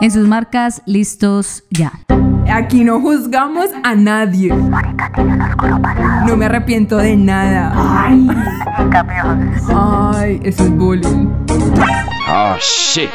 En 0.00 0.12
sus 0.12 0.28
marcas, 0.28 0.80
listos 0.86 1.64
ya. 1.70 1.92
Aquí 2.48 2.84
no 2.84 3.00
juzgamos 3.00 3.66
a 3.82 3.96
nadie. 3.96 4.54
No 6.26 6.36
me 6.36 6.44
arrepiento 6.46 6.98
de 6.98 7.16
nada. 7.16 7.72
Ay, 7.74 8.28
Ay 9.74 10.40
eso 10.44 10.62
es 10.62 10.70
bullying. 10.70 11.26
Oh 12.28 12.56
shit. 12.60 13.10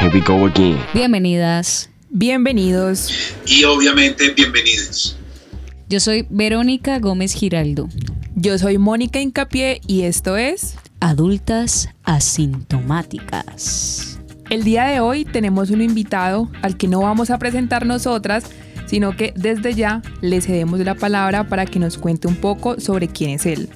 Here 0.00 0.10
we 0.12 0.20
go 0.20 0.46
again. 0.46 0.78
Bienvenidas. 0.94 1.90
Bienvenidos. 2.08 3.12
Y 3.46 3.64
obviamente 3.64 4.30
bienvenidos. 4.30 5.18
Yo 5.90 6.00
soy 6.00 6.26
Verónica 6.30 6.98
Gómez 6.98 7.34
Giraldo. 7.34 7.90
Yo 8.36 8.56
soy 8.58 8.78
Mónica 8.78 9.20
Incapié 9.20 9.82
y 9.86 10.04
esto 10.04 10.38
es 10.38 10.76
Adultas 10.98 11.90
Asintomáticas. 12.04 14.11
El 14.52 14.64
día 14.64 14.84
de 14.84 15.00
hoy 15.00 15.24
tenemos 15.24 15.70
un 15.70 15.80
invitado 15.80 16.50
al 16.60 16.76
que 16.76 16.86
no 16.86 17.00
vamos 17.00 17.30
a 17.30 17.38
presentar 17.38 17.86
nosotras, 17.86 18.44
sino 18.84 19.16
que 19.16 19.32
desde 19.34 19.72
ya 19.72 20.02
le 20.20 20.42
cedemos 20.42 20.78
la 20.80 20.94
palabra 20.94 21.48
para 21.48 21.64
que 21.64 21.78
nos 21.78 21.96
cuente 21.96 22.28
un 22.28 22.36
poco 22.36 22.78
sobre 22.78 23.08
quién 23.08 23.30
es 23.30 23.46
él. 23.46 23.70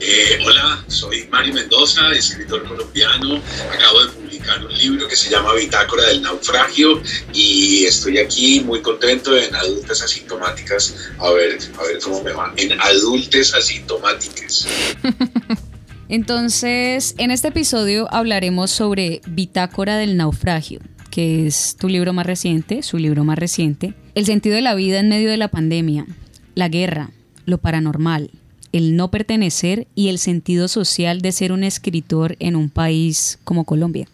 Eh, 0.00 0.38
hola, 0.44 0.84
soy 0.88 1.28
Mario 1.30 1.54
Mendoza, 1.54 2.10
escritor 2.10 2.64
colombiano. 2.64 3.40
Acabo 3.72 4.02
de 4.02 4.08
publicar 4.08 4.66
un 4.66 4.76
libro 4.76 5.06
que 5.06 5.14
se 5.14 5.30
llama 5.30 5.54
Bitácora 5.54 6.06
del 6.06 6.22
Naufragio 6.22 7.00
y 7.32 7.84
estoy 7.84 8.18
aquí 8.18 8.62
muy 8.62 8.82
contento 8.82 9.38
en 9.38 9.54
Adultas 9.54 10.02
Asintomáticas. 10.02 10.96
A 11.20 11.30
ver, 11.30 11.56
a 11.78 11.82
ver 11.84 12.00
cómo 12.02 12.20
me 12.24 12.32
va. 12.32 12.52
En 12.56 12.80
Adultes 12.80 13.54
Asintomáticas. 13.54 14.66
Entonces, 16.08 17.14
en 17.16 17.30
este 17.30 17.48
episodio 17.48 18.12
hablaremos 18.12 18.70
sobre 18.70 19.22
Bitácora 19.26 19.96
del 19.96 20.18
Naufragio, 20.18 20.80
que 21.10 21.46
es 21.46 21.76
tu 21.78 21.88
libro 21.88 22.12
más 22.12 22.26
reciente, 22.26 22.82
su 22.82 22.98
libro 22.98 23.24
más 23.24 23.38
reciente, 23.38 23.94
el 24.14 24.26
sentido 24.26 24.54
de 24.54 24.60
la 24.60 24.74
vida 24.74 25.00
en 25.00 25.08
medio 25.08 25.30
de 25.30 25.38
la 25.38 25.48
pandemia, 25.48 26.06
la 26.54 26.68
guerra, 26.68 27.10
lo 27.46 27.56
paranormal, 27.56 28.30
el 28.72 28.96
no 28.96 29.10
pertenecer 29.10 29.86
y 29.94 30.08
el 30.08 30.18
sentido 30.18 30.68
social 30.68 31.22
de 31.22 31.32
ser 31.32 31.52
un 31.52 31.64
escritor 31.64 32.36
en 32.38 32.56
un 32.56 32.68
país 32.68 33.38
como 33.44 33.64
Colombia. 33.64 34.06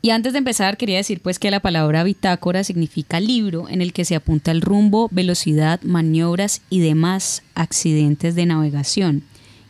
Y 0.00 0.10
antes 0.10 0.32
de 0.32 0.38
empezar, 0.38 0.76
quería 0.76 0.98
decir 0.98 1.20
pues 1.20 1.38
que 1.38 1.50
la 1.50 1.60
palabra 1.60 2.04
bitácora 2.04 2.64
significa 2.64 3.20
libro 3.20 3.68
en 3.68 3.82
el 3.82 3.92
que 3.92 4.04
se 4.04 4.14
apunta 4.14 4.50
el 4.50 4.60
rumbo, 4.60 5.08
velocidad, 5.10 5.80
maniobras 5.82 6.62
y 6.70 6.80
demás 6.80 7.42
accidentes 7.54 8.34
de 8.34 8.46
navegación. 8.46 9.24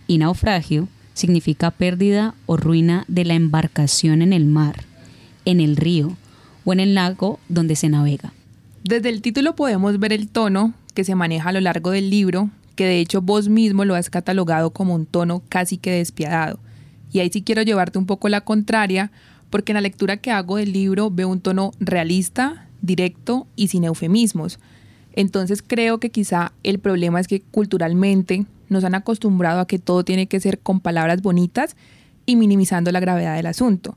Y 0.06 0.18
naufragio 0.18 0.88
significa 1.14 1.70
pérdida 1.70 2.34
o 2.46 2.56
ruina 2.56 3.04
de 3.08 3.24
la 3.24 3.34
embarcación 3.34 4.20
en 4.20 4.32
el 4.32 4.44
mar, 4.44 4.84
en 5.44 5.60
el 5.60 5.76
río 5.76 6.16
o 6.64 6.72
en 6.72 6.80
el 6.80 6.94
lago 6.94 7.38
donde 7.48 7.76
se 7.76 7.88
navega. 7.88 8.32
Desde 8.82 9.08
el 9.08 9.22
título 9.22 9.56
podemos 9.56 9.98
ver 9.98 10.12
el 10.12 10.28
tono 10.28 10.74
que 10.92 11.04
se 11.04 11.14
maneja 11.14 11.48
a 11.48 11.52
lo 11.52 11.60
largo 11.60 11.90
del 11.90 12.10
libro, 12.10 12.50
que 12.76 12.84
de 12.84 13.00
hecho 13.00 13.22
vos 13.22 13.48
mismo 13.48 13.84
lo 13.84 13.94
has 13.94 14.10
catalogado 14.10 14.70
como 14.70 14.94
un 14.94 15.06
tono 15.06 15.42
casi 15.48 15.78
que 15.78 15.92
despiadado. 15.92 16.58
Y 17.12 17.20
ahí 17.20 17.30
sí 17.32 17.42
quiero 17.42 17.62
llevarte 17.62 17.98
un 17.98 18.06
poco 18.06 18.28
la 18.28 18.42
contraria, 18.42 19.10
porque 19.50 19.72
en 19.72 19.74
la 19.74 19.80
lectura 19.80 20.16
que 20.16 20.32
hago 20.32 20.56
del 20.56 20.72
libro 20.72 21.10
veo 21.10 21.28
un 21.28 21.40
tono 21.40 21.72
realista, 21.78 22.66
directo 22.82 23.46
y 23.56 23.68
sin 23.68 23.84
eufemismos. 23.84 24.58
Entonces 25.14 25.62
creo 25.64 25.98
que 25.98 26.10
quizá 26.10 26.52
el 26.64 26.80
problema 26.80 27.20
es 27.20 27.28
que 27.28 27.40
culturalmente 27.40 28.46
nos 28.68 28.84
han 28.84 28.94
acostumbrado 28.94 29.60
a 29.60 29.66
que 29.66 29.78
todo 29.78 30.04
tiene 30.04 30.26
que 30.26 30.40
ser 30.40 30.58
con 30.58 30.80
palabras 30.80 31.22
bonitas 31.22 31.76
y 32.26 32.36
minimizando 32.36 32.92
la 32.92 33.00
gravedad 33.00 33.36
del 33.36 33.46
asunto. 33.46 33.96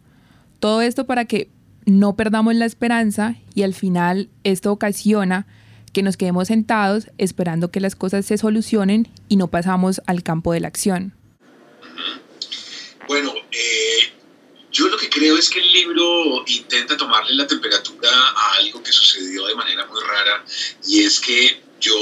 Todo 0.59 0.81
esto 0.81 1.05
para 1.05 1.25
que 1.25 1.49
no 1.85 2.15
perdamos 2.15 2.55
la 2.55 2.65
esperanza 2.65 3.35
y 3.55 3.63
al 3.63 3.73
final 3.73 4.29
esto 4.43 4.71
ocasiona 4.71 5.47
que 5.93 6.03
nos 6.03 6.17
quedemos 6.17 6.49
sentados 6.49 7.09
esperando 7.17 7.71
que 7.71 7.79
las 7.79 7.95
cosas 7.95 8.25
se 8.25 8.37
solucionen 8.37 9.07
y 9.29 9.37
no 9.37 9.47
pasamos 9.47 10.01
al 10.05 10.21
campo 10.21 10.51
de 10.53 10.59
la 10.59 10.67
acción. 10.67 11.13
Bueno, 13.07 13.33
eh, 13.51 14.13
yo 14.71 14.89
lo 14.89 14.97
que 14.97 15.09
creo 15.09 15.37
es 15.37 15.49
que 15.49 15.59
el 15.59 15.71
libro 15.71 16.43
intenta 16.45 16.97
tomarle 16.97 17.33
la 17.35 17.47
temperatura 17.47 18.09
a 18.11 18.57
algo 18.59 18.83
que 18.83 18.91
sucedió 18.91 19.47
de 19.47 19.55
manera 19.55 19.85
muy 19.85 20.01
rara 20.01 20.43
y 20.85 21.03
es 21.03 21.19
que 21.19 21.61
yo 21.79 21.95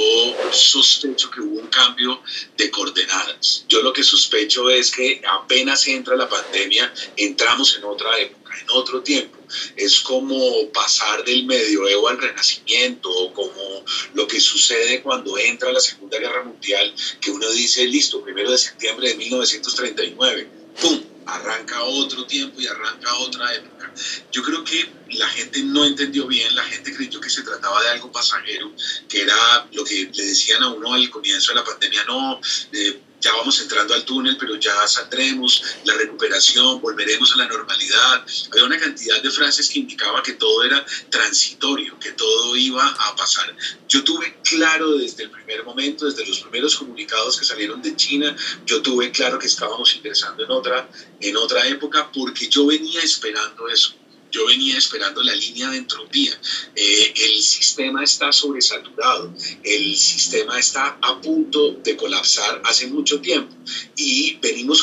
sospecho 0.52 1.30
que 1.30 1.42
hubo 1.42 1.60
un 1.60 1.68
cambio 1.68 2.22
de 2.58 2.70
coordenadas. 2.72 3.66
Yo 3.68 3.82
lo 3.82 3.94
que 3.94 4.04
sospecho 4.04 4.70
es 4.70 4.92
que 4.92 5.22
apenas 5.28 5.86
entra 5.88 6.16
la 6.16 6.30
pandemia, 6.30 6.94
entramos 7.18 7.76
en 7.78 7.84
otra 7.84 8.18
época, 8.20 8.54
en 8.62 8.70
otro 8.70 9.02
tiempo. 9.02 9.38
Es 9.76 10.00
como 10.00 10.68
pasar 10.70 11.24
del 11.24 11.46
medioevo 11.46 12.08
al 12.08 12.18
renacimiento, 12.18 13.10
o 13.10 13.34
como 13.34 13.84
lo 14.14 14.28
que 14.28 14.40
sucede 14.40 15.02
cuando 15.02 15.38
entra 15.38 15.72
la 15.72 15.80
Segunda 15.80 16.20
Guerra 16.20 16.44
Mundial, 16.44 16.94
que 17.22 17.32
uno 17.32 17.50
dice, 17.52 17.86
listo, 17.86 18.22
primero 18.22 18.52
de 18.52 18.58
septiembre 18.58 19.10
de 19.10 19.16
1939, 19.16 20.48
¡pum! 20.82 21.15
Arranca 21.26 21.84
otro 21.84 22.26
tiempo 22.26 22.62
y 22.62 22.68
arranca 22.68 23.14
otra 23.16 23.54
época. 23.54 23.94
Yo 24.32 24.44
creo 24.44 24.64
que 24.64 24.94
la 25.10 25.28
gente 25.28 25.64
no 25.64 25.86
entendió 25.86 26.28
bien, 26.28 26.56
la 26.56 26.64
gente 26.64 26.94
creyó 26.94 27.20
que 27.20 27.30
se 27.30 27.44
trataba 27.44 27.82
de 27.82 27.90
algo 27.90 28.12
pasajero, 28.12 28.74
que 29.08 29.22
era 29.22 29.68
lo 29.72 29.84
que 29.84 30.10
le 30.14 30.26
decían 30.26 30.64
a 30.64 30.70
uno 30.70 30.94
al 30.94 31.10
comienzo 31.10 31.52
de 31.52 31.60
la 31.60 31.64
pandemia, 31.64 32.04
no, 32.06 32.40
eh, 32.74 33.05
ya 33.22 33.34
vamos 33.34 33.60
entrando 33.60 33.94
al 33.94 34.06
túnel, 34.06 34.38
pero 34.38 34.56
ya 34.56 34.88
saldremos, 34.88 35.64
la 35.84 35.96
recuperación, 35.96 36.82
volveremos 36.82 37.34
a 37.34 37.38
la 37.38 37.48
normalidad. 37.48 38.26
Había 38.52 38.66
una 38.66 38.80
cantidad 38.80 39.22
de 39.22 39.32
frases 39.32 39.70
que 39.70 39.80
indicaba 39.80 40.22
que 40.22 40.34
todo 40.34 40.64
era 40.64 40.86
transitorio, 41.10 41.98
que 42.00 42.12
todo 42.12 42.56
iba 42.56 42.86
a 42.86 43.16
pasar. 43.16 43.56
Yo 43.88 44.04
tuve 44.04 44.38
claro 44.44 44.98
desde 44.98 45.24
el 45.24 45.32
primer 45.32 45.64
momento, 45.64 46.06
desde 46.06 46.26
los 46.26 46.40
primeros 46.42 46.76
comunicados 46.76 47.40
que 47.40 47.46
salieron 47.46 47.82
de 47.82 47.96
China, 47.96 48.36
yo 48.66 48.82
tuve 48.82 49.12
claro 49.12 49.40
que 49.40 49.48
estábamos 49.48 49.96
ingresando 49.96 50.44
en 50.44 50.52
otra, 50.52 50.90
en 51.20 51.38
otra 51.38 51.68
época 51.68 52.12
porque 52.12 52.48
yo 52.48 52.68
venía 52.68 53.02
esperando 53.02 53.68
eso 53.70 53.96
yo 54.36 54.46
venía 54.46 54.78
esperando 54.78 55.24
la 55.24 55.34
línea 55.34 55.70
de 55.70 55.78
entropía. 55.78 56.38
Eh, 56.76 57.14
el 57.16 57.42
sistema 57.42 58.04
está 58.04 58.34
sobresaturado, 58.34 59.34
el 59.64 59.96
sistema 59.96 60.60
está 60.60 60.98
a 61.02 61.22
punto 61.22 61.72
de 61.82 61.96
colapsar 61.96 62.62
hace 62.66 62.88
mucho 62.88 63.22
tiempo 63.22 63.56
y 63.96 64.36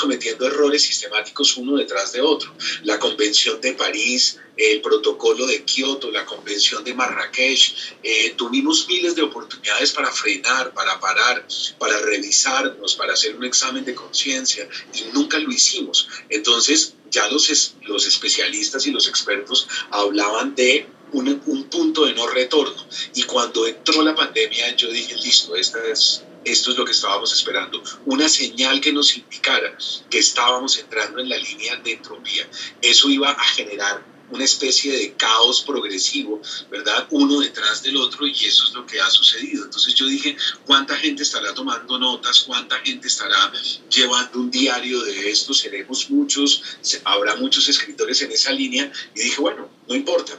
cometiendo 0.03 0.47
errores 0.47 0.83
sistemáticos 0.83 1.57
uno 1.57 1.77
detrás 1.77 2.13
de 2.13 2.21
otro. 2.21 2.53
La 2.83 2.99
Convención 2.99 3.61
de 3.61 3.73
París, 3.73 4.39
el 4.57 4.81
protocolo 4.81 5.47
de 5.47 5.63
Kioto, 5.63 6.11
la 6.11 6.27
convención 6.27 6.83
de 6.83 6.93
Marrakech. 6.93 7.75
Eh, 8.03 8.35
tuvimos 8.37 8.87
miles 8.89 9.15
de 9.15 9.23
oportunidades 9.23 9.93
para 9.93 10.11
frenar, 10.11 10.75
para 10.75 10.99
parar, 10.99 11.47
para 11.79 11.99
revisarnos, 11.99 12.97
para 12.97 13.13
hacer 13.13 13.37
un 13.37 13.45
examen 13.45 13.85
de 13.85 13.95
conciencia 13.95 14.69
y 14.93 15.05
nunca 15.15 15.39
lo 15.39 15.51
hicimos. 15.53 16.09
Entonces 16.29 16.95
ya 17.11 17.29
los, 17.29 17.75
los 17.83 18.07
especialistas 18.07 18.87
y 18.87 18.91
los 18.91 19.07
expertos 19.07 19.69
hablaban 19.91 20.55
de 20.57 20.89
un, 21.13 21.41
un, 21.47 21.65
punto 21.65 22.07
de 22.07 22.15
no 22.15 22.27
retorno. 22.27 22.87
Y 23.15 23.23
cuando 23.23 23.67
entró 23.67 24.03
la 24.03 24.15
pandemia, 24.15 24.75
yo 24.77 24.89
dije, 24.89 25.15
listo, 25.17 25.55
esta 25.55 25.79
es, 25.87 26.25
esto 26.45 26.71
es 26.71 26.77
lo 26.77 26.85
que 26.85 26.93
estábamos 26.93 27.33
esperando. 27.33 27.83
Una 28.07 28.29
señal 28.29 28.81
que 28.81 28.93
nos 28.93 29.17
indicara 29.17 29.77
que 30.11 30.19
estábamos 30.19 30.79
entrando 30.79 31.21
en 31.21 31.29
la 31.29 31.37
línea 31.37 31.77
de 31.77 31.93
entropía. 31.93 32.49
Eso 32.81 33.11
iba 33.11 33.31
a 33.31 33.45
generar 33.45 34.13
una 34.33 34.45
especie 34.45 34.93
de 34.97 35.13
caos 35.13 35.63
progresivo, 35.63 36.41
¿verdad? 36.71 37.07
Uno 37.11 37.41
detrás 37.41 37.83
del 37.83 37.97
otro 37.99 38.27
y 38.27 38.33
eso 38.33 38.65
es 38.65 38.73
lo 38.73 38.87
que 38.87 39.01
ha 39.01 39.11
sucedido. 39.11 39.65
Entonces 39.65 39.95
yo 39.95 40.07
dije, 40.07 40.37
¿cuánta 40.65 40.97
gente 40.97 41.23
estará 41.23 41.53
tomando 41.53 41.99
notas? 41.99 42.41
¿Cuánta 42.41 42.79
gente 42.81 43.09
estará 43.09 43.53
llevando 43.91 44.41
un 44.41 44.51
diario 44.51 45.03
de 45.03 45.31
esto? 45.31 45.53
Seremos 45.53 46.11
muchos, 46.11 46.63
habrá 47.05 47.37
muchos 47.37 47.69
escritores 47.69 48.23
en 48.23 48.33
esa 48.33 48.53
línea 48.53 48.91
y 49.15 49.21
dije, 49.21 49.41
bueno, 49.41 49.69
no 49.87 49.95
importa, 49.95 50.39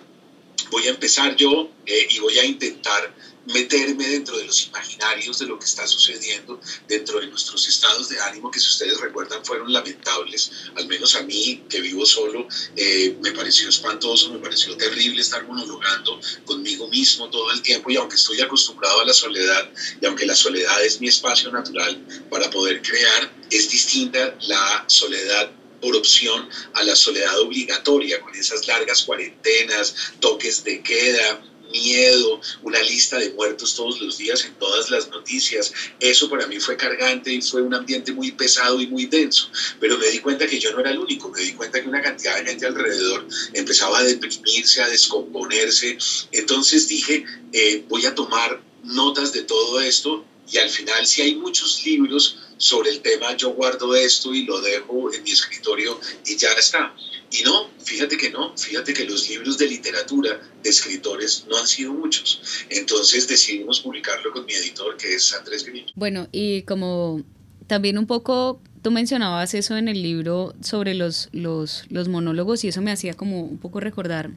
voy 0.72 0.88
a 0.88 0.92
empezar 0.92 1.36
yo 1.36 1.70
eh, 1.86 2.08
y 2.10 2.20
voy 2.20 2.40
a 2.40 2.46
intentar 2.46 3.14
meterme 3.46 4.08
dentro 4.08 4.38
de 4.38 4.46
los 4.46 4.68
imaginarios 4.68 5.40
de 5.40 5.48
lo 5.48 5.60
que 5.60 5.66
está 5.66 5.86
sucediendo, 5.86 6.60
dentro 6.88 7.20
de 7.20 7.28
nuestros 7.28 7.68
estados 7.68 8.10
de 8.10 8.20
ánimo, 8.20 8.50
que 8.50 8.60
si 8.60 8.70
ustedes 8.70 9.00
recuerdan 9.00 9.44
fueron 9.44 9.72
lamentables, 9.72 10.52
al 10.76 10.88
menos 10.88 11.16
a 11.16 11.24
mí 11.24 11.64
que 11.70 11.82
vivo 11.82 12.06
solo, 12.06 12.48
eh, 12.76 13.16
me 13.22 13.32
pareció 13.32 13.70
espantoso, 13.70 14.32
me 14.32 14.40
pareció 14.40 14.76
terrible 14.78 15.22
estar 15.22 15.44
monologando 15.46 16.20
conmigo 16.46 16.88
mismo 16.88 17.30
todo 17.30 17.52
el 17.52 17.62
tiempo 17.62 17.92
y 17.92 17.98
aunque 17.98 18.16
estoy 18.16 18.40
acostumbrado 18.42 19.02
a 19.02 19.06
la 19.06 19.14
soledad 19.14 19.70
y 20.02 20.06
aunque 20.06 20.26
la 20.26 20.36
soledad 20.36 20.84
es 20.84 21.02
mi 21.02 21.08
espacio 21.08 21.52
natural 21.52 22.02
para 22.30 22.50
poder 22.50 22.82
crear, 22.82 23.34
es 23.50 23.70
distinta 23.70 24.36
la 24.42 24.86
soledad 24.88 25.52
por 25.82 25.96
opción 25.98 26.50
a 26.76 26.84
la 26.84 26.96
soledad 26.96 27.38
obligatoria, 27.42 28.22
con 28.22 28.34
esas 28.34 28.66
largas 28.68 29.04
cuarentenas, 29.04 29.94
toques 30.22 30.64
de 30.64 30.82
queda, 30.82 31.44
miedo, 31.74 32.40
una 32.62 32.80
lista 32.82 33.18
de 33.18 33.32
muertos 33.32 33.76
todos 33.76 34.00
los 34.00 34.18
días 34.18 34.46
en 34.46 34.54
todas 34.56 34.90
las 34.90 35.10
noticias. 35.10 35.74
Eso 36.00 36.30
para 36.30 36.48
mí 36.48 36.60
fue 36.60 36.78
cargante 36.78 37.34
y 37.34 37.42
fue 37.42 37.62
un 37.62 37.74
ambiente 37.74 38.14
muy 38.14 38.32
pesado 38.32 38.80
y 38.80 38.88
muy 38.88 39.08
denso. 39.08 39.50
Pero 39.80 39.98
me 39.98 40.08
di 40.08 40.20
cuenta 40.20 40.48
que 40.48 40.60
yo 40.60 40.72
no 40.72 40.80
era 40.80 40.92
el 40.92 41.00
único, 41.00 41.30
me 41.30 41.42
di 41.42 41.54
cuenta 41.54 41.82
que 41.82 41.90
una 41.90 42.02
cantidad 42.02 42.38
de 42.38 42.46
gente 42.46 42.66
alrededor 42.66 43.28
empezaba 43.54 44.00
a 44.00 44.04
deprimirse, 44.04 44.82
a 44.82 44.88
descomponerse. 44.88 45.98
Entonces 46.32 46.88
dije, 46.88 47.26
eh, 47.52 47.84
voy 47.90 48.06
a 48.06 48.16
tomar 48.16 48.62
notas 48.84 49.34
de 49.34 49.44
todo 49.44 49.82
esto 49.82 50.26
y 50.52 50.58
al 50.58 50.70
final 50.70 51.06
si 51.06 51.22
hay 51.22 51.36
muchos 51.36 51.84
libros 51.86 52.38
sobre 52.58 52.92
el 52.92 53.02
tema, 53.02 53.36
yo 53.36 53.52
guardo 53.52 53.96
esto 53.96 54.34
y 54.34 54.46
lo 54.46 54.62
dejo 54.62 55.14
en 55.14 55.24
mi 55.24 55.32
escritorio 55.32 56.00
y 56.26 56.38
ya 56.38 56.52
está. 56.54 56.96
Y 57.32 57.44
no, 57.44 57.70
fíjate 57.84 58.16
que 58.16 58.30
no, 58.30 58.56
fíjate 58.56 58.94
que 58.94 59.06
los 59.06 59.28
libros 59.28 59.58
de 59.58 59.68
literatura 59.68 60.40
de 60.62 60.70
escritores 60.70 61.46
no 61.50 61.58
han 61.58 61.68
sido 61.68 61.94
muchos. 61.94 62.42
Entonces 62.70 63.28
decidimos 63.28 63.80
publicarlo 63.80 64.32
con 64.32 64.46
mi 64.46 64.54
editor, 64.54 64.96
que 64.98 65.16
es 65.16 65.34
Andrés 65.34 65.66
Grillo. 65.66 65.92
Bueno, 65.96 66.28
y 66.32 66.62
como 66.64 67.24
también 67.68 67.98
un 67.98 68.06
poco 68.06 68.62
tú 68.84 68.92
mencionabas 68.92 69.54
eso 69.56 69.78
en 69.78 69.88
el 69.88 70.04
libro 70.04 70.54
sobre 70.62 70.94
los, 70.94 71.30
los, 71.32 71.86
los 71.90 72.08
monólogos 72.08 72.64
y 72.64 72.68
eso 72.68 72.82
me 72.82 72.92
hacía 72.92 73.14
como 73.14 73.42
un 73.42 73.58
poco 73.58 73.80
recordar 73.80 74.30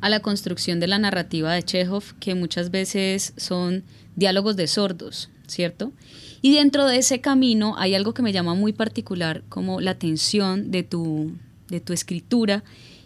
a 0.00 0.08
la 0.08 0.20
construcción 0.20 0.80
de 0.80 0.86
la 0.86 0.98
narrativa 0.98 1.52
de 1.52 1.62
Chekhov, 1.62 2.14
que 2.18 2.34
muchas 2.34 2.70
veces 2.70 3.32
son 3.36 3.84
diálogos 4.14 4.56
de 4.56 4.66
sordos, 4.66 5.30
¿cierto? 5.46 5.92
Y 6.42 6.54
dentro 6.54 6.86
de 6.86 6.98
ese 6.98 7.20
camino 7.20 7.74
hay 7.78 7.94
algo 7.94 8.14
que 8.14 8.22
me 8.22 8.32
llama 8.32 8.54
muy 8.54 8.72
particular, 8.72 9.42
como 9.48 9.80
la 9.80 9.98
tensión 9.98 10.70
de 10.70 10.82
tu, 10.82 11.32
de 11.68 11.80
tu 11.80 11.92
escritura, 11.92 12.64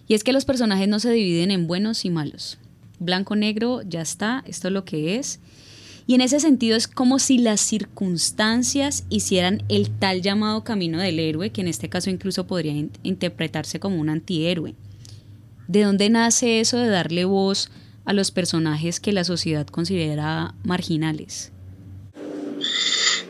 y 0.09 0.15
es 0.15 0.25
que 0.25 0.33
los 0.33 0.45
personajes 0.45 0.89
no 0.89 0.99
se 0.99 1.13
dividen 1.13 1.51
en 1.51 1.67
buenos 1.67 2.05
y 2.05 2.11
malos. 2.11 2.59
Blanco, 2.99 3.37
negro, 3.37 3.83
ya 3.83 4.03
está, 4.03 4.43
esto 4.47 4.69
es 4.69 4.75
lo 4.75 4.85
que 4.85 5.17
es. 5.17 5.41
Y 6.07 6.15
en 6.15 6.21
ese 6.21 6.41
sentido 6.41 6.77
es 6.77 6.89
como 6.89 7.21
si 7.21 7.39
las 7.39 7.61
circunstancias 7.61 9.05
hicieran 9.09 9.63
el 9.69 9.91
tal 9.91 10.23
llamado 10.23 10.65
camino 10.65 10.99
del 10.99 11.21
héroe, 11.21 11.51
que 11.51 11.61
en 11.61 11.69
este 11.69 11.89
caso 11.89 12.11
incluso 12.11 12.49
podría 12.49 12.75
interpretarse 13.05 13.79
como 13.79 14.01
un 14.01 14.09
antihéroe. 14.09 14.75
¿De 15.71 15.85
dónde 15.85 16.11
nace 16.11 16.59
eso 16.59 16.79
de 16.79 16.89
darle 16.89 17.25
voz 17.25 17.69
a 18.05 18.13
los 18.13 18.33
personajes 18.33 18.99
que 18.99 19.13
la 19.13 19.23
sociedad 19.23 19.69
considera 19.69 20.53
marginales? 20.65 21.53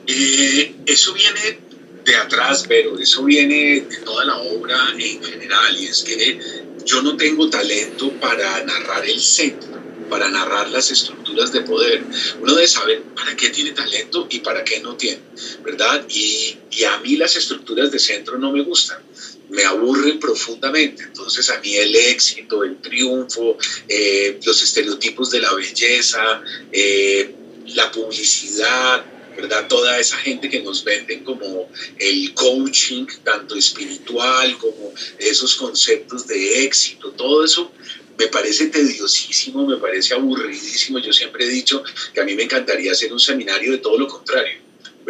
Eh, 0.07 0.75
eso 0.87 1.13
viene 1.13 1.59
de 2.03 2.17
atrás, 2.17 2.65
pero 2.67 2.99
eso 2.99 3.25
viene 3.25 3.83
de 3.83 3.97
toda 4.07 4.25
la 4.25 4.39
obra 4.39 4.75
en 4.97 5.23
general 5.23 5.77
y 5.79 5.85
es 5.85 6.03
que 6.03 6.41
yo 6.87 7.03
no 7.03 7.15
tengo 7.19 7.51
talento 7.51 8.11
para 8.13 8.65
narrar 8.65 9.05
el 9.05 9.21
centro, 9.21 9.79
para 10.09 10.31
narrar 10.31 10.71
las 10.71 10.91
estructuras 10.91 11.53
de 11.53 11.61
poder. 11.61 12.03
Uno 12.41 12.55
debe 12.55 12.69
saber 12.69 13.03
para 13.15 13.37
qué 13.37 13.51
tiene 13.51 13.73
talento 13.73 14.27
y 14.31 14.39
para 14.39 14.65
qué 14.65 14.81
no 14.81 14.97
tiene, 14.97 15.21
¿verdad? 15.63 16.07
Y, 16.09 16.57
y 16.71 16.85
a 16.85 17.01
mí 17.01 17.19
las 17.19 17.37
estructuras 17.37 17.91
de 17.91 17.99
centro 17.99 18.39
no 18.39 18.51
me 18.51 18.63
gustan 18.63 19.03
me 19.51 19.65
aburren 19.65 20.19
profundamente. 20.19 21.03
Entonces 21.03 21.49
a 21.51 21.61
mí 21.61 21.77
el 21.77 21.95
éxito, 21.95 22.65
el 22.65 22.81
triunfo, 22.81 23.57
eh, 23.89 24.39
los 24.45 24.63
estereotipos 24.63 25.31
de 25.31 25.41
la 25.41 25.53
belleza, 25.53 26.43
eh, 26.73 27.35
la 27.67 27.91
publicidad, 27.91 29.05
¿verdad? 29.37 29.69
Toda 29.69 29.99
esa 29.99 30.17
gente 30.19 30.49
que 30.49 30.63
nos 30.63 30.85
venden 30.85 31.25
como 31.25 31.71
el 31.99 32.35
coaching, 32.35 33.07
tanto 33.25 33.55
espiritual 33.57 34.57
como 34.59 34.93
esos 35.19 35.55
conceptos 35.55 36.27
de 36.27 36.65
éxito, 36.65 37.11
todo 37.13 37.45
eso 37.45 37.73
me 38.19 38.27
parece 38.27 38.67
tediosísimo, 38.67 39.67
me 39.67 39.79
parece 39.79 40.15
aburridísimo. 40.15 40.99
Yo 40.99 41.13
siempre 41.13 41.47
he 41.47 41.49
dicho 41.49 41.83
que 42.13 42.21
a 42.21 42.25
mí 42.25 42.35
me 42.35 42.43
encantaría 42.43 42.93
hacer 42.93 43.13
un 43.13 43.21
seminario 43.21 43.73
de 43.73 43.79
todo 43.79 43.97
lo 43.97 44.07
contrario, 44.09 44.59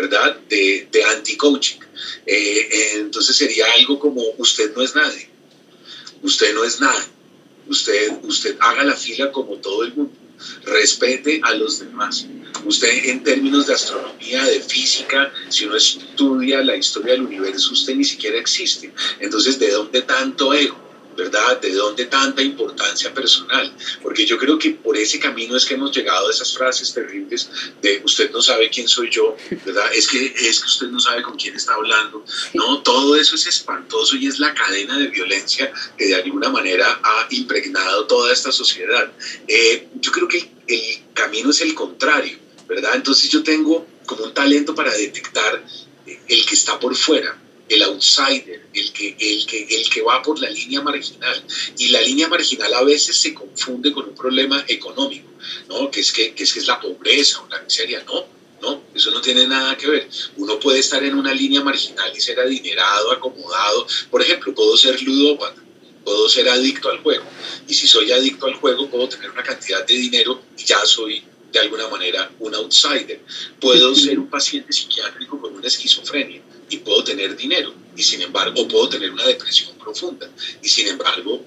¿verdad? 0.00 0.36
De, 0.48 0.88
anti-coaching. 1.14 1.80
Eh, 2.26 2.92
entonces 2.94 3.36
sería 3.36 3.66
algo 3.72 3.98
como 3.98 4.22
usted 4.38 4.74
no 4.74 4.82
es 4.82 4.94
nadie, 4.94 5.28
usted 6.22 6.54
no 6.54 6.64
es 6.64 6.80
nada, 6.80 7.06
usted, 7.66 8.12
usted 8.22 8.56
haga 8.60 8.84
la 8.84 8.96
fila 8.96 9.30
como 9.30 9.56
todo 9.56 9.84
el 9.84 9.94
mundo, 9.94 10.12
respete 10.64 11.40
a 11.42 11.54
los 11.54 11.80
demás. 11.80 12.26
Usted 12.64 13.04
en 13.06 13.22
términos 13.22 13.66
de 13.66 13.74
astronomía, 13.74 14.44
de 14.44 14.60
física, 14.60 15.32
si 15.48 15.64
uno 15.64 15.76
estudia 15.76 16.62
la 16.62 16.76
historia 16.76 17.12
del 17.12 17.22
universo, 17.22 17.72
usted 17.72 17.94
ni 17.94 18.04
siquiera 18.04 18.38
existe. 18.38 18.92
Entonces, 19.18 19.58
¿de 19.58 19.70
dónde 19.70 20.02
tanto 20.02 20.52
ego? 20.52 20.79
¿Verdad? 21.16 21.60
¿De 21.60 21.72
dónde 21.72 22.06
tanta 22.06 22.42
importancia 22.42 23.12
personal? 23.12 23.72
Porque 24.02 24.24
yo 24.26 24.38
creo 24.38 24.58
que 24.58 24.70
por 24.70 24.96
ese 24.96 25.18
camino 25.18 25.56
es 25.56 25.64
que 25.64 25.74
hemos 25.74 25.94
llegado 25.94 26.28
a 26.28 26.30
esas 26.30 26.56
frases 26.56 26.92
terribles 26.92 27.48
de 27.82 28.00
usted 28.04 28.30
no 28.30 28.40
sabe 28.40 28.70
quién 28.70 28.88
soy 28.88 29.10
yo, 29.10 29.36
¿verdad? 29.64 29.92
Es 29.94 30.08
que, 30.08 30.26
es 30.26 30.60
que 30.60 30.66
usted 30.66 30.86
no 30.88 31.00
sabe 31.00 31.22
con 31.22 31.36
quién 31.36 31.54
está 31.54 31.74
hablando. 31.74 32.24
No, 32.54 32.82
todo 32.82 33.16
eso 33.16 33.34
es 33.34 33.46
espantoso 33.46 34.16
y 34.16 34.26
es 34.26 34.38
la 34.38 34.54
cadena 34.54 34.98
de 34.98 35.08
violencia 35.08 35.72
que 35.96 36.06
de 36.06 36.14
alguna 36.14 36.48
manera 36.48 37.00
ha 37.02 37.26
impregnado 37.30 38.06
toda 38.06 38.32
esta 38.32 38.52
sociedad. 38.52 39.10
Eh, 39.46 39.88
yo 40.00 40.12
creo 40.12 40.28
que 40.28 40.50
el 40.66 41.02
camino 41.14 41.50
es 41.50 41.60
el 41.60 41.74
contrario, 41.74 42.38
¿verdad? 42.68 42.94
Entonces 42.94 43.30
yo 43.30 43.42
tengo 43.42 43.86
como 44.06 44.24
un 44.24 44.34
talento 44.34 44.74
para 44.74 44.92
detectar 44.92 45.62
el 46.06 46.46
que 46.46 46.54
está 46.54 46.78
por 46.78 46.94
fuera, 46.96 47.36
el 47.70 47.82
outsider, 47.84 48.66
el 48.74 48.92
que, 48.92 49.16
el, 49.18 49.46
que, 49.46 49.62
el 49.62 49.88
que 49.88 50.02
va 50.02 50.20
por 50.20 50.40
la 50.40 50.50
línea 50.50 50.82
marginal. 50.82 51.42
Y 51.78 51.88
la 51.88 52.02
línea 52.02 52.28
marginal 52.28 52.74
a 52.74 52.82
veces 52.82 53.16
se 53.16 53.32
confunde 53.32 53.92
con 53.92 54.08
un 54.08 54.14
problema 54.14 54.64
económico, 54.66 55.30
¿no? 55.68 55.88
que, 55.88 56.00
es 56.00 56.12
que, 56.12 56.34
que 56.34 56.42
es, 56.42 56.52
que 56.52 56.58
es 56.58 56.66
la 56.66 56.80
pobreza 56.80 57.40
o 57.40 57.48
la 57.48 57.62
miseria. 57.62 58.02
No, 58.04 58.26
no, 58.60 58.82
eso 58.92 59.12
no 59.12 59.20
tiene 59.20 59.46
nada 59.46 59.76
que 59.76 59.86
ver. 59.86 60.08
Uno 60.36 60.58
puede 60.58 60.80
estar 60.80 61.02
en 61.04 61.14
una 61.14 61.32
línea 61.32 61.62
marginal 61.62 62.12
y 62.14 62.20
ser 62.20 62.40
adinerado, 62.40 63.12
acomodado. 63.12 63.86
Por 64.10 64.20
ejemplo, 64.20 64.52
puedo 64.52 64.76
ser 64.76 65.00
ludópata, 65.00 65.62
puedo 66.04 66.28
ser 66.28 66.48
adicto 66.48 66.90
al 66.90 66.98
juego. 66.98 67.24
Y 67.68 67.74
si 67.74 67.86
soy 67.86 68.10
adicto 68.10 68.46
al 68.46 68.54
juego, 68.54 68.90
puedo 68.90 69.08
tener 69.08 69.30
una 69.30 69.44
cantidad 69.44 69.86
de 69.86 69.94
dinero 69.94 70.42
y 70.58 70.64
ya 70.64 70.84
soy 70.84 71.22
de 71.52 71.60
alguna 71.60 71.86
manera 71.86 72.32
un 72.40 72.52
outsider. 72.52 73.20
Puedo 73.60 73.94
ser 73.94 74.18
un 74.18 74.28
paciente 74.28 74.72
psiquiátrico 74.72 75.40
con 75.40 75.54
una 75.54 75.68
esquizofrenia 75.68 76.42
y 76.70 76.78
puedo 76.78 77.04
tener 77.04 77.36
dinero 77.36 77.74
y 77.96 78.02
sin 78.02 78.22
embargo 78.22 78.66
puedo 78.68 78.88
tener 78.88 79.12
una 79.12 79.26
depresión 79.26 79.76
profunda 79.76 80.30
y 80.62 80.68
sin 80.68 80.88
embargo 80.88 81.40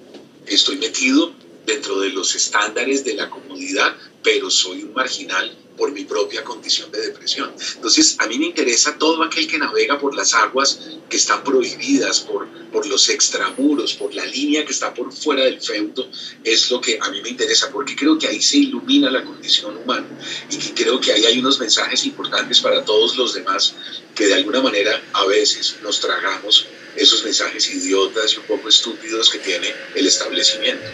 estoy 0.46 0.76
metido 0.76 1.32
dentro 1.66 1.98
de 2.00 2.10
los 2.10 2.34
estándares 2.34 3.04
de 3.04 3.14
la 3.14 3.30
comodidad, 3.30 3.96
pero 4.22 4.50
soy 4.50 4.82
un 4.84 4.92
marginal 4.92 5.50
por 5.76 5.92
mi 5.92 6.04
propia 6.04 6.44
condición 6.44 6.90
de 6.92 7.00
depresión. 7.00 7.52
Entonces, 7.74 8.16
a 8.18 8.26
mí 8.26 8.38
me 8.38 8.46
interesa 8.46 8.96
todo 8.96 9.22
aquel 9.22 9.46
que 9.46 9.58
navega 9.58 9.98
por 9.98 10.14
las 10.14 10.34
aguas 10.34 10.80
que 11.08 11.16
están 11.16 11.42
prohibidas, 11.42 12.20
por, 12.20 12.48
por 12.70 12.86
los 12.86 13.08
extramuros, 13.08 13.94
por 13.94 14.14
la 14.14 14.24
línea 14.24 14.64
que 14.64 14.72
está 14.72 14.94
por 14.94 15.12
fuera 15.12 15.44
del 15.44 15.60
feudo, 15.60 16.08
es 16.42 16.70
lo 16.70 16.80
que 16.80 16.98
a 17.00 17.10
mí 17.10 17.20
me 17.22 17.30
interesa, 17.30 17.70
porque 17.72 17.96
creo 17.96 18.18
que 18.18 18.28
ahí 18.28 18.40
se 18.40 18.58
ilumina 18.58 19.10
la 19.10 19.24
condición 19.24 19.76
humana 19.76 20.06
y 20.50 20.56
que 20.56 20.74
creo 20.74 21.00
que 21.00 21.12
ahí 21.12 21.24
hay 21.24 21.38
unos 21.38 21.58
mensajes 21.58 22.04
importantes 22.06 22.60
para 22.60 22.84
todos 22.84 23.16
los 23.16 23.34
demás 23.34 23.74
que 24.14 24.26
de 24.26 24.34
alguna 24.34 24.60
manera 24.60 25.02
a 25.12 25.26
veces 25.26 25.76
nos 25.82 26.00
tragamos 26.00 26.66
esos 26.96 27.24
mensajes 27.24 27.74
idiotas 27.74 28.34
y 28.34 28.38
un 28.38 28.44
poco 28.44 28.68
estúpidos 28.68 29.30
que 29.30 29.38
tiene 29.38 29.68
el 29.94 30.06
establecimiento. 30.06 30.84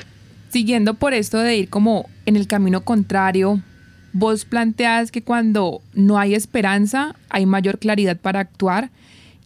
Siguiendo 0.51 0.95
por 0.95 1.15
esto 1.15 1.39
de 1.39 1.57
ir 1.57 1.69
como 1.69 2.11
en 2.27 2.37
el 2.37 2.47
camino 2.47 2.85
contrario, 2.85 3.63
vos 4.13 4.45
planteas 4.45 5.11
que 5.11 5.23
cuando 5.23 5.81
no 5.95 6.19
hay 6.19 6.35
esperanza 6.35 7.15
hay 7.29 7.47
mayor 7.47 7.79
claridad 7.79 8.17
para 8.17 8.41
actuar 8.41 8.91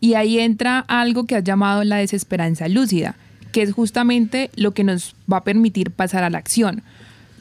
y 0.01 0.15
ahí 0.15 0.39
entra 0.39 0.81
algo 0.81 1.25
que 1.25 1.37
has 1.37 1.45
llamado 1.45 1.83
la 1.85 1.97
desesperanza 1.97 2.69
lúcida, 2.69 3.15
que 3.53 3.63
es 3.63 3.73
justamente 3.73 4.51
lo 4.55 4.73
que 4.75 4.85
nos 4.85 5.15
va 5.33 5.39
a 5.39 5.45
permitir 5.45 5.91
pasar 5.91 6.25
a 6.25 6.31
la 6.31 6.39
acción. 6.39 6.83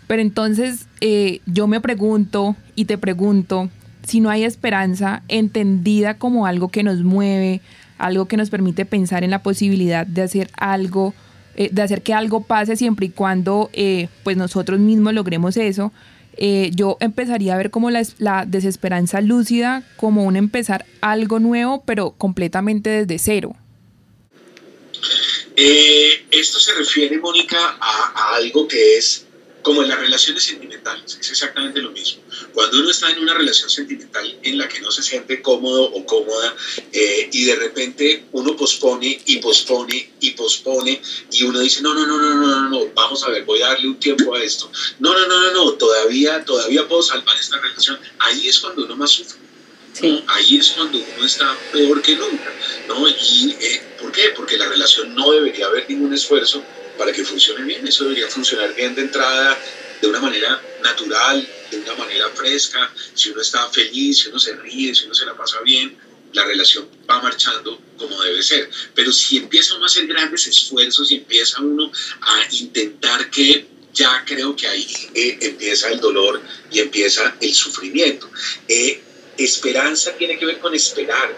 Pero 0.07 0.21
entonces 0.21 0.87
eh, 1.01 1.41
yo 1.45 1.67
me 1.67 1.81
pregunto 1.81 2.55
y 2.75 2.85
te 2.85 2.97
pregunto, 2.97 3.69
si 4.05 4.19
no 4.19 4.29
hay 4.29 4.43
esperanza 4.43 5.23
entendida 5.27 6.15
como 6.15 6.45
algo 6.45 6.69
que 6.69 6.83
nos 6.83 7.03
mueve, 7.03 7.61
algo 7.97 8.27
que 8.27 8.37
nos 8.37 8.49
permite 8.49 8.85
pensar 8.85 9.23
en 9.23 9.31
la 9.31 9.43
posibilidad 9.43 10.05
de 10.05 10.23
hacer 10.23 10.49
algo, 10.57 11.13
eh, 11.55 11.69
de 11.71 11.81
hacer 11.81 12.01
que 12.01 12.13
algo 12.13 12.43
pase 12.43 12.75
siempre 12.75 13.07
y 13.07 13.09
cuando 13.09 13.69
eh, 13.73 14.09
pues 14.23 14.37
nosotros 14.37 14.79
mismos 14.79 15.13
logremos 15.13 15.57
eso, 15.57 15.91
eh, 16.37 16.71
yo 16.73 16.97
empezaría 16.99 17.53
a 17.53 17.57
ver 17.57 17.69
como 17.69 17.89
la, 17.89 18.45
desesperanza 18.47 19.21
lúcida 19.21 19.83
como 19.97 20.23
un 20.23 20.35
empezar 20.35 20.85
algo 21.01 21.39
nuevo, 21.39 21.83
pero 21.85 22.11
completamente 22.11 22.89
desde 22.89 23.19
cero. 23.19 23.55
esto 25.55 26.59
se 26.59 26.73
refiere, 26.73 27.17
Mónica, 27.19 27.57
a 27.79 28.35
algo 28.35 28.67
que 28.67 28.97
es 28.97 29.22
como 29.63 29.81
en 29.81 29.89
las 29.89 29.99
relaciones 29.99 30.43
sentimentales, 30.43 31.17
es 31.19 31.29
exactamente 31.29 31.81
lo 31.81 31.91
mismo. 31.91 32.21
Cuando 32.53 32.79
uno 32.79 32.91
está 32.91 33.09
en 33.09 33.19
una 33.19 33.33
relación 33.33 33.69
sentimental 33.69 34.37
en 34.43 34.57
la 34.57 34.67
que 34.67 34.81
no 34.81 34.91
se 34.91 35.01
siente 35.01 35.41
cómodo 35.41 35.83
o 35.85 36.05
cómoda 36.05 36.55
eh, 36.91 37.29
y 37.31 37.45
de 37.45 37.55
repente 37.55 38.25
uno 38.33 38.55
pospone 38.55 39.21
y 39.25 39.37
pospone 39.37 40.11
y 40.19 40.31
pospone 40.31 41.01
y 41.31 41.43
uno 41.43 41.59
dice, 41.61 41.81
no, 41.81 41.93
no, 41.93 42.05
no, 42.05 42.17
no, 42.17 42.35
no, 42.35 42.47
no, 42.47 42.69
no, 42.69 42.85
vamos 42.93 43.23
a 43.23 43.29
ver, 43.29 43.45
voy 43.45 43.61
a 43.61 43.69
darle 43.69 43.87
un 43.87 43.99
tiempo 43.99 44.35
a 44.35 44.43
esto. 44.43 44.69
No, 44.99 45.13
no, 45.13 45.27
no, 45.27 45.39
no, 45.39 45.53
no, 45.53 45.71
todavía, 45.73 46.43
todavía 46.43 46.87
puedo 46.87 47.01
salvar 47.01 47.37
esta 47.37 47.59
relación. 47.59 47.99
Ahí 48.19 48.47
es 48.47 48.59
cuando 48.59 48.83
uno 48.85 48.95
más 48.97 49.11
sufre. 49.11 49.41
Ahí 50.27 50.57
es 50.57 50.71
cuando 50.71 50.97
uno 50.97 51.25
está 51.25 51.55
peor 51.71 52.01
que 52.01 52.15
nunca. 52.15 52.51
¿no? 52.87 53.07
¿Y 53.07 53.55
eh, 53.61 53.81
por 54.01 54.11
qué? 54.11 54.33
Porque 54.35 54.57
la 54.57 54.67
relación 54.67 55.15
no 55.15 55.31
debería 55.31 55.67
haber 55.67 55.89
ningún 55.89 56.13
esfuerzo 56.13 56.63
para 56.97 57.11
que 57.11 57.23
funcione 57.23 57.63
bien. 57.65 57.87
Eso 57.87 58.03
debería 58.03 58.27
funcionar 58.27 58.73
bien 58.75 58.95
de 58.95 59.01
entrada, 59.01 59.57
de 60.01 60.07
una 60.07 60.19
manera 60.19 60.61
natural, 60.83 61.47
de 61.71 61.77
una 61.77 61.95
manera 61.95 62.29
fresca. 62.29 62.91
Si 63.13 63.29
uno 63.29 63.41
está 63.41 63.69
feliz, 63.69 64.19
si 64.19 64.29
uno 64.29 64.39
se 64.39 64.53
ríe, 64.55 64.93
si 64.93 65.05
uno 65.05 65.13
se 65.13 65.25
la 65.25 65.35
pasa 65.35 65.59
bien, 65.61 65.95
la 66.33 66.43
relación 66.43 66.87
va 67.09 67.21
marchando 67.21 67.79
como 67.97 68.21
debe 68.21 68.41
ser. 68.43 68.69
Pero 68.93 69.11
si 69.11 69.37
empieza 69.37 69.75
uno 69.75 69.85
a 69.85 69.87
hacer 69.87 70.07
grandes 70.07 70.47
esfuerzos 70.47 71.11
y 71.11 71.15
empieza 71.15 71.61
uno 71.61 71.91
a 72.21 72.47
intentar 72.51 73.29
que 73.29 73.67
ya 73.93 74.23
creo 74.25 74.55
que 74.55 74.67
ahí 74.67 74.87
eh, 75.13 75.37
empieza 75.41 75.89
el 75.89 75.99
dolor 75.99 76.41
y 76.71 76.79
empieza 76.79 77.35
el 77.39 77.53
sufrimiento. 77.53 78.29
Eh, 78.67 79.01
esperanza 79.37 80.13
tiene 80.13 80.37
que 80.37 80.45
ver 80.45 80.59
con 80.59 80.73
esperar, 80.73 81.35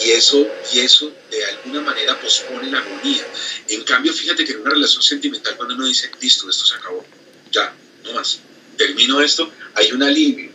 y 0.00 0.10
eso, 0.10 0.46
y 0.72 0.80
eso 0.80 1.12
de 1.30 1.44
alguna 1.44 1.80
manera 1.80 2.20
pospone 2.20 2.70
la 2.70 2.78
agonía. 2.78 3.26
En 3.68 3.82
cambio, 3.82 4.12
fíjate 4.12 4.44
que 4.44 4.52
en 4.52 4.60
una 4.60 4.70
relación 4.70 5.02
sentimental, 5.02 5.56
cuando 5.56 5.74
uno 5.74 5.86
dice, 5.86 6.10
listo, 6.20 6.48
esto 6.48 6.64
se 6.64 6.74
acabó, 6.76 7.04
ya, 7.50 7.74
no 8.04 8.12
más, 8.12 8.38
termino 8.76 9.20
esto, 9.20 9.50
hay 9.74 9.92
un 9.92 10.02
alivio, 10.02 10.50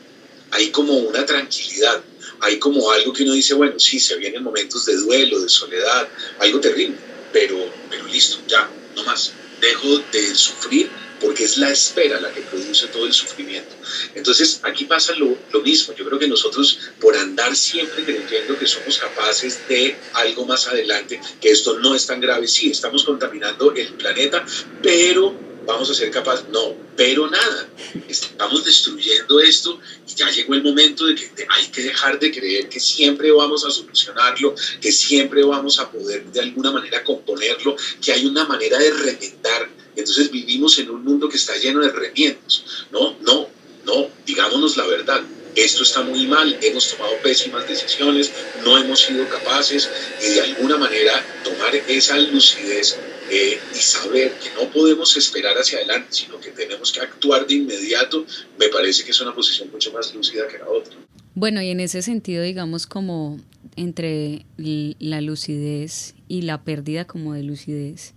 hay 0.51 0.69
como 0.69 0.93
una 0.93 1.25
tranquilidad, 1.25 2.01
hay 2.39 2.57
como 2.57 2.91
algo 2.91 3.13
que 3.13 3.23
uno 3.23 3.33
dice, 3.33 3.53
bueno, 3.53 3.79
sí, 3.79 3.99
se 3.99 4.15
vienen 4.15 4.43
momentos 4.43 4.85
de 4.85 4.95
duelo, 4.95 5.39
de 5.39 5.49
soledad, 5.49 6.07
algo 6.39 6.59
terrible, 6.59 6.95
pero, 7.31 7.71
pero 7.89 8.05
listo, 8.07 8.39
ya, 8.47 8.69
no 8.95 9.03
más, 9.03 9.31
dejo 9.59 9.99
de 10.11 10.35
sufrir 10.35 10.89
porque 11.23 11.45
es 11.45 11.57
la 11.57 11.71
espera 11.71 12.19
la 12.19 12.31
que 12.31 12.41
produce 12.41 12.87
todo 12.87 13.05
el 13.05 13.13
sufrimiento. 13.13 13.73
Entonces, 14.13 14.59
aquí 14.63 14.83
pasa 14.83 15.13
lo, 15.15 15.37
lo, 15.51 15.61
mismo. 15.61 15.95
Yo 15.95 16.05
creo 16.05 16.19
que 16.19 16.27
nosotros, 16.27 16.77
por 16.99 17.15
andar 17.15 17.55
siempre 17.55 18.03
creyendo 18.03 18.59
que 18.59 18.67
somos 18.67 18.97
capaces 18.97 19.65
de 19.69 19.95
algo 20.13 20.45
más 20.45 20.67
adelante, 20.67 21.19
que 21.39 21.49
esto 21.49 21.79
no 21.79 21.95
es 21.95 22.05
tan 22.05 22.19
grave, 22.19 22.47
sí, 22.47 22.69
estamos 22.69 23.05
contaminando 23.05 23.73
el 23.73 23.93
planeta, 23.93 24.45
pero 24.81 25.33
vamos 25.65 25.89
a 25.89 25.93
ser 25.93 26.11
capaces, 26.11 26.45
no, 26.49 26.75
pero 26.97 27.29
nada, 27.29 27.69
estamos 28.09 28.65
destruyendo 28.65 29.39
esto 29.39 29.79
y 30.05 30.13
ya 30.13 30.29
llegó 30.29 30.55
el 30.55 30.63
momento 30.63 31.05
de 31.05 31.15
que 31.15 31.31
hay 31.49 31.67
que 31.67 31.83
dejar 31.83 32.19
de 32.19 32.31
creer 32.31 32.67
que 32.67 32.81
siempre 32.81 33.31
vamos 33.31 33.65
a 33.65 33.71
solucionarlo, 33.71 34.53
que 34.81 34.91
siempre 34.91 35.41
vamos 35.43 35.79
a 35.79 35.89
poder 35.89 36.25
de 36.25 36.41
alguna 36.41 36.71
manera 36.71 37.01
componerlo, 37.03 37.77
que 38.01 38.11
hay 38.11 38.25
una 38.25 38.45
manera 38.45 38.77
de 38.77 38.91
remendar 38.91 39.69
entonces 39.95 40.31
vivimos 40.31 40.77
en 40.79 40.89
un 40.89 41.03
mundo 41.03 41.29
que 41.29 41.37
está 41.37 41.55
lleno 41.57 41.81
de 41.81 41.91
remiendos. 41.91 42.85
No, 42.91 43.15
no, 43.21 43.47
no, 43.85 44.09
digámonos 44.25 44.77
la 44.77 44.85
verdad. 44.87 45.21
Esto 45.55 45.83
está 45.83 46.01
muy 46.01 46.25
mal, 46.25 46.57
hemos 46.63 46.89
tomado 46.89 47.13
pésimas 47.21 47.67
decisiones, 47.67 48.31
no 48.65 48.75
hemos 48.75 49.01
sido 49.01 49.27
capaces 49.29 49.87
y 50.19 50.33
de 50.33 50.41
alguna 50.41 50.77
manera 50.77 51.23
tomar 51.43 51.75
esa 51.75 52.17
lucidez 52.17 52.97
eh, 53.29 53.59
y 53.71 53.77
saber 53.77 54.33
que 54.39 54.49
no 54.59 54.71
podemos 54.71 55.15
esperar 55.15 55.55
hacia 55.55 55.77
adelante, 55.77 56.07
sino 56.09 56.39
que 56.39 56.49
tenemos 56.49 56.91
que 56.91 57.01
actuar 57.01 57.45
de 57.45 57.53
inmediato, 57.53 58.25
me 58.57 58.69
parece 58.69 59.03
que 59.03 59.11
es 59.11 59.21
una 59.21 59.33
posición 59.33 59.69
mucho 59.71 59.93
más 59.93 60.13
lúcida 60.15 60.47
que 60.47 60.57
la 60.57 60.67
otra. 60.67 60.95
Bueno, 61.35 61.61
y 61.61 61.69
en 61.69 61.79
ese 61.79 62.01
sentido, 62.01 62.43
digamos, 62.43 62.85
como 62.85 63.39
entre 63.75 64.45
la 64.57 65.21
lucidez 65.21 66.15
y 66.27 66.43
la 66.43 66.63
pérdida 66.63 67.05
como 67.05 67.33
de 67.33 67.43
lucidez, 67.43 68.13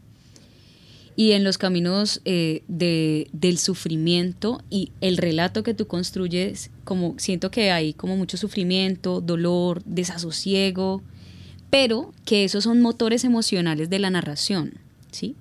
y 1.17 1.33
en 1.33 1.45
los 1.45 1.57
caminos 1.57 2.21
eh, 2.27 2.63
de, 2.69 3.29
del 3.33 3.57
sufrimiento 3.57 4.63
y 4.69 4.93
el 5.01 5.17
relato 5.17 5.63
que 5.63 5.73
tú 5.73 5.87
construyes, 5.87 6.71
como 6.85 7.15
siento 7.17 7.51
que 7.51 7.71
hay 7.71 7.95
como 7.95 8.19
mucho 8.19 8.37
sufrimiento, 8.37 9.23
dolor, 9.23 9.83
desasosiego, 9.87 11.03
pero 11.71 12.13
que 12.27 12.45
esos 12.45 12.65
son 12.65 12.83
motores 12.83 13.25
emocionales 13.25 13.89
de 13.89 13.99
la 13.99 14.11
narración, 14.11 14.75
¿sí? 15.11 15.35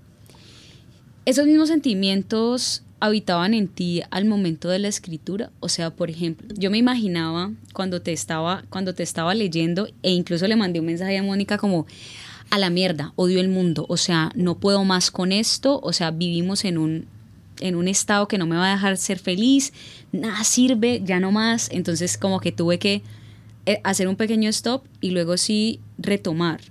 Esos 1.25 1.46
mismos 1.46 1.67
sentimientos 1.67 2.84
habitaban 3.01 3.53
en 3.53 3.67
ti 3.67 4.01
al 4.12 4.25
momento 4.25 4.70
de 4.70 4.79
la 4.79 4.88
escritura, 4.88 5.51
o 5.60 5.67
sea, 5.67 5.89
por 5.89 6.10
ejemplo, 6.10 6.48
yo 6.58 6.72
me 6.72 6.77
imaginaba 6.77 7.51
cuando 7.74 8.01
te 8.01 8.13
estaba 8.13 8.63
cuando 8.70 8.96
te 8.96 9.03
estaba 9.03 9.36
leyendo 9.36 9.88
e 10.01 10.12
incluso 10.12 10.48
le 10.48 10.55
mandé 10.55 10.79
un 10.79 10.86
mensaje 10.86 11.17
a 11.17 11.24
Mónica 11.24 11.58
como 11.58 11.86
a 12.49 12.57
la 12.57 12.69
mierda, 12.69 13.13
odio 13.15 13.39
el 13.39 13.49
mundo, 13.49 13.85
o 13.89 13.97
sea, 13.97 14.31
no 14.35 14.59
puedo 14.59 14.83
más 14.83 15.11
con 15.11 15.31
esto, 15.31 15.79
o 15.81 15.93
sea, 15.93 16.11
vivimos 16.11 16.63
en 16.65 16.77
un, 16.77 17.07
en 17.59 17.75
un 17.75 17.87
estado 17.87 18.27
que 18.27 18.37
no 18.37 18.45
me 18.45 18.55
va 18.55 18.69
a 18.69 18.75
dejar 18.75 18.97
ser 18.97 19.19
feliz, 19.19 19.73
nada 20.11 20.43
sirve, 20.43 21.01
ya 21.03 21.19
no 21.19 21.31
más, 21.31 21.69
entonces 21.71 22.17
como 22.17 22.39
que 22.39 22.51
tuve 22.51 22.79
que 22.79 23.01
eh, 23.65 23.81
hacer 23.83 24.07
un 24.07 24.15
pequeño 24.15 24.49
stop 24.49 24.83
y 25.01 25.11
luego 25.11 25.37
sí 25.37 25.79
retomar. 25.97 26.61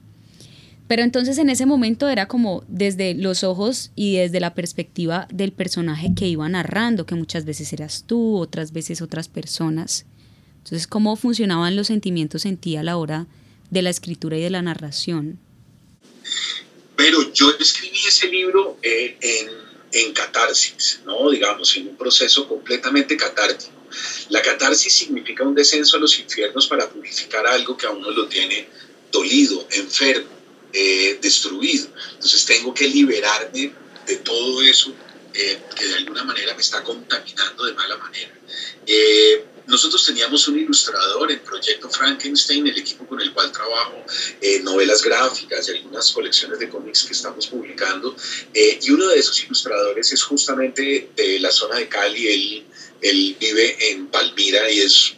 Pero 0.87 1.03
entonces 1.03 1.39
en 1.39 1.49
ese 1.49 1.67
momento 1.67 2.09
era 2.09 2.29
como 2.29 2.63
desde 2.69 3.15
los 3.15 3.43
ojos 3.43 3.91
y 3.97 4.17
desde 4.17 4.39
la 4.39 4.55
perspectiva 4.55 5.27
del 5.33 5.53
personaje 5.53 6.15
que 6.15 6.29
iba 6.29 6.49
narrando, 6.49 7.07
que 7.07 7.15
muchas 7.15 7.47
veces 7.47 7.73
eras 7.73 8.05
tú, 8.07 8.37
otras 8.37 8.73
veces 8.73 9.01
otras 9.01 9.29
personas. 9.29 10.05
Entonces, 10.59 10.87
¿cómo 10.87 11.17
funcionaban 11.17 11.75
los 11.75 11.89
sentimientos 11.89 12.45
en 12.47 12.59
ti 12.59 12.77
a 12.77 12.83
la 12.83 12.97
hora 12.97 13.27
de 13.71 13.83
la 13.83 13.91
escritura 13.91 14.37
y 14.37 14.43
de 14.43 14.51
la 14.51 14.63
narración? 14.63 15.39
Pero 16.97 17.33
yo 17.33 17.51
escribí 17.59 17.99
ese 18.07 18.29
libro 18.29 18.79
eh, 18.83 19.17
en, 19.21 19.51
en 19.93 20.13
catarsis, 20.13 21.01
¿no? 21.05 21.31
Digamos, 21.31 21.77
en 21.77 21.89
un 21.89 21.97
proceso 21.97 22.47
completamente 22.47 23.17
catártico. 23.17 23.73
La 24.29 24.43
catarsis 24.43 24.93
significa 24.93 25.45
un 25.45 25.55
descenso 25.55 25.97
a 25.97 26.01
los 26.01 26.19
infiernos 26.19 26.67
para 26.67 26.89
purificar 26.89 27.47
algo 27.47 27.77
que 27.77 27.87
a 27.87 27.91
uno 27.91 28.11
lo 28.11 28.27
tiene 28.27 28.67
dolido, 29.13 29.67
enfermo, 29.71 30.31
eh, 30.73 31.19
destruido. 31.21 31.89
Entonces 32.15 32.45
tengo 32.45 32.75
que 32.75 32.89
liberarme 32.89 33.73
de 34.07 34.17
todo 34.17 34.63
eso 34.63 34.93
eh, 35.33 35.59
que 35.77 35.87
de 35.87 35.95
alguna 35.95 36.25
manera 36.25 36.55
me 36.55 36.61
está 36.61 36.83
contaminando 36.83 37.65
de 37.65 37.73
mala 37.73 37.97
manera. 37.97 38.33
Nosotros 39.67 40.05
teníamos 40.05 40.47
un 40.49 40.59
ilustrador 40.59 41.33
en 41.33 41.41
Proyecto 41.41 41.89
Frankenstein, 41.89 42.67
el 42.67 42.79
equipo 42.79 43.07
con 43.07 43.21
el 43.21 43.33
cual 43.33 43.51
trabajo, 43.51 44.05
eh, 44.41 44.61
novelas 44.61 45.03
gráficas 45.03 45.69
y 45.69 45.73
algunas 45.73 46.13
colecciones 46.13 46.59
de 46.59 46.69
cómics 46.69 47.05
que 47.05 47.15
estamos 47.15 47.47
publicando. 47.47 48.15
Eh, 48.53 48.79
y 48.83 48.91
uno 48.91 49.09
de 49.09 49.19
esos 49.19 49.43
ilustradores 49.45 50.13
es 50.13 50.23
justamente 50.23 51.11
de 51.17 51.41
la 51.41 51.51
zona 51.51 51.77
de 51.77 51.89
Cali. 51.89 52.29
Él, 52.29 52.65
él 53.01 53.37
vive 53.41 53.91
en 53.91 54.09
Palmira 54.09 54.71
y 54.71 54.81
es 54.81 55.15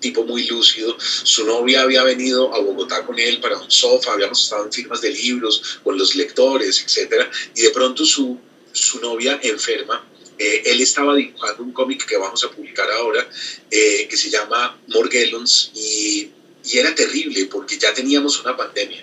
tipo 0.00 0.24
muy 0.24 0.46
lúcido. 0.46 0.96
Su 1.00 1.46
novia 1.46 1.82
había 1.82 2.02
venido 2.02 2.54
a 2.54 2.60
Bogotá 2.60 3.04
con 3.04 3.18
él 3.18 3.40
para 3.40 3.58
un 3.58 3.70
sofá, 3.70 4.12
habíamos 4.12 4.42
estado 4.44 4.64
en 4.66 4.72
firmas 4.72 5.00
de 5.00 5.10
libros 5.10 5.80
con 5.82 5.96
los 5.96 6.14
lectores, 6.14 6.82
etc. 6.82 7.26
Y 7.54 7.62
de 7.62 7.70
pronto 7.70 8.04
su, 8.04 8.38
su 8.72 9.00
novia 9.00 9.40
enferma 9.42 10.07
eh, 10.38 10.62
él 10.66 10.80
estaba 10.80 11.14
dibujando 11.14 11.62
un 11.62 11.72
cómic 11.72 12.06
que 12.06 12.16
vamos 12.16 12.42
a 12.44 12.50
publicar 12.50 12.90
ahora, 12.90 13.28
eh, 13.70 14.06
que 14.08 14.16
se 14.16 14.30
llama 14.30 14.78
Morgellons, 14.88 15.72
y, 15.74 16.30
era 16.70 16.94
terrible 16.94 17.46
porque 17.46 17.78
ya 17.78 17.94
teníamos 17.94 18.38
una 18.40 18.54
pandemia, 18.54 19.02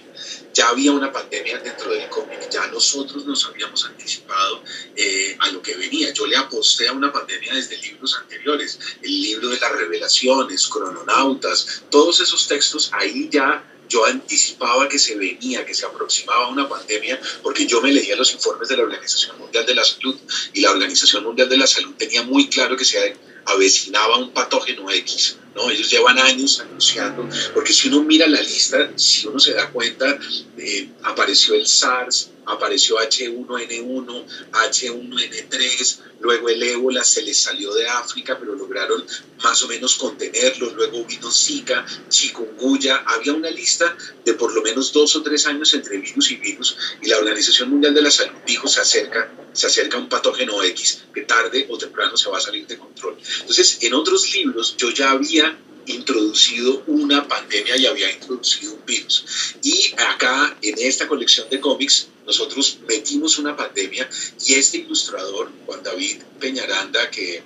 ya 0.53 0.69
había 0.69 0.91
una 0.91 1.11
pandemia 1.11 1.57
dentro 1.57 1.91
del 1.91 2.07
cómic, 2.09 2.47
ya 2.47 2.67
nosotros 2.67 3.25
nos 3.25 3.43
habíamos 3.45 3.83
anticipado 3.85 4.61
eh, 4.95 5.35
a 5.39 5.49
lo 5.49 5.63
que 5.63 5.75
venía. 5.75 6.13
Yo 6.13 6.27
le 6.27 6.37
aposté 6.37 6.87
a 6.87 6.91
una 6.91 7.11
pandemia 7.11 7.55
desde 7.55 7.77
libros 7.77 8.15
anteriores, 8.19 8.77
el 9.01 9.19
libro 9.19 9.49
de 9.49 9.59
las 9.59 9.71
revelaciones, 9.71 10.67
crononautas, 10.67 11.83
todos 11.89 12.19
esos 12.19 12.47
textos 12.47 12.91
ahí 12.93 13.29
ya 13.31 13.63
yo 13.89 14.05
anticipaba 14.05 14.87
que 14.87 14.99
se 14.99 15.15
venía, 15.15 15.65
que 15.65 15.73
se 15.73 15.85
aproximaba 15.85 16.47
una 16.49 16.67
pandemia, 16.67 17.19
porque 17.41 17.65
yo 17.65 17.81
me 17.81 17.91
leía 17.91 18.15
los 18.15 18.33
informes 18.33 18.69
de 18.69 18.77
la 18.77 18.83
Organización 18.83 19.37
Mundial 19.37 19.65
de 19.65 19.75
la 19.75 19.83
Salud 19.83 20.15
y 20.53 20.61
la 20.61 20.71
Organización 20.71 21.23
Mundial 21.23 21.49
de 21.49 21.57
la 21.57 21.67
Salud 21.67 21.93
tenía 21.97 22.23
muy 22.23 22.47
claro 22.47 22.75
que 22.75 22.85
se 22.85 22.99
avecinaba 23.45 24.17
un 24.17 24.31
patógeno 24.31 24.89
X. 24.89 25.37
¿no? 25.55 25.69
Ellos 25.69 25.89
llevan 25.89 26.19
años 26.19 26.59
anunciando, 26.59 27.27
porque 27.53 27.73
si 27.73 27.87
uno 27.87 28.03
mira 28.03 28.27
la 28.27 28.41
lista, 28.41 28.91
si 28.97 29.27
uno 29.27 29.39
se 29.39 29.53
da 29.53 29.69
cuenta, 29.69 30.19
eh, 30.57 30.89
apareció 31.03 31.53
el 31.53 31.65
SARS, 31.65 32.31
apareció 32.45 32.97
H1N1, 32.97 34.25
H1N3, 34.51 35.97
luego 36.19 36.49
el 36.49 36.61
ébola 36.61 37.03
se 37.03 37.21
les 37.21 37.37
salió 37.37 37.73
de 37.73 37.87
África, 37.87 38.37
pero 38.37 38.53
lograron 38.53 39.05
más 39.43 39.61
o 39.63 39.67
menos 39.67 39.95
contenerlo, 39.95 40.71
luego 40.71 41.05
vino 41.05 41.31
Zika, 41.31 41.85
chikungunya, 42.09 42.97
había 43.05 43.33
una 43.33 43.49
lista 43.49 43.95
de 44.23 44.33
por 44.33 44.53
lo 44.53 44.61
menos 44.61 44.91
dos 44.91 45.15
o 45.15 45.23
tres 45.23 45.45
años 45.45 45.73
entre 45.73 45.97
virus 45.97 46.31
y 46.31 46.35
virus, 46.35 46.77
y 47.01 47.07
la 47.07 47.17
Organización 47.17 47.69
Mundial 47.69 47.93
de 47.93 48.01
la 48.01 48.11
Salud 48.11 48.35
dijo 48.45 48.67
se 48.67 48.81
acerca 48.81 49.44
se 49.55 49.67
acerca 49.67 49.97
un 49.97 50.09
patógeno 50.09 50.61
X 50.63 51.05
que 51.13 51.21
tarde 51.21 51.65
o 51.69 51.77
temprano 51.77 52.17
se 52.17 52.29
va 52.29 52.37
a 52.37 52.41
salir 52.41 52.67
de 52.67 52.77
control. 52.77 53.17
Entonces, 53.39 53.79
en 53.81 53.93
otros 53.93 54.33
libros 54.33 54.75
yo 54.77 54.91
ya 54.91 55.11
había 55.11 55.57
introducido 55.87 56.83
una 56.87 57.27
pandemia 57.27 57.77
y 57.77 57.85
había 57.85 58.11
introducido 58.11 58.73
un 58.73 58.85
virus. 58.85 59.55
Y 59.63 59.93
acá, 59.97 60.57
en 60.61 60.75
esta 60.79 61.07
colección 61.07 61.49
de 61.49 61.59
cómics, 61.59 62.07
nosotros 62.25 62.79
metimos 62.87 63.37
una 63.37 63.55
pandemia 63.55 64.09
y 64.45 64.55
este 64.55 64.79
ilustrador, 64.79 65.51
Juan 65.65 65.83
David 65.83 66.21
Peñaranda, 66.39 67.09
que, 67.09 67.41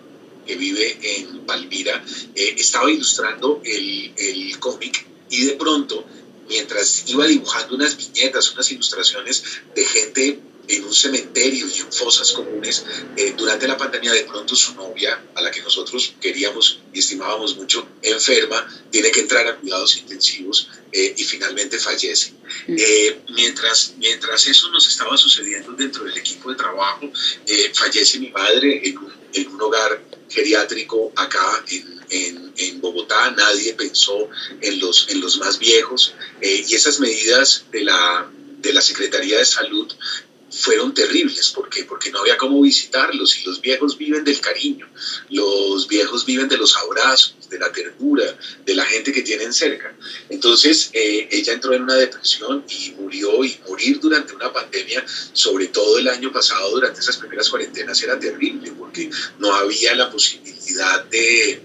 que 0.48 0.56
vive 0.56 0.98
en 1.02 1.46
Palmira, 1.46 2.04
eh, 2.34 2.56
estaba 2.58 2.90
ilustrando 2.90 3.62
el, 3.64 4.14
el 4.18 4.60
cómic 4.60 5.06
y 5.30 5.46
de 5.46 5.54
pronto, 5.54 6.06
mientras 6.48 7.04
iba 7.08 7.28
dibujando 7.28 7.76
unas 7.76 7.96
viñetas, 7.98 8.52
unas 8.54 8.72
ilustraciones 8.72 9.44
de 9.76 9.86
gente 9.86 10.40
en 10.70 10.84
un 10.84 10.94
cementerio 10.94 11.68
y 11.68 11.80
en 11.80 11.92
fosas 11.92 12.32
comunes, 12.32 12.86
eh, 13.18 13.34
durante 13.36 13.68
la 13.68 13.76
pandemia 13.76 14.14
de 14.14 14.24
pronto 14.24 14.56
su 14.56 14.76
novia, 14.76 15.20
a 15.34 15.42
la 15.42 15.50
que 15.50 15.62
nosotros 15.62 16.14
queríamos 16.22 16.80
y 16.94 17.00
estimábamos 17.00 17.56
mucho, 17.56 17.88
enferma, 18.04 18.68
tiene 18.92 19.10
que 19.10 19.22
entrar 19.22 19.48
a 19.48 19.56
cuidados 19.56 19.98
intensivos 19.98 20.70
eh, 20.92 21.16
y 21.18 21.24
finalmente 21.24 21.80
fallece. 21.80 22.34
Mm. 22.68 22.76
Eh, 22.78 23.20
mientras, 23.34 23.96
mientras 23.98 24.46
eso 24.46 24.70
nos 24.70 24.88
estaba 24.88 25.18
sucediendo 25.18 25.72
dentro 25.72 26.04
del 26.04 26.18
equipo 26.18 26.52
de 26.52 26.56
trabajo, 26.56 27.12
fallece 27.74 28.20
mi 28.20 28.30
madre 28.30 28.82
en 28.88 28.98
un, 29.00 29.14
en 29.34 29.48
un 29.48 29.62
hogar 29.62 30.00
geriátrico 30.30 31.12
acá 31.16 31.64
en, 31.68 32.00
en, 32.12 32.54
en, 32.56 32.82
Bogotá, 32.82 33.32
nadie 33.32 33.74
pensó 33.74 34.30
en 34.62 34.80
los, 34.80 35.10
en 35.10 35.20
los 35.20 35.38
más 35.38 35.58
viejos 35.58 36.14
y 36.42 36.76
esas 36.76 37.00
medidas 37.00 37.66
de 37.72 37.84
la, 37.84 38.30
de 38.60 38.74
la 38.74 38.82
Secretaría 38.82 39.40
de 39.40 39.46
Salud 39.46 39.92
fueron 40.52 40.94
terribles. 40.94 41.50
¿Por 41.50 41.70
qué? 41.70 41.84
Porque 41.84 42.12
no 42.12 42.20
había 42.20 42.38
cómo 42.38 42.62
visitarlos 42.62 43.38
y 43.40 43.44
los 43.44 43.62
viejos 43.62 43.98
viven 43.98 44.24
del 44.24 44.40
cariño, 44.42 44.88
los 45.30 45.88
viejos 45.88 46.26
viven 46.26 46.48
de 46.48 46.58
los 46.58 46.76
abrazos, 46.76 47.36
de 47.50 47.60
la 47.60 47.72
ternura, 47.72 48.38
de 48.66 48.76
la 48.76 48.86
gente 48.86 49.12
que 49.12 49.22
tienen 49.22 49.54
cerca. 49.54 49.96
Entonces 50.30 50.90
eh, 50.94 51.28
ella 51.32 51.54
entró 51.54 51.74
en 51.74 51.84
una 51.84 51.96
depresión 51.96 52.64
y 52.70 52.92
murió 52.92 53.44
y 53.44 53.60
morir 53.68 54.00
durante 54.00 54.34
una 54.34 54.52
pandemia, 54.52 55.06
sobre 55.34 55.68
todo 55.68 55.98
el 55.98 56.08
año 56.08 56.32
pasado, 56.32 56.72
durante 56.72 57.00
esas 57.00 57.18
primeras 57.18 57.50
cuarentenas, 57.50 58.02
era 58.02 58.20
terrible 58.20 58.72
porque 58.78 59.10
no 59.40 59.54
había 59.54 59.96
la 59.96 60.12
posibilidad 60.12 60.59
de 61.10 61.62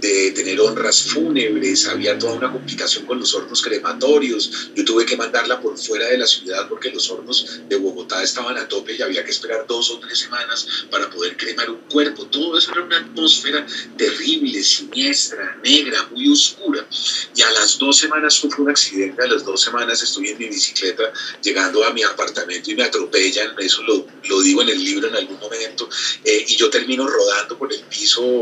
de 0.00 0.30
tener 0.30 0.60
honras 0.60 1.02
fúnebres, 1.02 1.86
había 1.86 2.16
toda 2.18 2.34
una 2.34 2.52
complicación 2.52 3.04
con 3.04 3.18
los 3.18 3.34
hornos 3.34 3.60
crematorios, 3.60 4.70
yo 4.74 4.84
tuve 4.84 5.04
que 5.04 5.16
mandarla 5.16 5.60
por 5.60 5.76
fuera 5.76 6.06
de 6.06 6.18
la 6.18 6.26
ciudad 6.26 6.68
porque 6.68 6.90
los 6.90 7.10
hornos 7.10 7.60
de 7.68 7.76
Bogotá 7.76 8.22
estaban 8.22 8.56
a 8.56 8.68
tope 8.68 8.94
y 8.94 9.02
había 9.02 9.24
que 9.24 9.32
esperar 9.32 9.66
dos 9.66 9.90
o 9.90 9.98
tres 9.98 10.18
semanas 10.18 10.66
para 10.90 11.10
poder 11.10 11.36
cremar 11.36 11.68
un 11.70 11.80
cuerpo, 11.90 12.26
todo 12.26 12.56
eso 12.56 12.70
era 12.72 12.82
una 12.82 12.98
atmósfera 12.98 13.66
terrible, 13.96 14.62
siniestra, 14.62 15.58
negra, 15.64 16.04
muy 16.12 16.28
oscura, 16.28 16.86
y 17.34 17.42
a 17.42 17.50
las 17.50 17.78
dos 17.78 17.98
semanas 17.98 18.34
sufro 18.34 18.62
un 18.62 18.70
accidente, 18.70 19.22
a 19.22 19.26
las 19.26 19.44
dos 19.44 19.60
semanas 19.60 20.00
estoy 20.00 20.28
en 20.28 20.38
mi 20.38 20.48
bicicleta 20.48 21.12
llegando 21.42 21.84
a 21.84 21.92
mi 21.92 22.02
apartamento 22.04 22.70
y 22.70 22.76
me 22.76 22.84
atropellan, 22.84 23.54
eso 23.58 23.82
lo, 23.82 24.06
lo 24.28 24.40
digo 24.42 24.62
en 24.62 24.68
el 24.68 24.84
libro 24.84 25.08
en 25.08 25.16
algún 25.16 25.40
momento, 25.40 25.88
eh, 26.24 26.44
y 26.46 26.54
yo 26.54 26.70
termino 26.70 27.06
rodando 27.06 27.58
por 27.58 27.72
el 27.72 27.80
piso 27.80 28.37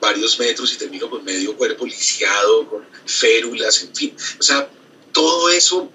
varios 0.00 0.38
metros 0.38 0.72
y 0.72 0.76
termino 0.76 1.08
con 1.10 1.24
medio 1.24 1.56
cuerpo 1.56 1.84
lisiado, 1.84 2.68
con 2.68 2.86
férulas, 3.06 3.82
en 3.82 3.94
fin. 3.94 4.16
O 4.38 4.42
sea, 4.42 4.68
todo 5.12 5.50
eso 5.50 5.90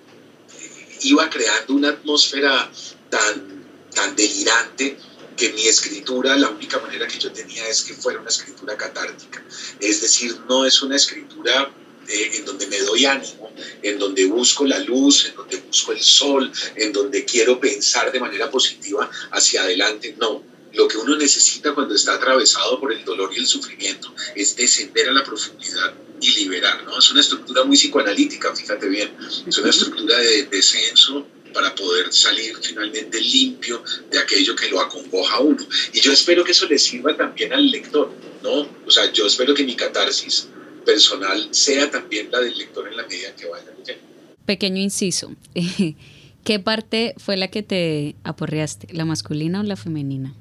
eh, 0.59 0.97
iba 1.01 1.29
creando 1.29 1.73
una 1.73 1.89
atmósfera 1.89 2.71
tan, 3.09 3.65
tan 3.93 4.15
delirante 4.15 4.97
que 5.35 5.51
mi 5.53 5.67
escritura, 5.67 6.37
la 6.37 6.49
única 6.49 6.79
manera 6.79 7.07
que 7.07 7.19
yo 7.19 7.31
tenía 7.31 7.67
es 7.67 7.83
que 7.83 7.93
fuera 7.93 8.19
una 8.19 8.29
escritura 8.29 8.77
catártica. 8.77 9.43
Es 9.79 10.01
decir, 10.01 10.37
no 10.47 10.65
es 10.65 10.81
una 10.81 10.95
escritura 10.95 11.71
eh, 12.07 12.31
en 12.35 12.45
donde 12.45 12.67
me 12.67 12.79
doy 12.79 13.05
ánimo, 13.05 13.51
en 13.81 13.99
donde 13.99 14.25
busco 14.25 14.65
la 14.65 14.79
luz, 14.79 15.25
en 15.25 15.35
donde 15.35 15.57
busco 15.57 15.91
el 15.91 16.01
sol, 16.01 16.51
en 16.75 16.93
donde 16.93 17.25
quiero 17.25 17.59
pensar 17.59 18.11
de 18.11 18.19
manera 18.19 18.49
positiva 18.49 19.09
hacia 19.31 19.63
adelante. 19.63 20.15
No, 20.19 20.43
lo 20.75 20.87
que 20.87 20.97
uno 20.97 21.15
necesita 21.15 21.73
cuando 21.73 21.95
está 21.95 22.15
atravesado 22.15 22.79
por 22.79 22.93
el 22.93 23.03
dolor 23.03 23.31
y 23.33 23.39
el 23.39 23.47
sufrimiento 23.47 24.13
es 24.35 24.55
descender 24.55 25.09
a 25.09 25.13
la 25.13 25.23
profundidad 25.23 25.93
y 26.21 26.31
liberar, 26.31 26.83
¿no? 26.83 26.97
Es 26.97 27.11
una 27.11 27.21
estructura 27.21 27.63
muy 27.63 27.77
psicoanalítica, 27.77 28.55
fíjate 28.55 28.87
bien, 28.87 29.11
es 29.47 29.57
una 29.57 29.69
estructura 29.69 30.17
de 30.17 30.43
descenso 30.43 31.25
para 31.53 31.73
poder 31.73 32.11
salir 32.13 32.57
finalmente 32.61 33.19
limpio 33.19 33.81
de 34.11 34.19
aquello 34.19 34.55
que 34.55 34.69
lo 34.69 34.81
acongoja 34.81 35.37
a 35.37 35.39
uno. 35.39 35.65
Y 35.93 36.01
yo 36.01 36.11
espero 36.11 36.43
que 36.43 36.51
eso 36.51 36.67
le 36.67 36.77
sirva 36.77 37.15
también 37.15 37.53
al 37.53 37.71
lector, 37.71 38.11
¿no? 38.43 38.67
O 38.85 38.91
sea, 38.91 39.11
yo 39.13 39.25
espero 39.25 39.53
que 39.53 39.63
mi 39.63 39.75
catarsis 39.75 40.49
personal 40.85 41.47
sea 41.51 41.89
también 41.89 42.29
la 42.29 42.41
del 42.41 42.57
lector 42.57 42.87
en 42.87 42.97
la 42.97 43.03
medida 43.03 43.33
que 43.35 43.47
vaya 43.47 43.71
leyendo. 43.77 44.03
Pequeño 44.45 44.81
inciso. 44.81 45.33
¿Qué 46.43 46.59
parte 46.59 47.15
fue 47.17 47.37
la 47.37 47.47
que 47.47 47.63
te 47.63 48.15
aporreaste, 48.23 48.93
la 48.93 49.05
masculina 49.05 49.61
o 49.61 49.63
la 49.63 49.77
femenina? 49.77 50.35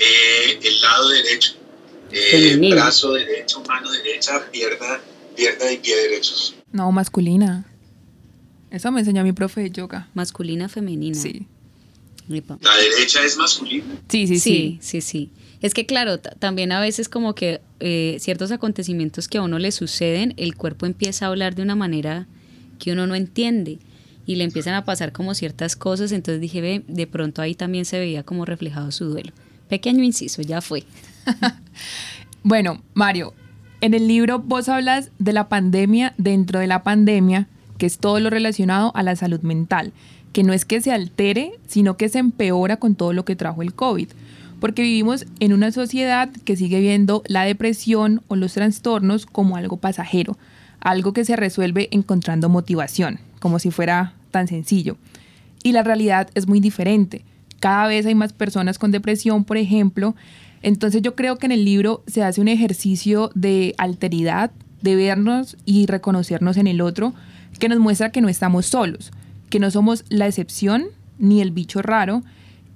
Eh, 0.00 0.58
el 0.62 0.80
lado 0.80 1.08
derecho, 1.08 1.54
eh, 2.12 2.56
brazo 2.70 3.14
derecho, 3.14 3.62
mano 3.66 3.90
derecha, 3.90 4.48
pierna, 4.50 5.00
pierna 5.36 5.72
y 5.72 5.78
pie 5.78 5.96
derechos. 5.96 6.54
No, 6.72 6.92
masculina. 6.92 7.64
Eso 8.70 8.92
me 8.92 9.00
enseñó 9.00 9.24
mi 9.24 9.32
profe 9.32 9.62
de 9.62 9.70
yoga. 9.70 10.08
Masculina, 10.14 10.68
femenina. 10.68 11.18
Sí. 11.18 11.46
La 12.28 12.76
derecha 12.76 13.24
es 13.24 13.38
masculina. 13.38 13.86
Sí, 14.08 14.26
sí, 14.26 14.38
sí. 14.38 14.78
Sí, 14.82 15.00
sí, 15.00 15.30
Es 15.62 15.72
que 15.72 15.86
claro, 15.86 16.18
también 16.18 16.72
a 16.72 16.80
veces 16.80 17.08
como 17.08 17.34
que 17.34 17.62
eh, 17.80 18.18
ciertos 18.20 18.52
acontecimientos 18.52 19.28
que 19.28 19.38
a 19.38 19.42
uno 19.42 19.58
le 19.58 19.72
suceden, 19.72 20.34
el 20.36 20.54
cuerpo 20.54 20.84
empieza 20.84 21.24
a 21.24 21.28
hablar 21.28 21.54
de 21.54 21.62
una 21.62 21.74
manera 21.74 22.26
que 22.78 22.92
uno 22.92 23.06
no 23.06 23.14
entiende 23.14 23.78
y 24.26 24.36
le 24.36 24.44
empiezan 24.44 24.74
a 24.74 24.84
pasar 24.84 25.12
como 25.12 25.34
ciertas 25.34 25.74
cosas, 25.74 26.12
entonces 26.12 26.40
dije, 26.40 26.60
ve, 26.60 26.84
de 26.86 27.06
pronto 27.06 27.40
ahí 27.40 27.54
también 27.54 27.86
se 27.86 27.98
veía 27.98 28.22
como 28.24 28.44
reflejado 28.44 28.92
su 28.92 29.06
duelo. 29.06 29.32
Pequeño 29.68 30.02
inciso, 30.02 30.42
ya 30.42 30.60
fue. 30.60 30.84
bueno, 32.42 32.82
Mario, 32.94 33.34
en 33.80 33.94
el 33.94 34.08
libro 34.08 34.40
vos 34.40 34.68
hablas 34.68 35.10
de 35.18 35.32
la 35.32 35.48
pandemia 35.48 36.14
dentro 36.18 36.58
de 36.58 36.66
la 36.66 36.82
pandemia, 36.82 37.48
que 37.76 37.86
es 37.86 37.98
todo 37.98 38.18
lo 38.18 38.30
relacionado 38.30 38.92
a 38.96 39.02
la 39.02 39.14
salud 39.14 39.40
mental, 39.42 39.92
que 40.32 40.42
no 40.42 40.52
es 40.52 40.64
que 40.64 40.80
se 40.80 40.92
altere, 40.92 41.52
sino 41.66 41.96
que 41.96 42.08
se 42.08 42.18
empeora 42.18 42.78
con 42.78 42.94
todo 42.94 43.12
lo 43.12 43.24
que 43.24 43.36
trajo 43.36 43.62
el 43.62 43.74
COVID. 43.74 44.08
Porque 44.60 44.82
vivimos 44.82 45.26
en 45.38 45.52
una 45.52 45.70
sociedad 45.70 46.28
que 46.44 46.56
sigue 46.56 46.80
viendo 46.80 47.22
la 47.26 47.44
depresión 47.44 48.22
o 48.26 48.34
los 48.34 48.54
trastornos 48.54 49.26
como 49.26 49.56
algo 49.56 49.76
pasajero, 49.76 50.36
algo 50.80 51.12
que 51.12 51.24
se 51.24 51.36
resuelve 51.36 51.88
encontrando 51.92 52.48
motivación, 52.48 53.20
como 53.38 53.60
si 53.60 53.70
fuera 53.70 54.14
tan 54.32 54.48
sencillo. 54.48 54.96
Y 55.62 55.72
la 55.72 55.84
realidad 55.84 56.28
es 56.34 56.48
muy 56.48 56.58
diferente 56.58 57.24
cada 57.60 57.86
vez 57.86 58.06
hay 58.06 58.14
más 58.14 58.32
personas 58.32 58.78
con 58.78 58.90
depresión, 58.90 59.44
por 59.44 59.56
ejemplo. 59.56 60.14
Entonces 60.62 61.02
yo 61.02 61.14
creo 61.14 61.36
que 61.36 61.46
en 61.46 61.52
el 61.52 61.64
libro 61.64 62.02
se 62.06 62.22
hace 62.22 62.40
un 62.40 62.48
ejercicio 62.48 63.30
de 63.34 63.74
alteridad, 63.78 64.50
de 64.82 64.96
vernos 64.96 65.56
y 65.64 65.86
reconocernos 65.86 66.56
en 66.56 66.66
el 66.66 66.80
otro, 66.80 67.14
que 67.58 67.68
nos 67.68 67.78
muestra 67.78 68.10
que 68.10 68.20
no 68.20 68.28
estamos 68.28 68.66
solos, 68.66 69.12
que 69.50 69.58
no 69.60 69.70
somos 69.70 70.04
la 70.08 70.26
excepción 70.26 70.86
ni 71.18 71.40
el 71.40 71.50
bicho 71.50 71.82
raro. 71.82 72.22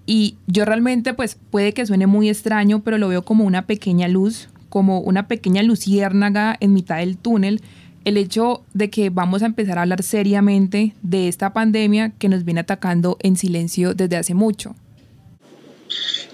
Y 0.05 0.37
yo 0.47 0.65
realmente, 0.65 1.15
pues 1.15 1.39
puede 1.51 1.73
que 1.75 1.87
suene 1.87 2.07
muy 2.07 2.29
extraño, 2.29 2.81
pero 2.81 2.99
lo 2.99 3.09
veo 3.09 3.25
como 3.25 3.45
una 3.45 3.67
pequeña 3.67 4.09
luz, 4.09 4.49
como 4.69 5.01
una 5.01 5.29
pequeña 5.29 5.63
luciérnaga 5.63 6.57
en 6.59 6.73
mitad 6.73 6.99
del 6.99 7.17
túnel 7.17 7.61
el 8.05 8.17
hecho 8.17 8.65
de 8.75 8.91
que 8.91 9.11
vamos 9.11 9.43
a 9.43 9.47
empezar 9.47 9.79
a 9.79 9.83
hablar 9.83 10.03
seriamente 10.03 10.95
de 11.03 11.29
esta 11.29 11.53
pandemia 11.53 12.13
que 12.19 12.29
nos 12.29 12.45
viene 12.45 12.61
atacando 12.61 13.17
en 13.21 13.37
silencio 13.37 13.95
desde 13.95 14.17
hace 14.17 14.35
mucho. 14.35 14.75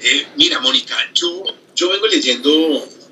Eh, 0.00 0.26
mira, 0.36 0.60
Mónica, 0.60 0.94
yo, 1.14 1.44
yo 1.74 1.90
vengo 1.90 2.06
leyendo 2.06 2.50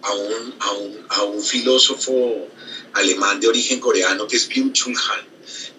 a 0.03 0.15
un, 0.15 0.55
a, 0.61 0.71
un, 0.73 1.07
a 1.09 1.23
un, 1.25 1.43
filósofo 1.43 2.49
alemán 2.93 3.41
de 3.41 3.49
origen 3.49 3.81
coreano 3.81 4.27
que 4.27 4.37
es 4.37 4.49
Byung-Chul 4.49 4.95
Han. 4.97 5.27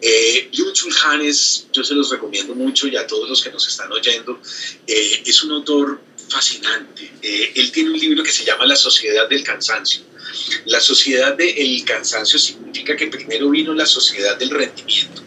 Eh, 0.01 0.49
Byung-Chul 0.51 0.93
Han 1.05 1.21
es, 1.21 1.67
yo 1.71 1.83
se 1.83 1.93
los 1.93 2.09
recomiendo 2.11 2.53
mucho 2.55 2.87
y 2.87 2.97
a 2.97 3.07
todos 3.07 3.29
los 3.29 3.41
que 3.41 3.51
nos 3.51 3.67
están 3.67 3.91
oyendo, 3.91 4.39
eh, 4.85 5.23
es 5.25 5.43
un 5.43 5.51
autor 5.51 6.01
fascinante. 6.29 7.11
Eh, 7.21 7.51
él 7.55 7.71
tiene 7.71 7.91
un 7.91 7.99
libro 7.99 8.23
que 8.23 8.31
se 8.31 8.43
llama 8.43 8.65
La 8.65 8.75
Sociedad 8.75 9.27
del 9.27 9.43
Cansancio 9.43 10.01
la 10.65 10.79
sociedad 10.79 11.33
del 11.33 11.83
cansancio 11.85 12.37
significa 12.37 12.95
que 12.95 13.07
primero 13.07 13.49
vino 13.49 13.73
la 13.73 13.85
sociedad 13.85 14.37
del 14.37 14.49
rendimiento. 14.49 15.23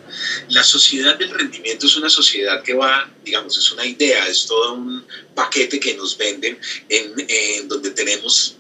La 0.48 0.62
sociedad 0.62 1.16
del 1.16 1.30
rendimiento 1.30 1.86
es 1.86 1.96
una 1.96 2.08
sociedad 2.08 2.62
que 2.62 2.74
va, 2.74 3.10
digamos, 3.24 3.56
es 3.56 3.70
una 3.70 3.86
idea, 3.86 4.26
es 4.26 4.46
todo 4.46 4.74
un 4.74 5.04
paquete 5.34 5.80
que 5.80 5.94
nos 5.94 6.16
venden 6.16 6.58
en, 6.88 7.68
donde 7.68 7.90
tenemos 7.90 8.56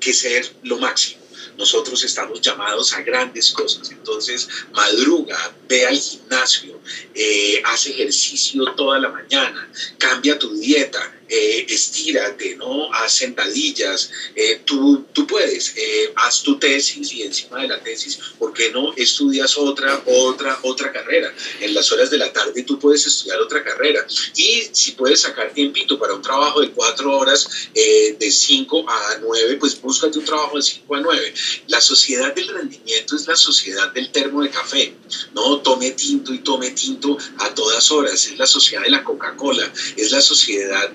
que 0.00 0.12
ser 0.12 0.50
lo 0.62 0.78
máximo 0.78 1.24
nosotros 1.56 2.02
estamos 2.02 2.40
llamados 2.40 2.92
a 2.94 3.02
grandes 3.02 3.52
cosas. 3.52 3.88
Entonces, 3.88 4.48
madruga, 4.72 5.54
ve 5.68 5.86
al 5.86 5.96
gimnasio, 5.96 6.80
eh, 7.14 7.62
hace 7.64 7.90
ejercicio 7.90 8.64
toda 8.76 8.98
la 8.98 9.08
mañana, 9.08 9.70
cambia 9.96 10.36
tu 10.36 10.52
dieta, 10.52 11.13
eh, 11.28 11.66
estírate, 11.68 12.56
¿no? 12.56 12.92
Haz 12.92 13.12
sentadillas, 13.12 14.10
eh, 14.34 14.60
tú, 14.64 15.06
tú 15.12 15.26
puedes, 15.26 15.72
eh, 15.76 16.12
haz 16.16 16.42
tu 16.42 16.58
tesis 16.58 17.12
y 17.12 17.22
encima 17.22 17.62
de 17.62 17.68
la 17.68 17.82
tesis, 17.82 18.18
¿por 18.38 18.52
qué 18.52 18.70
no 18.70 18.92
estudias 18.94 19.56
otra, 19.56 20.02
otra, 20.06 20.58
otra 20.62 20.92
carrera? 20.92 21.32
En 21.60 21.74
las 21.74 21.90
horas 21.92 22.10
de 22.10 22.18
la 22.18 22.32
tarde 22.32 22.62
tú 22.62 22.78
puedes 22.78 23.06
estudiar 23.06 23.40
otra 23.40 23.64
carrera 23.64 24.06
y 24.36 24.68
si 24.72 24.92
puedes 24.92 25.20
sacar 25.20 25.52
tiempito 25.52 25.98
para 25.98 26.14
un 26.14 26.22
trabajo 26.22 26.60
de 26.60 26.70
cuatro 26.70 27.16
horas, 27.16 27.48
de 27.74 28.30
cinco 28.30 28.84
a 28.88 29.18
nueve, 29.20 29.56
pues 29.58 29.80
búscate 29.80 30.18
un 30.18 30.24
trabajo 30.24 30.56
de 30.56 30.62
cinco 30.62 30.96
a 30.96 31.00
nueve. 31.00 31.32
La 31.68 31.80
sociedad 31.80 32.34
del 32.34 32.48
rendimiento 32.48 33.16
es 33.16 33.26
la 33.26 33.36
sociedad 33.36 33.92
del 33.92 34.10
termo 34.10 34.42
de 34.42 34.50
café, 34.50 34.94
¿no? 35.34 35.58
Tome 35.60 35.92
tinto 35.92 36.32
y 36.32 36.38
tome 36.38 36.70
tinto 36.70 37.16
a 37.38 37.54
todas 37.54 37.90
horas, 37.90 38.26
es 38.26 38.38
la 38.38 38.46
sociedad 38.46 38.82
de 38.82 38.90
la 38.90 39.04
Coca-Cola, 39.04 39.72
es 39.96 40.10
la 40.10 40.20
sociedad 40.20 40.90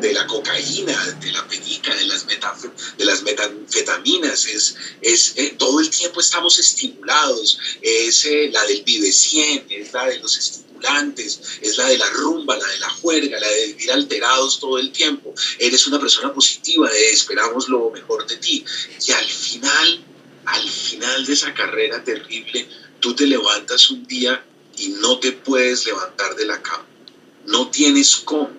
de 0.00 0.12
la 0.12 0.26
cocaína, 0.26 1.16
de 1.20 1.32
la 1.32 1.46
penica, 1.48 1.94
de 1.94 2.06
las, 2.06 2.26
de 2.26 3.04
las 3.04 3.22
metanfetaminas, 3.22 4.46
es, 4.46 4.76
es 5.00 5.32
eh, 5.36 5.54
todo 5.58 5.80
el 5.80 5.90
tiempo 5.90 6.20
estamos 6.20 6.58
estimulados, 6.58 7.58
es 7.82 8.24
eh, 8.24 8.50
la 8.52 8.64
del 8.66 8.82
Vive 8.84 9.10
100, 9.10 9.66
es 9.70 9.92
la 9.92 10.06
de 10.06 10.18
los 10.18 10.36
estimulantes, 10.36 11.40
es 11.60 11.76
la 11.76 11.86
de 11.86 11.98
la 11.98 12.08
rumba, 12.10 12.56
la 12.56 12.66
de 12.66 12.78
la 12.78 12.90
juerga, 12.90 13.40
la 13.40 13.48
de 13.48 13.66
vivir 13.68 13.92
alterados 13.92 14.60
todo 14.60 14.78
el 14.78 14.92
tiempo. 14.92 15.34
Eres 15.58 15.86
una 15.86 15.98
persona 15.98 16.32
positiva, 16.32 16.88
esperamos 17.12 17.68
lo 17.68 17.90
mejor 17.90 18.26
de 18.26 18.36
ti. 18.36 18.64
Y 19.06 19.12
al 19.12 19.26
final, 19.26 20.04
al 20.46 20.68
final 20.68 21.26
de 21.26 21.32
esa 21.32 21.52
carrera 21.52 22.02
terrible, 22.04 22.68
tú 23.00 23.14
te 23.14 23.26
levantas 23.26 23.90
un 23.90 24.06
día 24.06 24.44
y 24.76 24.88
no 24.88 25.18
te 25.18 25.32
puedes 25.32 25.86
levantar 25.86 26.34
de 26.36 26.46
la 26.46 26.62
cama. 26.62 26.86
No 27.46 27.68
tienes 27.68 28.16
cómo 28.16 28.58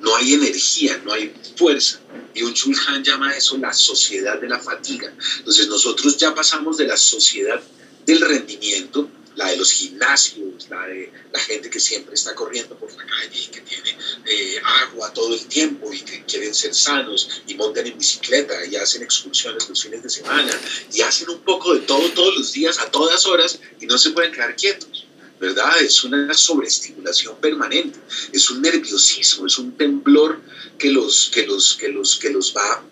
no 0.00 0.16
hay 0.16 0.34
energía, 0.34 1.00
no 1.04 1.12
hay 1.12 1.32
fuerza. 1.56 2.00
Y 2.34 2.42
un 2.42 2.54
Chulhan 2.54 3.04
llama 3.04 3.34
eso 3.36 3.56
la 3.58 3.72
sociedad 3.72 4.40
de 4.40 4.48
la 4.48 4.58
fatiga. 4.58 5.12
Entonces 5.38 5.68
nosotros 5.68 6.16
ya 6.16 6.34
pasamos 6.34 6.78
de 6.78 6.86
la 6.86 6.96
sociedad 6.96 7.60
del 8.06 8.20
rendimiento, 8.20 9.08
la 9.36 9.48
de 9.48 9.56
los 9.56 9.72
gimnasios, 9.72 10.68
la 10.68 10.86
de 10.86 11.12
la 11.32 11.40
gente 11.40 11.70
que 11.70 11.80
siempre 11.80 12.14
está 12.14 12.34
corriendo 12.34 12.76
por 12.76 12.92
la 12.92 13.06
calle 13.06 13.38
y 13.38 13.46
que 13.46 13.60
tiene 13.60 13.96
eh, 14.26 14.60
agua 14.82 15.12
todo 15.12 15.34
el 15.34 15.46
tiempo 15.46 15.92
y 15.92 16.00
que 16.00 16.24
quieren 16.24 16.54
ser 16.54 16.74
sanos 16.74 17.42
y 17.46 17.54
montan 17.54 17.86
en 17.86 17.96
bicicleta 17.96 18.66
y 18.66 18.76
hacen 18.76 19.02
excursiones 19.02 19.68
los 19.68 19.82
fines 19.82 20.02
de 20.02 20.10
semana 20.10 20.52
y 20.92 21.00
hacen 21.02 21.30
un 21.30 21.40
poco 21.40 21.74
de 21.74 21.80
todo 21.80 22.10
todos 22.10 22.36
los 22.36 22.52
días 22.52 22.78
a 22.78 22.90
todas 22.90 23.26
horas 23.26 23.58
y 23.80 23.86
no 23.86 23.98
se 23.98 24.10
pueden 24.10 24.32
quedar 24.32 24.56
quietos. 24.56 25.06
¿verdad? 25.40 25.80
Es 25.80 26.04
una 26.04 26.34
sobreestimulación 26.34 27.36
permanente, 27.36 27.98
es 28.30 28.50
un 28.50 28.60
nerviosismo, 28.60 29.46
es 29.46 29.56
un 29.56 29.74
temblor 29.74 30.38
que 30.78 30.90
los, 30.90 31.30
que 31.32 31.46
los, 31.46 31.76
que 31.76 31.88
los, 31.88 32.18
que 32.18 32.28
los 32.28 32.54
va 32.54 32.84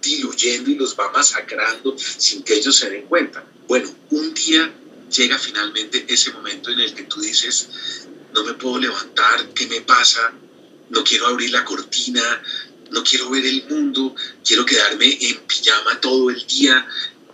diluyendo 0.00 0.70
y 0.70 0.74
los 0.74 0.98
va 0.98 1.12
masacrando 1.12 1.94
sin 1.98 2.42
que 2.42 2.54
ellos 2.54 2.76
se 2.76 2.88
den 2.88 3.02
cuenta. 3.02 3.44
Bueno, 3.68 3.94
un 4.10 4.32
día 4.32 4.72
llega 5.12 5.38
finalmente 5.38 6.04
ese 6.08 6.32
momento 6.32 6.70
en 6.70 6.80
el 6.80 6.94
que 6.94 7.04
tú 7.04 7.20
dices, 7.20 7.68
no 8.32 8.42
me 8.42 8.54
puedo 8.54 8.78
levantar, 8.78 9.46
¿qué 9.54 9.66
me 9.66 9.80
pasa? 9.82 10.32
No 10.90 11.04
quiero 11.04 11.26
abrir 11.26 11.50
la 11.50 11.64
cortina, 11.64 12.42
no 12.90 13.02
quiero 13.02 13.30
ver 13.30 13.44
el 13.46 13.64
mundo, 13.68 14.14
quiero 14.44 14.64
quedarme 14.64 15.16
en 15.20 15.40
pijama 15.46 16.00
todo 16.00 16.30
el 16.30 16.44
día, 16.46 16.86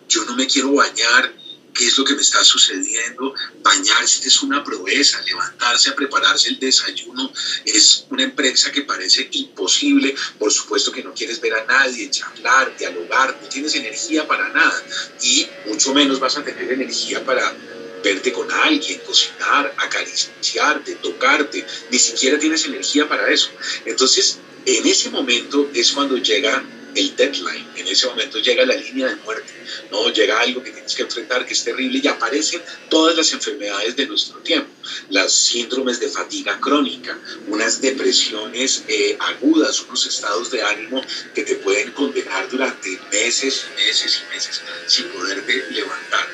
yo 0.08 0.24
no 0.24 0.34
me 0.34 0.46
quiero 0.46 0.72
bañar, 0.72 1.32
qué 1.78 1.86
es 1.86 1.96
lo 1.96 2.04
que 2.04 2.14
me 2.14 2.22
está 2.22 2.44
sucediendo. 2.44 3.32
Bañarse 3.62 4.26
es 4.26 4.42
una 4.42 4.64
proeza, 4.64 5.22
levantarse 5.22 5.88
a 5.88 5.94
prepararse 5.94 6.48
el 6.48 6.58
desayuno 6.58 7.32
es 7.64 8.04
una 8.10 8.24
empresa 8.24 8.72
que 8.72 8.82
parece 8.82 9.28
imposible. 9.30 10.14
Por 10.38 10.52
supuesto 10.52 10.90
que 10.90 11.02
no 11.02 11.14
quieres 11.14 11.40
ver 11.40 11.54
a 11.54 11.64
nadie, 11.64 12.10
charlar, 12.10 12.76
dialogar, 12.76 13.38
no 13.40 13.48
tienes 13.48 13.74
energía 13.74 14.26
para 14.26 14.48
nada 14.48 14.82
y 15.22 15.46
mucho 15.66 15.92
menos 15.92 16.18
vas 16.18 16.36
a 16.36 16.42
tener 16.42 16.70
energía 16.72 17.24
para 17.24 17.54
verte 18.02 18.32
con 18.32 18.50
alguien, 18.50 18.98
cocinar, 19.00 19.74
acariciarte, 19.76 20.96
tocarte, 20.96 21.64
ni 21.90 21.98
siquiera 21.98 22.38
tienes 22.38 22.64
energía 22.64 23.08
para 23.08 23.30
eso. 23.30 23.50
Entonces, 23.84 24.38
en 24.66 24.86
ese 24.86 25.10
momento 25.10 25.70
es 25.74 25.92
cuando 25.92 26.16
llega 26.16 26.64
el 26.94 27.14
deadline, 27.16 27.66
en 27.76 27.86
ese 27.86 28.06
momento 28.06 28.38
llega 28.38 28.64
la 28.64 28.74
línea 28.74 29.08
de 29.08 29.16
muerte, 29.16 29.52
no 29.90 30.10
llega 30.10 30.40
algo 30.40 30.62
que 30.62 30.70
tienes 30.70 30.94
que 30.94 31.02
enfrentar 31.02 31.44
que 31.44 31.52
es 31.52 31.64
terrible 31.64 32.00
y 32.02 32.06
aparecen 32.06 32.62
todas 32.88 33.14
las 33.16 33.32
enfermedades 33.32 33.96
de 33.96 34.06
nuestro 34.06 34.38
tiempo, 34.40 34.70
las 35.10 35.32
síndromes 35.32 36.00
de 36.00 36.08
fatiga 36.08 36.58
crónica, 36.60 37.18
unas 37.46 37.80
depresiones 37.80 38.82
eh, 38.88 39.16
agudas, 39.18 39.80
unos 39.80 40.06
estados 40.06 40.50
de 40.50 40.62
ánimo 40.62 41.02
que 41.34 41.42
te 41.42 41.54
pueden 41.56 41.92
condenar 41.92 42.48
durante 42.48 42.98
meses, 43.12 43.64
meses 43.76 44.20
y 44.22 44.34
meses 44.34 44.60
sin 44.86 45.06
poderte 45.08 45.64
levantar. 45.70 46.26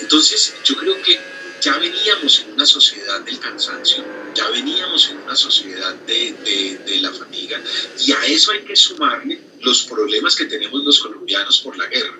Entonces, 0.00 0.54
yo 0.64 0.76
creo 0.76 1.00
que 1.02 1.18
ya 1.62 1.78
veníamos 1.78 2.40
en 2.40 2.54
una 2.54 2.66
sociedad 2.66 3.20
del 3.20 3.38
cansancio, 3.38 4.04
ya 4.34 4.48
veníamos 4.48 5.08
en 5.10 5.18
una 5.18 5.36
sociedad 5.36 5.94
de, 5.94 6.34
de, 6.44 6.80
de, 6.84 7.00
la 7.00 7.12
fatiga 7.12 7.60
y 8.00 8.10
a 8.10 8.26
eso 8.26 8.50
hay 8.50 8.62
que 8.62 8.74
sumarle 8.74 9.38
los 9.62 9.84
problemas 9.84 10.36
que 10.36 10.44
tenemos 10.44 10.84
los 10.84 10.98
colombianos 11.00 11.60
por 11.60 11.76
la 11.76 11.86
guerra. 11.86 12.18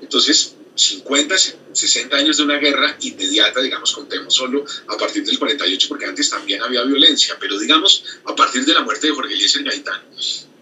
Entonces, 0.00 0.54
50, 0.74 1.36
60 1.72 2.16
años 2.16 2.36
de 2.36 2.42
una 2.42 2.56
guerra 2.56 2.96
inmediata, 3.00 3.60
digamos, 3.60 3.92
contemos 3.92 4.34
solo 4.34 4.64
a 4.88 4.96
partir 4.96 5.24
del 5.24 5.38
48, 5.38 5.88
porque 5.88 6.06
antes 6.06 6.30
también 6.30 6.62
había 6.62 6.82
violencia, 6.82 7.36
pero 7.38 7.58
digamos, 7.58 8.04
a 8.24 8.34
partir 8.34 8.64
de 8.64 8.74
la 8.74 8.82
muerte 8.82 9.06
de 9.06 9.12
Jorge 9.12 9.34
Eliezer 9.34 9.62
Gaitán, 9.62 10.02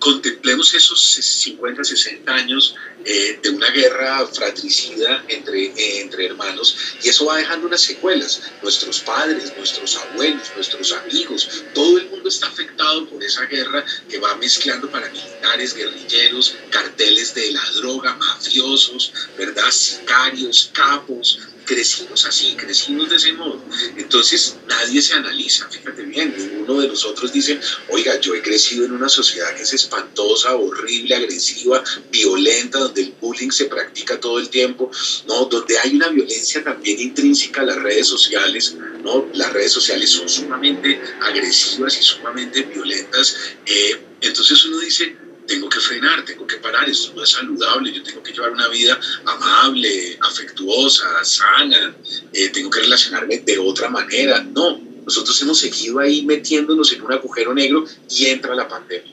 contemplemos 0.02 0.74
esos 0.74 1.00
50, 1.00 1.84
60 1.84 2.34
años 2.34 2.74
eh, 3.04 3.38
de 3.40 3.50
una 3.50 3.70
guerra 3.70 4.26
fratricida 4.26 5.24
entre, 5.28 5.66
eh, 5.66 6.00
entre 6.00 6.26
hermanos 6.26 6.76
y 7.04 7.08
eso 7.08 7.26
va 7.26 7.36
dejando 7.36 7.68
unas 7.68 7.82
secuelas. 7.82 8.42
Nuestros 8.62 8.98
padres, 8.98 9.52
nuestros 9.56 9.94
abuelos, 9.94 10.50
nuestros 10.56 10.92
amigos, 10.92 11.48
todo 11.72 11.98
el 11.98 12.08
mundo 12.22 12.28
está 12.28 12.46
afectado 12.46 13.04
por 13.08 13.22
esa 13.24 13.46
guerra 13.46 13.84
que 14.08 14.18
va 14.18 14.36
mezclando 14.36 14.88
paramilitares, 14.88 15.74
guerrilleros, 15.74 16.54
carteles 16.70 17.34
de 17.34 17.50
la 17.50 17.70
droga, 17.72 18.14
mafiosos, 18.14 19.12
¿verdad? 19.36 19.72
Sicarios, 19.72 20.70
capos, 20.72 21.40
crecimos 21.64 22.24
así, 22.26 22.54
crecimos 22.54 23.08
de 23.10 23.16
ese 23.16 23.32
modo. 23.32 23.62
Entonces 23.96 24.56
nadie 24.68 25.00
se 25.00 25.14
analiza, 25.14 25.68
fíjate 25.68 26.02
bien, 26.02 26.34
ninguno 26.36 26.80
de 26.80 26.88
nosotros 26.88 27.32
dice, 27.32 27.58
oiga, 27.88 28.18
yo 28.20 28.34
he 28.34 28.42
crecido 28.42 28.84
en 28.84 28.92
una 28.92 29.08
sociedad 29.08 29.54
que 29.54 29.62
es 29.62 29.72
espantosa, 29.72 30.54
horrible, 30.54 31.14
agresiva, 31.14 31.82
violenta, 32.10 32.78
donde 32.78 33.02
el 33.02 33.14
bullying 33.20 33.50
se 33.50 33.66
practica 33.66 34.20
todo 34.20 34.38
el 34.38 34.48
tiempo, 34.48 34.90
¿no? 35.26 35.46
donde 35.46 35.78
hay 35.78 35.94
una 35.96 36.08
violencia 36.08 36.62
también 36.62 37.00
intrínseca 37.00 37.62
a 37.62 37.64
las 37.64 37.76
redes 37.76 38.06
sociales, 38.06 38.76
¿no? 39.02 39.26
las 39.34 39.52
redes 39.52 39.72
sociales 39.72 40.10
son 40.10 40.28
sumamente 40.28 41.00
agresivas 41.20 41.98
y 41.98 42.02
sumamente 42.12 42.62
violentas. 42.62 43.36
Eh, 43.66 43.96
entonces 44.20 44.64
uno 44.64 44.78
dice, 44.78 45.16
tengo 45.46 45.68
que 45.68 45.80
frenar, 45.80 46.24
tengo 46.24 46.46
que 46.46 46.56
parar, 46.56 46.88
esto 46.88 47.12
no 47.14 47.22
es 47.22 47.30
saludable, 47.30 47.92
yo 47.92 48.02
tengo 48.02 48.22
que 48.22 48.32
llevar 48.32 48.50
una 48.52 48.68
vida 48.68 48.98
amable, 49.24 50.18
afectuosa, 50.20 51.24
sana, 51.24 51.94
eh, 52.32 52.48
tengo 52.50 52.70
que 52.70 52.80
relacionarme 52.80 53.38
de 53.38 53.58
otra 53.58 53.88
manera. 53.88 54.40
No, 54.40 54.78
nosotros 55.04 55.40
hemos 55.42 55.58
seguido 55.58 55.98
ahí 55.98 56.22
metiéndonos 56.24 56.92
en 56.92 57.02
un 57.02 57.12
agujero 57.12 57.52
negro 57.52 57.84
y 58.08 58.26
entra 58.26 58.54
la 58.54 58.68
pandemia. 58.68 59.12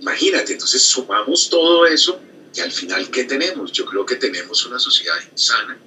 Imagínate, 0.00 0.52
entonces 0.52 0.82
sumamos 0.82 1.48
todo 1.50 1.86
eso 1.86 2.18
y 2.54 2.60
al 2.60 2.72
final, 2.72 3.10
¿qué 3.10 3.24
tenemos? 3.24 3.70
Yo 3.72 3.84
creo 3.84 4.04
que 4.04 4.16
tenemos 4.16 4.64
una 4.64 4.78
sociedad 4.78 5.16
insana, 5.30 5.78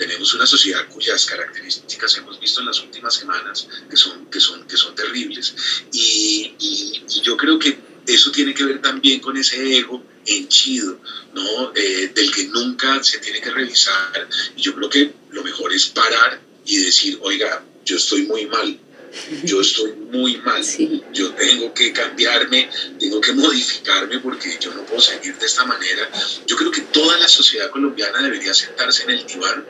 tenemos 0.00 0.32
una 0.32 0.46
sociedad 0.46 0.88
cuyas 0.88 1.26
características 1.26 2.16
hemos 2.16 2.40
visto 2.40 2.60
en 2.60 2.66
las 2.66 2.80
últimas 2.80 3.12
semanas 3.12 3.68
que 3.90 3.98
son, 3.98 4.30
que 4.30 4.40
son, 4.40 4.66
que 4.66 4.78
son 4.78 4.94
terribles. 4.94 5.54
y, 5.92 6.54
y 6.58 7.02
yo 7.22 7.36
creo 7.36 7.58
que 7.58 7.78
eso 8.06 8.30
tiene 8.30 8.54
que 8.54 8.64
ver 8.64 8.80
también 8.80 9.20
con 9.20 9.36
ese 9.36 9.76
ego 9.76 10.02
henchido, 10.24 10.98
¿no? 11.34 11.72
Eh, 11.74 12.10
del 12.14 12.30
que 12.30 12.44
nunca 12.44 13.02
se 13.02 13.18
tiene 13.18 13.42
que 13.42 13.50
revisar. 13.50 14.26
Y 14.56 14.62
yo 14.62 14.74
creo 14.74 14.88
que 14.88 15.12
lo 15.30 15.42
mejor 15.42 15.72
es 15.74 15.86
parar 15.86 16.40
y 16.64 16.78
decir, 16.78 17.18
oiga, 17.20 17.62
yo 17.84 17.96
estoy 17.96 18.22
muy 18.22 18.46
mal, 18.46 18.78
yo 19.44 19.60
estoy 19.60 19.92
muy 19.92 20.36
mal, 20.38 20.62
yo 21.12 21.32
tengo 21.34 21.72
que 21.74 21.92
cambiarme, 21.92 22.68
tengo 22.98 23.20
que 23.20 23.32
modificarme 23.32 24.18
porque 24.18 24.56
yo 24.60 24.72
no 24.72 24.84
puedo 24.84 25.00
seguir 25.00 25.36
de 25.36 25.46
esta 25.46 25.64
manera. 25.64 26.08
Yo 26.46 26.56
creo 26.56 26.70
que 26.70 26.82
toda 26.82 27.18
la 27.18 27.28
sociedad 27.28 27.70
colombiana 27.70 28.22
debería 28.22 28.54
sentarse 28.54 29.04
en 29.04 29.10
el 29.10 29.26
diván. 29.26 29.64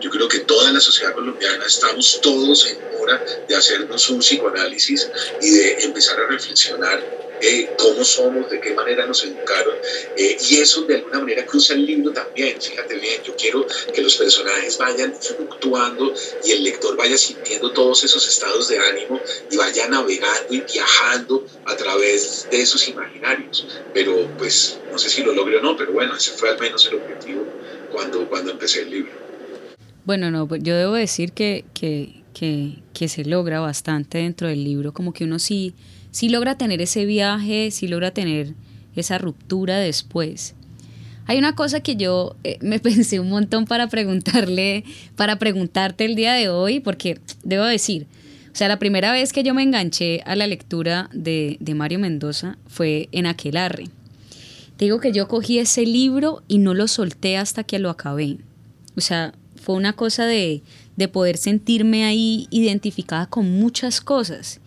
Yo 0.00 0.10
creo 0.10 0.28
que 0.28 0.40
toda 0.40 0.70
la 0.72 0.80
sociedad 0.80 1.12
colombiana 1.12 1.64
estamos 1.66 2.20
todos 2.20 2.66
en 2.66 2.78
hora 3.00 3.24
de 3.48 3.56
hacernos 3.56 4.08
un 4.08 4.20
psicoanálisis 4.20 5.08
y 5.40 5.50
de 5.50 5.82
empezar 5.82 6.20
a 6.20 6.26
reflexionar 6.26 7.23
eh, 7.46 7.70
cómo 7.78 8.04
somos, 8.04 8.50
de 8.50 8.60
qué 8.60 8.74
manera 8.74 9.06
nos 9.06 9.24
educaron, 9.24 9.74
eh, 10.16 10.36
y 10.48 10.56
eso 10.56 10.82
de 10.82 10.96
alguna 10.96 11.20
manera 11.20 11.44
cruza 11.44 11.74
el 11.74 11.84
libro 11.84 12.12
también, 12.12 12.60
fíjate 12.60 12.96
bien, 12.96 13.22
yo 13.22 13.36
quiero 13.36 13.66
que 13.92 14.02
los 14.02 14.16
personajes 14.16 14.78
vayan 14.78 15.14
fluctuando 15.14 16.14
y 16.44 16.52
el 16.52 16.64
lector 16.64 16.96
vaya 16.96 17.18
sintiendo 17.18 17.72
todos 17.72 18.04
esos 18.04 18.26
estados 18.26 18.68
de 18.68 18.78
ánimo 18.78 19.20
y 19.50 19.56
vaya 19.56 19.88
navegando 19.88 20.54
y 20.54 20.60
viajando 20.60 21.46
a 21.66 21.76
través 21.76 22.48
de 22.50 22.60
esos 22.60 22.88
imaginarios, 22.88 23.66
pero 23.92 24.28
pues 24.38 24.78
no 24.90 24.98
sé 24.98 25.10
si 25.10 25.22
lo 25.22 25.34
logré 25.34 25.58
o 25.58 25.62
no, 25.62 25.76
pero 25.76 25.92
bueno, 25.92 26.16
ese 26.16 26.32
fue 26.32 26.50
al 26.50 26.58
menos 26.58 26.86
el 26.86 26.94
objetivo 26.94 27.44
cuando, 27.92 28.28
cuando 28.28 28.52
empecé 28.52 28.82
el 28.82 28.90
libro. 28.90 29.12
Bueno, 30.04 30.30
no, 30.30 30.46
pues 30.46 30.62
yo 30.62 30.74
debo 30.76 30.92
decir 30.92 31.32
que, 31.32 31.64
que, 31.72 32.22
que, 32.34 32.76
que 32.92 33.08
se 33.08 33.24
logra 33.24 33.60
bastante 33.60 34.18
dentro 34.18 34.48
del 34.48 34.62
libro, 34.62 34.92
como 34.92 35.12
que 35.12 35.24
uno 35.24 35.38
sí 35.38 35.74
si 36.14 36.28
logra 36.28 36.56
tener 36.56 36.80
ese 36.80 37.06
viaje, 37.06 37.72
si 37.72 37.88
logra 37.88 38.12
tener 38.12 38.54
esa 38.94 39.18
ruptura 39.18 39.80
después. 39.80 40.54
Hay 41.26 41.38
una 41.38 41.56
cosa 41.56 41.80
que 41.80 41.96
yo 41.96 42.36
eh, 42.44 42.56
me 42.60 42.78
pensé 42.88 43.18
un 43.18 43.30
montón 43.30 43.64
para 43.64 43.88
preguntarle, 43.88 44.84
para 45.16 45.40
preguntarte 45.40 46.04
el 46.04 46.14
día 46.14 46.34
de 46.34 46.48
hoy, 46.48 46.78
porque 46.78 47.18
debo 47.42 47.64
decir, 47.64 48.06
o 48.52 48.54
sea, 48.54 48.68
la 48.68 48.78
primera 48.78 49.10
vez 49.10 49.32
que 49.32 49.42
yo 49.42 49.54
me 49.54 49.64
enganché 49.64 50.22
a 50.24 50.36
la 50.36 50.46
lectura 50.46 51.10
de, 51.12 51.56
de 51.58 51.74
Mario 51.74 51.98
Mendoza 51.98 52.58
fue 52.68 53.08
en 53.10 53.26
Aquelarre. 53.26 53.86
Te 54.76 54.84
digo 54.84 55.00
que 55.00 55.10
yo 55.10 55.26
cogí 55.26 55.58
ese 55.58 55.84
libro 55.84 56.44
y 56.46 56.58
no 56.58 56.74
lo 56.74 56.86
solté 56.86 57.38
hasta 57.38 57.64
que 57.64 57.80
lo 57.80 57.90
acabé. 57.90 58.38
O 58.96 59.00
sea, 59.00 59.34
fue 59.60 59.74
una 59.74 59.94
cosa 59.94 60.26
de, 60.26 60.62
de 60.94 61.08
poder 61.08 61.38
sentirme 61.38 62.04
ahí 62.04 62.46
identificada 62.50 63.26
con 63.26 63.50
muchas 63.50 64.00
cosas. 64.00 64.60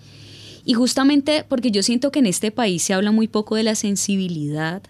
Y 0.67 0.73
justamente 0.73 1.45
porque 1.47 1.71
yo 1.71 1.81
siento 1.81 2.11
que 2.11 2.19
en 2.19 2.25
este 2.25 2.51
país 2.51 2.83
se 2.83 2.93
habla 2.93 3.11
muy 3.11 3.29
poco 3.29 3.55
de 3.55 3.63
la 3.63 3.73
sensibilidad, 3.73 4.81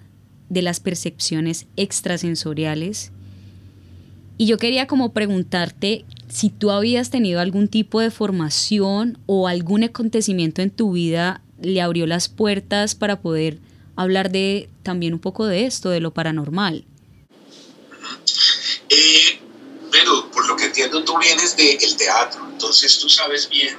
de 0.49 0.63
las 0.63 0.79
percepciones 0.79 1.67
extrasensoriales. 1.75 3.11
Y 4.39 4.47
yo 4.47 4.57
quería 4.57 4.87
como 4.87 5.13
preguntarte 5.13 6.03
si 6.29 6.49
tú 6.49 6.71
habías 6.71 7.11
tenido 7.11 7.39
algún 7.39 7.67
tipo 7.67 7.99
de 7.99 8.09
formación 8.09 9.19
o 9.27 9.47
algún 9.47 9.83
acontecimiento 9.83 10.63
en 10.63 10.71
tu 10.71 10.93
vida 10.93 11.43
le 11.61 11.79
abrió 11.79 12.07
las 12.07 12.27
puertas 12.27 12.95
para 12.95 13.21
poder 13.21 13.59
hablar 13.95 14.31
de 14.31 14.71
también 14.81 15.13
un 15.13 15.19
poco 15.19 15.45
de 15.45 15.67
esto, 15.67 15.91
de 15.91 15.99
lo 15.99 16.11
paranormal. 16.11 16.85
Eh, 18.89 19.39
pero 19.91 20.31
por 20.31 20.47
lo 20.47 20.55
que 20.55 20.65
entiendo 20.65 21.03
tú 21.03 21.19
vienes 21.19 21.55
del 21.55 21.95
teatro, 21.95 22.47
entonces 22.51 22.97
tú 22.97 23.07
sabes 23.09 23.47
bien 23.47 23.75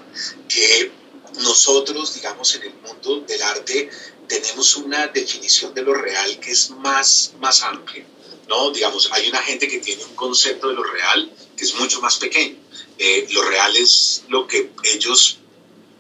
que 0.48 0.92
nosotros, 1.38 2.14
digamos, 2.14 2.54
en 2.54 2.62
el 2.62 2.74
mundo 2.74 3.20
del 3.26 3.42
arte 3.42 3.90
tenemos 4.26 4.76
una 4.76 5.06
definición 5.06 5.74
de 5.74 5.82
lo 5.82 5.94
real 5.94 6.38
que 6.40 6.50
es 6.50 6.70
más, 6.70 7.32
más 7.40 7.62
amplia. 7.62 8.04
¿no? 8.48 8.70
Digamos, 8.70 9.10
hay 9.12 9.28
una 9.28 9.42
gente 9.42 9.68
que 9.68 9.78
tiene 9.78 10.04
un 10.04 10.14
concepto 10.14 10.68
de 10.68 10.74
lo 10.74 10.84
real 10.84 11.30
que 11.56 11.64
es 11.64 11.74
mucho 11.74 12.00
más 12.00 12.16
pequeño. 12.16 12.56
Eh, 12.98 13.26
lo 13.30 13.42
real 13.42 13.76
es 13.76 14.24
lo 14.28 14.46
que 14.46 14.70
ellos 14.84 15.38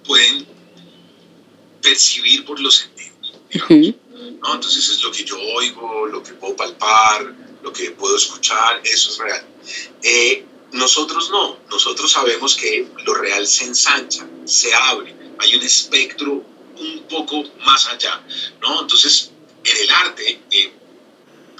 pueden 0.04 0.46
percibir 1.82 2.44
por 2.44 2.58
los 2.60 2.76
sentidos, 2.76 3.34
digamos. 3.50 3.94
¿no? 4.40 4.54
Entonces 4.54 4.88
es 4.88 5.02
lo 5.02 5.10
que 5.10 5.24
yo 5.24 5.38
oigo, 5.38 6.06
lo 6.06 6.22
que 6.22 6.32
puedo 6.32 6.56
palpar, 6.56 7.34
lo 7.62 7.72
que 7.72 7.90
puedo 7.92 8.16
escuchar, 8.16 8.80
eso 8.84 9.10
es 9.10 9.18
real. 9.18 9.46
Eh, 10.02 10.44
nosotros 10.72 11.30
no, 11.30 11.58
nosotros 11.70 12.12
sabemos 12.12 12.56
que 12.56 12.86
lo 13.04 13.14
real 13.14 13.46
se 13.46 13.64
ensancha, 13.64 14.26
se 14.44 14.72
abre, 14.74 15.14
hay 15.38 15.56
un 15.56 15.62
espectro 15.62 16.44
un 16.76 17.02
poco 17.08 17.44
más 17.60 17.86
allá, 17.86 18.20
¿no? 18.60 18.82
Entonces, 18.82 19.30
en 19.64 19.76
el 19.76 19.90
arte, 19.90 20.40
eh, 20.50 20.72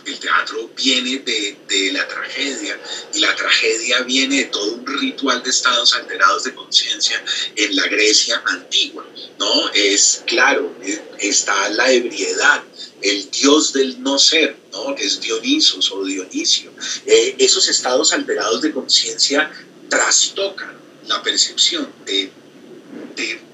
el 0.07 0.19
teatro 0.19 0.71
viene 0.77 1.19
de, 1.19 1.57
de, 1.69 1.93
la 1.93 2.07
tragedia 2.09 2.79
y 3.13 3.19
la 3.19 3.35
tragedia 3.35 4.01
viene 4.03 4.37
de 4.37 4.45
todo 4.45 4.75
un 4.75 4.87
ritual 4.87 5.43
de 5.43 5.51
estados 5.51 5.93
alterados 5.95 6.45
de 6.45 6.55
conciencia 6.55 7.23
en 7.57 7.77
la 7.77 7.87
Grecia 7.89 8.43
antigua, 8.47 9.07
¿no? 9.39 9.71
Es 9.71 10.23
claro, 10.27 10.75
eh, 10.83 11.01
está 11.19 11.69
la 11.71 11.91
ebriedad, 11.91 12.63
el 13.03 13.31
dios 13.31 13.73
del 13.73 14.03
no 14.03 14.19
ser, 14.19 14.57
¿no? 14.73 14.95
Es 14.97 15.21
Dionisos 15.21 15.91
o 15.93 16.05
Dionisio. 16.05 16.73
Eh, 17.07 17.37
esos 17.39 17.69
estados 17.69 18.13
alterados 18.13 18.63
de 18.63 18.73
conciencia 18.73 19.51
trastocan 19.91 20.79
la 21.07 21.23
percepción 21.23 21.93
de, 22.07 22.31
de 23.17 23.48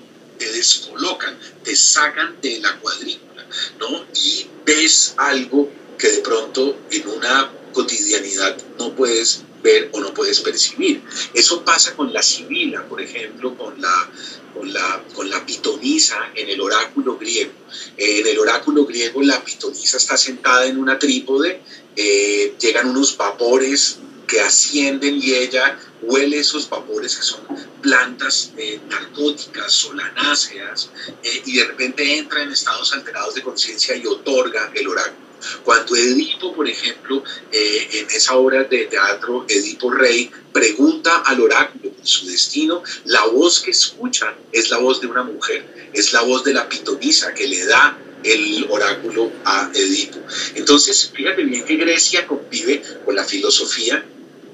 te 0.44 0.52
descolocan, 0.52 1.38
te 1.62 1.74
sacan 1.74 2.36
de 2.42 2.58
la 2.60 2.76
cuadrícula, 2.78 3.46
¿no? 3.80 4.04
Y 4.14 4.46
ves 4.66 5.14
algo 5.16 5.70
que 5.98 6.08
de 6.08 6.18
pronto 6.18 6.76
en 6.90 7.08
una 7.08 7.50
cotidianidad 7.72 8.56
no 8.78 8.94
puedes 8.94 9.42
ver 9.62 9.88
o 9.92 10.00
no 10.00 10.12
puedes 10.12 10.40
percibir. 10.40 11.02
Eso 11.32 11.64
pasa 11.64 11.96
con 11.96 12.12
la 12.12 12.22
sibila, 12.22 12.86
por 12.86 13.00
ejemplo, 13.00 13.56
con 13.56 13.80
la, 13.80 14.10
con 14.52 14.70
la, 14.70 15.02
con 15.14 15.30
la 15.30 15.44
pitonisa 15.46 16.30
en 16.34 16.50
el 16.50 16.60
oráculo 16.60 17.16
griego. 17.16 17.52
en 17.96 18.26
el 18.26 18.38
oráculo 18.38 18.84
griego 18.84 19.22
la 19.22 19.42
pitonisa 19.42 19.96
está 19.96 20.18
sentada 20.18 20.66
en 20.66 20.78
una 20.78 20.98
trípode, 20.98 21.62
eh, 21.96 22.54
llegan 22.60 22.90
unos 22.90 23.16
vapores 23.16 23.98
que 24.34 24.40
ascienden 24.40 25.22
y 25.22 25.32
ella 25.32 25.78
huele 26.02 26.38
esos 26.38 26.68
vapores 26.68 27.14
que 27.14 27.22
son 27.22 27.40
plantas 27.80 28.50
eh, 28.56 28.80
narcóticas, 28.88 29.72
solanáceas, 29.72 30.90
eh, 31.22 31.42
y 31.46 31.58
de 31.58 31.64
repente 31.64 32.18
entra 32.18 32.42
en 32.42 32.50
estados 32.50 32.92
alterados 32.92 33.36
de 33.36 33.42
conciencia 33.42 33.94
y 33.94 34.04
otorga 34.06 34.72
el 34.74 34.88
oráculo. 34.88 35.24
Cuando 35.62 35.94
Edipo, 35.94 36.52
por 36.52 36.68
ejemplo, 36.68 37.22
eh, 37.52 37.88
en 37.92 38.10
esa 38.10 38.34
obra 38.34 38.64
de 38.64 38.86
teatro, 38.86 39.44
Edipo 39.48 39.92
Rey, 39.92 40.28
pregunta 40.52 41.18
al 41.18 41.40
oráculo 41.40 41.92
su 42.02 42.26
destino, 42.26 42.82
la 43.04 43.26
voz 43.26 43.60
que 43.60 43.70
escucha 43.70 44.34
es 44.50 44.70
la 44.70 44.78
voz 44.78 45.00
de 45.00 45.06
una 45.06 45.22
mujer, 45.22 45.90
es 45.92 46.12
la 46.12 46.22
voz 46.22 46.42
de 46.42 46.54
la 46.54 46.68
pitonisa 46.68 47.32
que 47.34 47.46
le 47.46 47.64
da 47.66 47.96
el 48.24 48.66
oráculo 48.68 49.30
a 49.44 49.70
Edipo. 49.74 50.18
Entonces, 50.54 51.12
fíjate 51.14 51.44
bien 51.44 51.64
que 51.64 51.76
Grecia 51.76 52.26
convive 52.26 52.82
con 53.04 53.14
la 53.14 53.24
filosofía, 53.24 54.04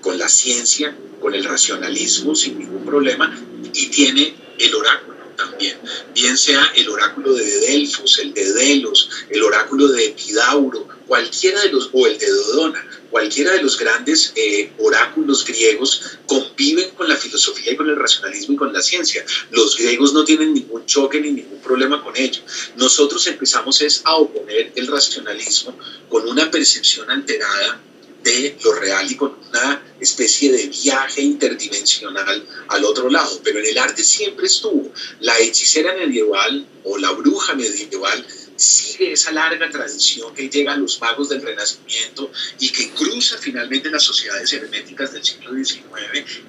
con 0.01 0.19
la 0.19 0.29
ciencia, 0.29 0.97
con 1.21 1.35
el 1.35 1.45
racionalismo 1.45 2.35
sin 2.35 2.59
ningún 2.59 2.85
problema 2.85 3.39
y 3.73 3.87
tiene 3.87 4.35
el 4.59 4.75
oráculo 4.75 5.11
también, 5.37 5.79
bien 6.15 6.37
sea 6.37 6.73
el 6.77 6.89
oráculo 6.89 7.33
de 7.33 7.61
Delfos, 7.61 8.19
el 8.19 8.35
de 8.35 8.53
Delos, 8.53 9.09
el 9.31 9.43
oráculo 9.43 9.89
de 9.89 10.07
Epidauro, 10.07 10.87
cualquiera 11.07 11.63
de 11.63 11.73
los, 11.73 11.89
o 11.93 12.07
el 12.07 12.19
de 12.19 12.29
Dodona, 12.29 12.87
cualquiera 13.11 13.53
de 13.53 13.63
los 13.63 13.79
grandes 13.79 14.33
eh, 14.37 14.71
oráculos 14.79 15.45
griegos 15.45 16.19
conviven 16.27 16.91
con 16.91 17.09
la 17.09 17.17
filosofía 17.17 17.73
y 17.73 17.77
con 17.77 17.89
el 17.89 17.97
racionalismo 17.97 18.55
y 18.55 18.57
con 18.59 18.73
la 18.73 18.83
ciencia. 18.83 19.25
Los 19.51 19.77
griegos 19.77 20.13
no 20.13 20.25
tienen 20.25 20.55
ningún 20.55 20.85
choque 20.87 21.21
ni 21.21 21.33
ningún 21.33 21.61
problema 21.61 22.03
con 22.03 22.17
ello. 22.17 22.43
Nosotros 22.77 23.27
empezamos 23.27 23.81
es 23.81 24.03
a 24.05 24.17
oponer 24.17 24.73
el 24.77 24.87
racionalismo 24.87 25.77
con 26.09 26.29
una 26.29 26.51
percepción 26.51 27.11
alterada 27.11 27.81
de 28.23 28.57
lo 28.63 28.73
real 28.73 29.11
y 29.11 29.17
con 29.17 29.35
una 29.49 29.83
especie 29.99 30.53
de 30.53 30.67
viaje 30.67 31.21
interdimensional 31.23 32.47
al 32.69 32.85
otro 32.85 33.09
lado. 33.09 33.41
Pero 33.43 33.61
en 33.61 33.67
el 33.67 33.79
arte 33.79 34.03
siempre 34.05 34.47
estuvo. 34.47 34.93
La 35.21 35.39
hechicera 35.39 35.95
medieval 35.95 36.67
o 36.85 36.99
la 36.99 37.11
bruja 37.13 37.55
medieval 37.55 38.25
sigue 38.61 39.13
esa 39.13 39.33
larga 39.33 39.71
tradición 39.71 40.35
que 40.35 40.49
llega 40.49 40.75
a 40.75 40.77
los 40.77 41.01
magos 41.01 41.31
del 41.31 41.41
Renacimiento 41.41 42.31
y 42.59 42.71
que 42.71 42.91
cruza 42.91 43.39
finalmente 43.39 43.91
las 43.91 44.03
sociedades 44.03 44.53
herméticas 44.53 45.13
del 45.13 45.25
siglo 45.25 45.55
XIX, 45.55 45.83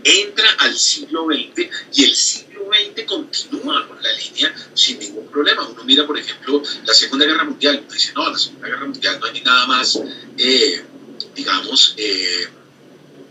entra 0.03 0.51
al 0.59 0.77
siglo 0.77 1.25
XX 1.25 1.69
y 1.93 2.03
el 2.03 2.15
siglo 2.15 2.69
XX 2.69 3.05
continúa 3.05 3.87
con 3.87 4.03
la 4.03 4.11
línea 4.13 4.53
sin 4.73 4.99
ningún 4.99 5.27
problema. 5.27 5.65
Uno 5.67 5.83
mira, 5.85 6.05
por 6.05 6.19
ejemplo, 6.19 6.61
la 6.85 6.93
Segunda 6.93 7.25
Guerra 7.25 7.45
Mundial, 7.45 7.81
uno 7.81 7.93
dice, 7.93 8.11
no, 8.13 8.29
la 8.29 8.37
Segunda 8.37 8.67
Guerra 8.67 8.85
Mundial 8.85 9.19
no 9.19 9.25
hay 9.27 9.41
nada 9.41 9.67
más 9.67 9.99
eh, 10.37 10.83
digamos, 11.41 11.95
eh, 11.97 12.47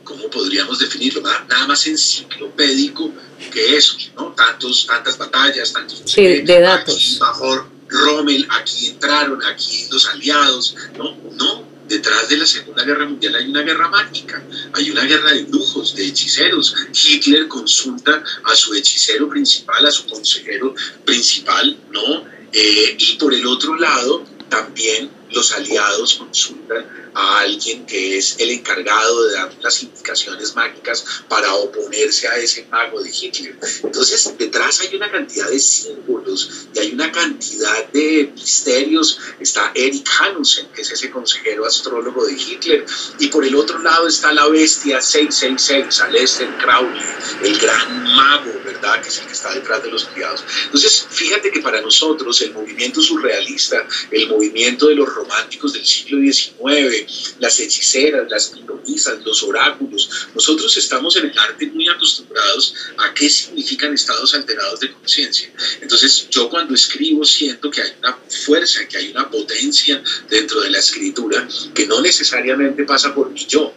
¿cómo 0.03 0.29
podríamos 0.31 0.81
definirlo? 0.81 1.21
Nada, 1.23 1.67
más 1.69 1.87
enciclopédico 1.87 3.13
que 3.53 3.77
eso, 3.77 3.97
¿no? 4.17 4.33
Tantos, 4.33 4.85
tantas 4.87 5.17
batallas, 5.17 5.73
tantos... 5.73 6.03
Sí, 6.07 6.23
de 6.43 6.61
datos. 6.61 7.19
Bajo 7.21 7.69
Rommel, 7.89 8.49
aquí 8.51 8.89
entraron, 8.89 9.41
aquí 9.45 9.87
los 9.93 10.07
aliados, 10.07 10.75
¿no? 10.99 11.17
No, 11.37 11.65
detrás 11.87 12.29
de 12.29 12.39
la 12.39 12.47
Segunda 12.47 12.85
Guerra 12.85 13.07
Mundial 13.07 13.37
hay 13.37 13.49
una 13.49 13.63
guerra 13.63 13.89
mágica, 13.89 14.43
hay 14.73 14.91
una 14.91 15.05
guerra 15.05 15.33
de 15.33 15.45
brujos, 15.45 15.95
de 15.95 16.07
hechiceros. 16.07 16.75
Hitler 16.93 17.47
consulta 17.47 18.25
a 18.45 18.55
su 18.57 18.75
hechicero 18.75 19.29
principal, 19.29 19.87
a 19.87 19.91
su 19.93 20.05
consejero 20.07 20.75
principal, 21.05 21.79
¿no? 21.93 22.25
Eh, 22.53 22.97
y 22.99 23.15
por 23.15 23.33
el 23.33 23.47
otro 23.47 23.77
lado, 23.77 24.25
también 24.49 25.09
los 25.31 25.53
aliados 25.53 26.15
consultan 26.15 26.85
a 27.15 27.41
alguien 27.41 27.87
que 27.87 28.19
es 28.19 28.37
el 28.39 28.51
encargado 28.51 29.25
de 29.25 29.35
dar 29.35 29.55
las 29.61 29.83
indicaciones 29.83 30.55
mágicas 30.55 31.05
para 31.29 31.55
oponerse 31.55 32.29
a 32.29 32.37
ese 32.37 32.67
mago 32.71 33.03
de 33.03 33.11
Hitler. 33.11 33.59
Entonces, 33.83 34.35
detrás 34.39 34.81
hay 34.81 34.95
una 34.97 35.11
cantidad 35.11 35.49
de 35.49 35.59
símbolos 35.59 36.67
y 36.75 36.79
hay 36.79 36.93
una 36.93 37.11
cantidad 37.11 37.89
de 37.89 38.33
misterios. 38.35 39.19
Está 39.41 39.73
Eric 39.75 40.09
Hanussen, 40.21 40.69
que 40.75 40.83
es 40.83 40.91
ese 40.91 41.11
consejero 41.11 41.67
astrólogo 41.67 42.27
de 42.27 42.35
Hitler, 42.35 42.85
y 43.19 43.29
por 43.29 43.45
el 43.45 43.55
otro 43.55 43.79
lado 43.79 44.09
está 44.09 44.33
la 44.33 44.47
bestia 44.49 45.01
666, 45.01 46.01
Aleister 46.01 46.49
Crowley, 46.59 47.03
el 47.43 47.59
gran 47.59 48.05
mago, 48.15 48.53
¿verdad? 48.65 49.03
Que 49.03 49.09
es 49.09 49.19
el 49.19 49.27
que 49.27 49.33
está 49.33 49.53
detrás 49.55 49.83
de 49.83 49.91
los 49.91 50.05
criados. 50.07 50.45
Entonces, 50.65 51.07
fíjate 51.11 51.51
que 51.51 51.61
para 51.61 51.81
nosotros 51.81 52.41
el 52.43 52.53
movimiento 52.53 53.01
surrealista, 53.01 53.87
el 54.11 54.29
movimiento 54.29 54.89
de 54.89 54.95
los 54.95 55.09
románticos 55.09 55.73
del 55.73 55.87
siglo 55.87 56.19
XIX, 56.21 57.00
las 57.39 57.59
hechiceras, 57.61 58.31
las 58.31 58.47
pitonizas, 58.49 59.25
los 59.25 59.43
oráculos, 59.43 60.09
nosotros 60.35 60.77
estamos 60.77 61.17
en 61.17 61.31
el 61.31 61.39
arte 61.39 61.67
muy 61.67 61.89
acostumbrados 61.89 62.75
a 62.99 63.15
qué 63.15 63.29
significan 63.29 63.93
estados 63.95 64.35
alterados 64.35 64.81
de 64.81 64.93
conciencia. 64.93 65.53
Entonces, 65.81 66.29
yo 66.31 66.49
cuando 66.49 66.75
escribo 66.75 67.25
siento 67.25 67.71
que 67.71 67.83
hay 67.83 67.93
una 67.99 68.19
fuerza, 68.45 68.87
que 68.89 68.99
hay 68.99 69.11
una 69.11 69.31
potencia 69.31 70.03
dentro 70.29 70.61
de 70.61 70.71
la 70.71 70.79
escritura 70.79 71.47
que 71.75 71.87
no 71.87 72.01
necesariamente 72.01 72.85
pasa 72.85 73.15
por 73.15 73.31
mi 73.31 73.45
yo, 73.47 73.73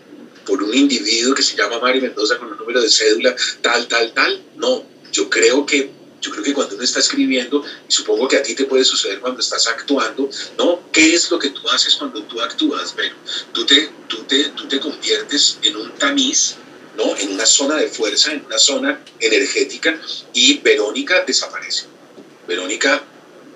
por 0.45 0.62
un 0.62 0.73
individuo 0.73 1.33
que 1.33 1.43
se 1.43 1.55
llama 1.55 1.79
Mari 1.79 2.01
Mendoza 2.01 2.38
con 2.38 2.51
un 2.51 2.57
número 2.57 2.81
de 2.81 2.89
cédula 2.89 3.36
tal, 3.62 3.88
tal, 3.88 4.13
tal. 4.13 4.41
No, 4.57 4.86
yo 5.12 5.29
creo 5.29 5.65
que 5.65 5.89
yo 6.23 6.31
creo 6.31 6.43
que 6.43 6.53
cuando 6.53 6.75
uno 6.75 6.83
está 6.86 6.99
escribiendo, 6.99 7.63
y 7.88 7.91
supongo 7.91 8.29
que 8.29 8.38
a 8.38 8.41
ti 8.41 8.55
te 8.55 8.63
puede 8.63 8.86
suceder 8.86 9.19
cuando 9.19 9.41
estás 9.41 9.67
actuando, 9.67 10.29
¿no? 10.57 10.79
¿Qué 10.91 11.13
es 11.13 11.29
lo 11.29 11.38
que 11.38 11.49
tú 11.49 11.67
haces 11.69 11.95
cuando 11.95 12.23
tú 12.23 12.41
actúas? 12.41 12.95
Bueno, 12.95 13.13
tú 13.51 13.65
te, 13.65 13.89
tú 14.07 14.23
te, 14.23 14.45
tú 14.49 14.65
te 14.67 14.79
conviertes 14.79 15.59
en 15.62 15.75
un 15.75 15.91
tamiz, 15.95 16.55
¿no? 16.95 17.17
En 17.17 17.33
una 17.33 17.45
zona 17.45 17.75
de 17.75 17.88
fuerza, 17.88 18.31
en 18.31 18.45
una 18.45 18.57
zona 18.57 19.03
energética, 19.19 19.99
y 20.31 20.59
Verónica 20.59 21.25
desaparece. 21.27 21.88
Verónica, 22.47 23.03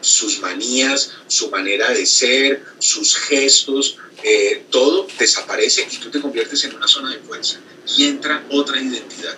sus 0.02 0.42
manías, 0.42 1.12
su 1.28 1.50
manera 1.50 1.92
de 1.92 2.06
ser, 2.06 2.66
sus 2.80 3.16
gestos, 3.16 3.96
eh, 4.24 4.66
todo 4.70 5.08
desaparece 5.18 5.88
y 5.90 5.98
tú 5.98 6.10
te 6.10 6.20
conviertes 6.20 6.66
en 6.66 6.76
una 6.76 6.88
zona 6.88 7.12
de 7.12 7.20
fuerza. 7.20 7.60
Y 7.96 8.08
entra 8.08 8.46
otra 8.50 8.78
identidad, 8.78 9.38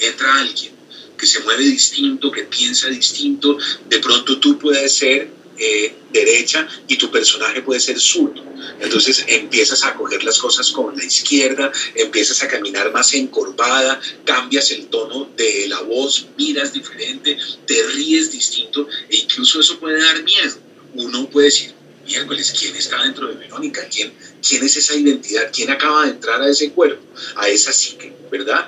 entra 0.00 0.38
alguien 0.38 0.81
que 1.22 1.28
se 1.28 1.38
mueve 1.38 1.62
distinto, 1.62 2.32
que 2.32 2.42
piensa 2.42 2.88
distinto, 2.88 3.56
de 3.88 4.00
pronto 4.00 4.40
tú 4.40 4.58
puedes 4.58 4.92
ser 4.92 5.28
eh, 5.56 5.94
derecha 6.10 6.66
y 6.88 6.96
tu 6.96 7.12
personaje 7.12 7.62
puede 7.62 7.78
ser 7.78 8.00
zurdo. 8.00 8.42
Entonces 8.80 9.22
empiezas 9.28 9.84
a 9.84 9.94
coger 9.94 10.24
las 10.24 10.36
cosas 10.36 10.72
con 10.72 10.96
la 10.96 11.04
izquierda, 11.04 11.70
empiezas 11.94 12.42
a 12.42 12.48
caminar 12.48 12.90
más 12.90 13.14
encorvada, 13.14 14.00
cambias 14.24 14.72
el 14.72 14.86
tono 14.86 15.30
de 15.36 15.68
la 15.68 15.80
voz, 15.82 16.26
miras 16.36 16.72
diferente, 16.72 17.38
te 17.68 17.82
ríes 17.84 18.32
distinto 18.32 18.88
e 19.08 19.18
incluso 19.18 19.60
eso 19.60 19.78
puede 19.78 20.02
dar 20.02 20.20
miedo. 20.24 20.58
Uno 20.92 21.30
puede 21.30 21.46
decir, 21.46 21.72
miércoles, 22.04 22.52
¿quién 22.58 22.74
está 22.74 23.00
dentro 23.00 23.28
de 23.28 23.34
Verónica? 23.34 23.86
¿Quién, 23.88 24.12
¿Quién 24.44 24.64
es 24.64 24.74
esa 24.76 24.96
identidad? 24.96 25.52
¿Quién 25.52 25.70
acaba 25.70 26.04
de 26.04 26.10
entrar 26.10 26.42
a 26.42 26.48
ese 26.48 26.72
cuerpo, 26.72 27.04
a 27.36 27.46
esa 27.46 27.72
psique, 27.72 28.12
verdad? 28.28 28.66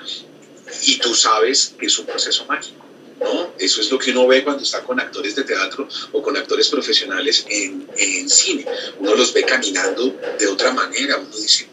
Y 0.82 0.98
tú 0.98 1.14
sabes 1.14 1.74
que 1.78 1.86
es 1.86 1.98
un 1.98 2.06
proceso 2.06 2.44
mágico. 2.46 2.84
¿no? 3.20 3.54
Eso 3.58 3.80
es 3.80 3.90
lo 3.90 3.98
que 3.98 4.10
uno 4.10 4.26
ve 4.26 4.42
cuando 4.42 4.62
está 4.62 4.82
con 4.82 5.00
actores 5.00 5.34
de 5.34 5.44
teatro 5.44 5.88
o 6.12 6.22
con 6.22 6.36
actores 6.36 6.68
profesionales 6.68 7.44
en, 7.48 7.88
en 7.96 8.28
cine. 8.28 8.66
Uno 8.98 9.14
los 9.14 9.32
ve 9.32 9.44
caminando 9.44 10.16
de 10.38 10.46
otra 10.46 10.72
manera, 10.72 11.18
uno 11.18 11.36
dice, 11.36 11.68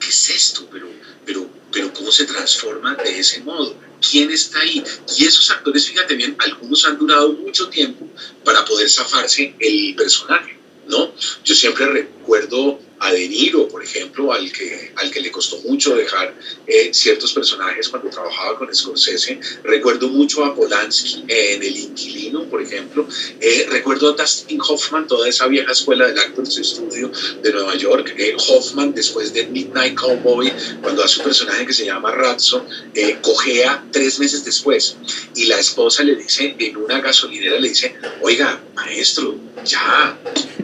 ¿qué 0.00 0.08
es 0.08 0.30
esto? 0.30 0.68
Pero, 0.70 0.88
pero, 1.24 1.48
pero 1.72 1.92
¿cómo 1.92 2.10
se 2.10 2.24
transforma 2.24 2.94
de 2.96 3.18
ese 3.18 3.40
modo? 3.40 3.76
¿Quién 4.08 4.30
está 4.30 4.60
ahí? 4.60 4.82
Y 5.16 5.26
esos 5.26 5.50
actores, 5.50 5.86
fíjate 5.86 6.14
bien, 6.14 6.36
algunos 6.38 6.84
han 6.84 6.98
durado 6.98 7.32
mucho 7.32 7.68
tiempo 7.68 8.06
para 8.44 8.64
poder 8.64 8.88
zafarse 8.88 9.54
el 9.58 9.94
personaje, 9.96 10.58
¿no? 10.86 11.14
Yo 11.42 11.54
siempre 11.54 11.86
recuerdo 11.86 12.78
a 13.04 13.12
De 13.12 13.28
Niro, 13.28 13.68
por 13.68 13.84
ejemplo, 13.84 14.32
al 14.32 14.50
que, 14.50 14.92
al 14.96 15.10
que 15.10 15.20
le 15.20 15.30
costó 15.30 15.58
mucho 15.58 15.94
dejar 15.94 16.34
eh, 16.66 16.88
ciertos 16.92 17.34
personajes 17.34 17.88
cuando 17.88 18.08
trabajaba 18.08 18.58
con 18.58 18.74
Scorsese. 18.74 19.38
Recuerdo 19.62 20.08
mucho 20.08 20.42
a 20.44 20.54
Polanski 20.54 21.24
en 21.28 21.62
El 21.62 21.76
Inquilino, 21.76 22.44
por 22.44 22.62
ejemplo. 22.62 23.06
Eh, 23.40 23.66
recuerdo 23.68 24.08
a 24.08 24.12
Dustin 24.12 24.58
Hoffman, 24.66 25.06
toda 25.06 25.28
esa 25.28 25.46
vieja 25.46 25.72
escuela 25.72 26.06
del 26.06 26.18
Actors 26.18 26.54
Studio 26.54 27.10
de 27.42 27.52
Nueva 27.52 27.76
York. 27.76 28.14
Eh, 28.16 28.34
Hoffman, 28.48 28.94
después 28.94 29.34
de 29.34 29.46
Midnight 29.48 29.94
Cowboy, 29.94 30.50
cuando 30.80 31.04
hace 31.04 31.18
un 31.18 31.24
personaje 31.24 31.66
que 31.66 31.74
se 31.74 31.84
llama 31.84 32.10
Razzo, 32.10 32.64
cojea 33.20 33.84
tres 33.92 34.18
meses 34.18 34.44
después. 34.46 34.96
Y 35.34 35.44
la 35.44 35.58
esposa 35.58 36.02
le 36.02 36.16
dice, 36.16 36.56
en 36.58 36.76
una 36.78 37.00
gasolinera, 37.00 37.58
le 37.58 37.68
dice, 37.68 37.94
oiga, 38.22 38.62
maestro, 38.74 39.36
ya, 39.64 40.18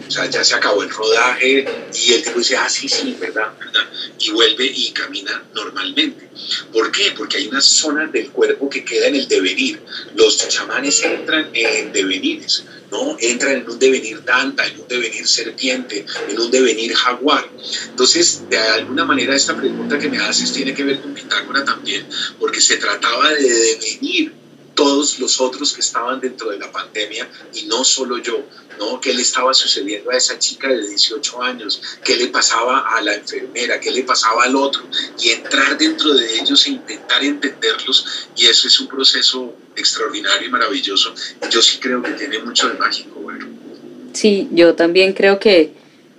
o 0.07 0.11
sea, 0.11 0.29
ya 0.29 0.44
se 0.44 0.55
acabó 0.55 0.83
el 0.83 0.90
rodaje 0.90 1.64
y 1.94 2.12
el 2.12 2.22
dice, 2.38 2.57
ah, 2.57 2.69
sí, 2.69 2.88
sí, 2.88 3.16
verdad, 3.21 3.53
verdad, 3.59 3.88
y 4.19 4.31
vuelve 4.31 4.66
y 4.66 4.90
camina 4.93 5.43
normalmente. 5.55 6.29
¿Por 6.73 6.90
qué? 6.90 7.12
Porque 7.16 7.38
hay 7.38 7.49
una 7.49 7.61
zona 7.61 8.07
del 8.07 8.31
cuerpo 8.31 8.69
que 8.69 8.85
queda 8.85 9.07
en 9.07 9.16
el 9.16 9.29
devenir. 9.29 9.81
Los 10.14 10.49
chamanes 10.49 11.03
entran 11.03 11.51
en 11.53 11.93
devenires, 11.93 12.64
¿no? 12.90 13.16
Entran 13.19 13.57
en 13.57 13.71
un 13.71 13.79
devenir 13.79 14.21
tanta, 14.25 14.66
en 14.66 14.81
un 14.81 14.88
devenir 14.88 15.27
serpiente, 15.27 16.05
en 16.29 16.38
un 16.38 16.51
devenir 16.51 16.95
jaguar. 16.95 17.49
Entonces, 17.88 18.43
de 18.49 18.59
alguna 18.59 19.05
manera, 19.05 19.35
esta 19.35 19.57
pregunta 19.57 19.99
que 19.99 20.09
me 20.09 20.19
haces 20.19 20.53
tiene 20.53 20.75
que 20.75 20.85
ver 20.85 21.01
con 21.01 21.14
Pitágora 21.14 21.64
también, 21.64 22.07
porque 22.38 22.61
se 22.61 22.77
trataba 22.77 23.31
de 23.31 23.49
devenir 23.49 24.39
todos 24.81 25.19
los 25.19 25.38
otros 25.43 25.75
que 25.75 25.83
estaban 25.83 26.21
dentro 26.21 26.49
de 26.49 26.59
la 26.59 26.73
pandemia 26.73 27.29
y 27.53 27.64
no 27.64 27.85
solo 27.85 28.16
yo, 28.16 28.40
¿no? 28.79 28.99
¿Qué 28.99 29.12
le 29.12 29.21
estaba 29.21 29.53
sucediendo 29.53 30.11
a 30.11 30.16
esa 30.16 30.38
chica 30.38 30.69
de 30.69 30.88
18 30.88 31.43
años? 31.43 31.83
¿Qué 32.03 32.16
le 32.16 32.29
pasaba 32.29 32.88
a 32.97 33.03
la 33.03 33.14
enfermera? 33.14 33.79
¿Qué 33.79 33.90
le 33.90 34.05
pasaba 34.05 34.45
al 34.45 34.57
otro? 34.57 34.81
Y 35.19 35.33
entrar 35.33 35.77
dentro 35.77 36.14
de 36.14 36.35
ellos 36.35 36.66
e 36.66 36.71
intentar 36.71 37.23
entenderlos 37.23 38.07
y 38.35 38.47
eso 38.47 38.69
es 38.69 38.81
un 38.81 38.88
proceso 38.88 39.55
extraordinario 39.77 40.49
y 40.49 40.51
maravilloso. 40.51 41.12
Yo 41.51 41.61
sí 41.61 41.77
creo 41.79 42.03
que 42.03 42.12
tiene 42.12 42.38
mucho 42.38 42.71
de 42.71 42.79
mágico, 42.79 43.21
bueno. 43.21 43.47
Sí, 44.14 44.49
yo 44.51 44.77
también 44.77 45.12
creo 45.12 45.38
que 45.38 45.75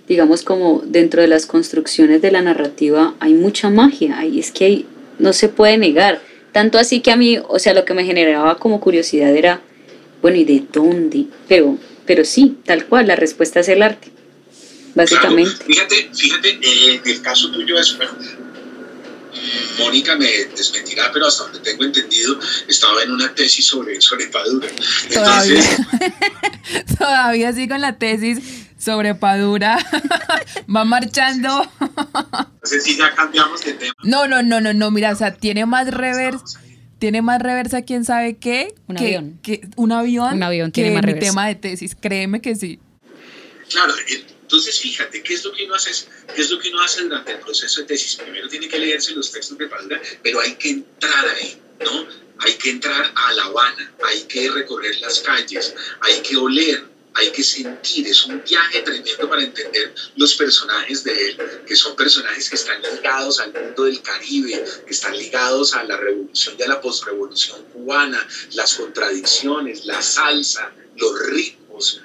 digamos 0.06 0.44
como 0.44 0.82
dentro 0.84 1.20
de 1.20 1.26
las 1.26 1.46
construcciones 1.46 2.22
de 2.22 2.30
la 2.30 2.42
narrativa 2.42 3.16
hay 3.18 3.34
mucha 3.34 3.70
magia, 3.70 4.24
y 4.24 4.38
es 4.38 4.52
que 4.52 4.84
no 5.18 5.32
se 5.32 5.48
puede 5.48 5.78
negar 5.78 6.22
tanto 6.52 6.78
así 6.78 7.00
que 7.00 7.10
a 7.10 7.16
mí, 7.16 7.38
o 7.48 7.58
sea, 7.58 7.74
lo 7.74 7.84
que 7.84 7.94
me 7.94 8.04
generaba 8.04 8.58
como 8.58 8.80
curiosidad 8.80 9.34
era, 9.34 9.60
bueno, 10.20 10.36
¿y 10.36 10.44
de 10.44 10.64
dónde? 10.72 11.26
Pero, 11.48 11.78
pero 12.06 12.24
sí, 12.24 12.58
tal 12.64 12.86
cual, 12.86 13.08
la 13.08 13.16
respuesta 13.16 13.60
es 13.60 13.68
el 13.68 13.82
arte, 13.82 14.08
básicamente. 14.94 15.64
Fíjate, 15.64 16.10
fíjate, 16.14 16.60
eh, 16.62 17.00
en 17.04 17.10
el 17.10 17.22
caso 17.22 17.50
tuyo 17.50 17.78
es, 17.78 17.96
bueno, 17.96 18.12
Mónica 19.78 20.16
me 20.16 20.28
desmentirá, 20.56 21.10
pero 21.12 21.26
hasta 21.26 21.44
donde 21.44 21.60
tengo 21.60 21.84
entendido, 21.84 22.38
estaba 22.68 23.02
en 23.02 23.12
una 23.12 23.34
tesis 23.34 23.66
sobre, 23.66 24.00
sobre 24.00 24.26
Padura. 24.26 24.68
Todavía, 25.12 25.62
todavía 26.98 27.52
sí 27.52 27.68
con 27.68 27.80
la 27.80 27.96
tesis 27.98 28.61
sobre 28.82 29.14
Padura. 29.14 29.78
Va 30.74 30.84
marchando. 30.84 31.70
No 31.80 32.50
sé 32.64 32.80
si 32.80 32.96
ya 32.96 33.14
cambiamos 33.14 33.64
de 33.64 33.74
tema. 33.74 33.94
No, 34.02 34.26
no, 34.26 34.42
no, 34.42 34.60
no, 34.60 34.72
no, 34.72 34.90
mira, 34.90 35.12
o 35.12 35.16
sea, 35.16 35.34
tiene 35.34 35.66
más 35.66 35.90
reversa. 35.90 36.60
Tiene 36.98 37.20
más 37.20 37.42
reversa, 37.42 37.82
quién 37.82 38.04
sabe 38.04 38.36
qué. 38.36 38.74
Un 38.86 38.98
avión. 38.98 39.40
Que, 39.42 39.68
un 39.76 39.90
avión. 39.90 40.34
Un 40.34 40.42
avión 40.42 40.70
que 40.70 40.82
tiene 40.82 40.94
más 40.94 41.02
mi 41.02 41.12
reversa. 41.12 41.30
tema 41.30 41.46
de 41.48 41.54
tesis. 41.56 41.96
Créeme 42.00 42.40
que 42.40 42.54
sí. 42.54 42.78
Claro, 43.70 43.92
entonces 44.08 44.78
fíjate, 44.78 45.22
¿qué 45.22 45.34
es 45.34 45.44
lo 45.44 45.52
que 45.52 45.64
uno 45.64 45.74
hace? 45.74 45.90
¿Qué 46.34 46.42
es 46.42 46.50
lo 46.50 46.58
que 46.58 46.68
uno 46.68 46.82
hace 46.82 47.02
durante 47.02 47.32
el 47.32 47.38
proceso 47.38 47.80
de 47.80 47.86
tesis? 47.86 48.16
Primero 48.16 48.48
tiene 48.48 48.68
que 48.68 48.78
leerse 48.78 49.14
los 49.14 49.32
textos 49.32 49.58
de 49.58 49.66
Padura, 49.66 50.00
pero 50.22 50.40
hay 50.40 50.54
que 50.54 50.70
entrar 50.70 51.26
ahí, 51.36 51.60
¿no? 51.82 52.06
Hay 52.38 52.54
que 52.54 52.70
entrar 52.70 53.12
a 53.14 53.32
La 53.32 53.44
Habana, 53.44 53.92
hay 54.06 54.22
que 54.22 54.50
recorrer 54.50 55.00
las 55.00 55.20
calles, 55.20 55.74
hay 56.02 56.20
que 56.20 56.36
oler, 56.36 56.91
hay 57.14 57.30
que 57.30 57.42
sentir, 57.42 58.06
es 58.06 58.24
un 58.24 58.42
viaje 58.42 58.80
tremendo 58.82 59.28
para 59.28 59.42
entender 59.42 59.94
los 60.16 60.34
personajes 60.34 61.04
de 61.04 61.28
él, 61.30 61.38
que 61.66 61.76
son 61.76 61.94
personajes 61.96 62.48
que 62.48 62.56
están 62.56 62.80
ligados 62.82 63.40
al 63.40 63.52
mundo 63.52 63.84
del 63.84 64.00
Caribe, 64.02 64.64
que 64.86 64.92
están 64.92 65.16
ligados 65.16 65.74
a 65.74 65.84
la 65.84 65.96
revolución 65.96 66.56
y 66.58 66.62
a 66.62 66.68
la 66.68 66.80
postrevolución 66.80 67.64
cubana, 67.72 68.26
las 68.52 68.74
contradicciones, 68.74 69.84
la 69.84 70.00
salsa, 70.02 70.72
los 70.96 71.18
ritmos 71.26 71.61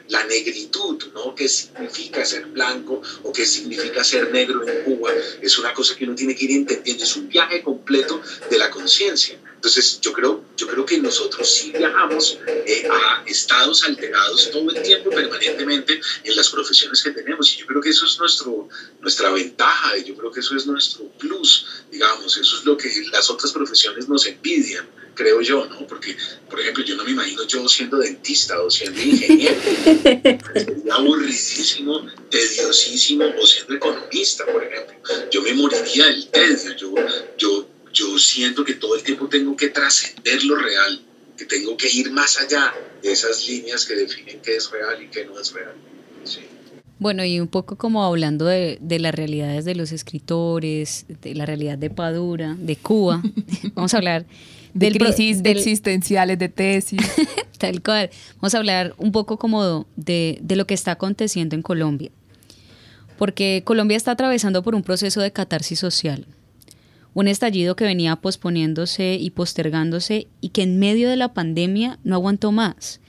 la 0.07 0.23
negritud, 0.23 0.97
¿no? 1.13 1.33
¿Qué 1.35 1.47
significa 1.47 2.25
ser 2.25 2.45
blanco 2.45 3.01
o 3.23 3.31
qué 3.31 3.45
significa 3.45 4.03
ser 4.03 4.31
negro 4.31 4.67
en 4.67 4.83
Cuba? 4.83 5.11
Es 5.41 5.57
una 5.57 5.73
cosa 5.73 5.95
que 5.95 6.03
uno 6.03 6.15
tiene 6.15 6.35
que 6.35 6.45
ir 6.45 6.51
entendiendo, 6.51 7.03
es 7.03 7.15
un 7.15 7.27
viaje 7.27 7.61
completo 7.61 8.21
de 8.49 8.57
la 8.57 8.69
conciencia. 8.69 9.39
Entonces, 9.55 9.99
yo 10.01 10.13
creo, 10.13 10.43
yo 10.55 10.67
creo 10.67 10.85
que 10.85 10.97
nosotros 10.99 11.49
sí 11.49 11.71
viajamos 11.71 12.37
eh, 12.45 12.87
a 12.89 13.23
estados 13.25 13.83
alterados 13.83 14.49
todo 14.51 14.69
el 14.69 14.81
tiempo, 14.81 15.09
permanentemente, 15.09 15.99
en 16.23 16.35
las 16.35 16.49
profesiones 16.49 17.01
que 17.01 17.11
tenemos. 17.11 17.53
Y 17.53 17.57
yo 17.57 17.65
creo 17.65 17.81
que 17.81 17.89
eso 17.89 18.05
es 18.05 18.19
nuestro, 18.19 18.69
nuestra 19.01 19.31
ventaja, 19.31 19.97
y 19.97 20.03
yo 20.03 20.15
creo 20.15 20.31
que 20.31 20.41
eso 20.41 20.55
es 20.55 20.65
nuestro 20.65 21.05
plus, 21.17 21.65
digamos, 21.91 22.37
eso 22.37 22.57
es 22.57 22.65
lo 22.65 22.77
que 22.77 22.89
las 23.11 23.29
otras 23.29 23.51
profesiones 23.51 24.07
nos 24.07 24.25
envidian 24.25 24.87
creo 25.17 25.41
yo, 25.41 25.65
¿no? 25.65 25.85
Porque, 25.87 26.15
por 26.49 26.59
ejemplo, 26.61 26.83
yo 26.85 26.95
no 26.95 27.03
me 27.03 27.11
imagino 27.11 27.45
yo 27.45 27.67
siendo 27.67 27.97
dentista 27.97 28.61
o 28.61 28.69
siendo 28.69 29.01
ingeniero. 29.01 29.55
Sería 30.53 30.93
aburridísimo, 30.93 32.05
tediosísimo, 32.29 33.25
o 33.25 33.45
siendo 33.45 33.73
economista, 33.73 34.45
por 34.45 34.63
ejemplo. 34.63 34.95
Yo 35.31 35.41
me 35.41 35.53
moriría 35.53 36.05
del 36.05 36.27
tedio. 36.27 36.75
Yo, 36.77 36.95
yo, 37.37 37.69
yo 37.91 38.19
siento 38.19 38.63
que 38.63 38.75
todo 38.75 38.95
el 38.95 39.03
tiempo 39.03 39.27
tengo 39.27 39.57
que 39.57 39.69
trascender 39.69 40.43
lo 40.43 40.55
real, 40.55 41.01
que 41.35 41.45
tengo 41.45 41.75
que 41.75 41.89
ir 41.91 42.11
más 42.11 42.39
allá 42.39 42.73
de 43.01 43.11
esas 43.11 43.47
líneas 43.47 43.85
que 43.85 43.95
definen 43.95 44.39
qué 44.41 44.55
es 44.55 44.69
real 44.69 45.01
y 45.01 45.07
qué 45.07 45.25
no 45.25 45.39
es 45.39 45.51
real. 45.51 45.73
Bueno, 46.99 47.23
y 47.23 47.39
un 47.39 47.47
poco 47.47 47.75
como 47.75 48.03
hablando 48.03 48.45
de, 48.45 48.79
de, 48.81 48.97
las 48.97 49.13
realidades 49.13 49.65
de 49.65 49.75
los 49.75 49.91
escritores, 49.91 51.05
de 51.07 51.35
la 51.35 51.45
realidad 51.45 51.77
de 51.77 51.91
Padura, 51.91 52.55
de 52.57 52.75
Cuba, 52.75 53.21
vamos 53.75 53.93
a 53.93 53.97
hablar 53.97 54.25
de 54.77 54.91
crisis 54.91 55.41
existenciales, 55.43 56.37
de 56.39 56.49
tesis. 56.49 57.01
Tal 57.57 57.81
cual. 57.81 58.09
Vamos 58.35 58.53
a 58.53 58.57
hablar 58.59 58.93
un 58.97 59.11
poco 59.11 59.37
como 59.37 59.87
de, 59.95 60.37
de, 60.41 60.55
lo 60.55 60.67
que 60.67 60.73
está 60.73 60.91
aconteciendo 60.91 61.55
en 61.55 61.61
Colombia. 61.61 62.11
Porque 63.17 63.63
Colombia 63.65 63.97
está 63.97 64.11
atravesando 64.11 64.61
por 64.63 64.75
un 64.75 64.83
proceso 64.83 65.21
de 65.21 65.31
catarsis 65.31 65.79
social. 65.79 66.27
Un 67.13 67.27
estallido 67.27 67.75
que 67.75 67.83
venía 67.83 68.15
posponiéndose 68.17 69.15
y 69.15 69.31
postergándose 69.31 70.27
y 70.39 70.49
que 70.49 70.61
en 70.61 70.77
medio 70.77 71.09
de 71.09 71.15
la 71.15 71.33
pandemia 71.33 71.97
no 72.03 72.15
aguantó 72.15 72.51
más. 72.51 72.99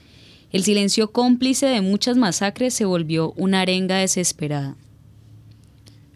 El 0.51 0.63
silencio 0.63 1.11
cómplice 1.11 1.67
de 1.67 1.81
muchas 1.81 2.17
masacres 2.17 2.73
se 2.73 2.85
volvió 2.85 3.33
una 3.37 3.61
arenga 3.61 3.97
desesperada. 3.97 4.75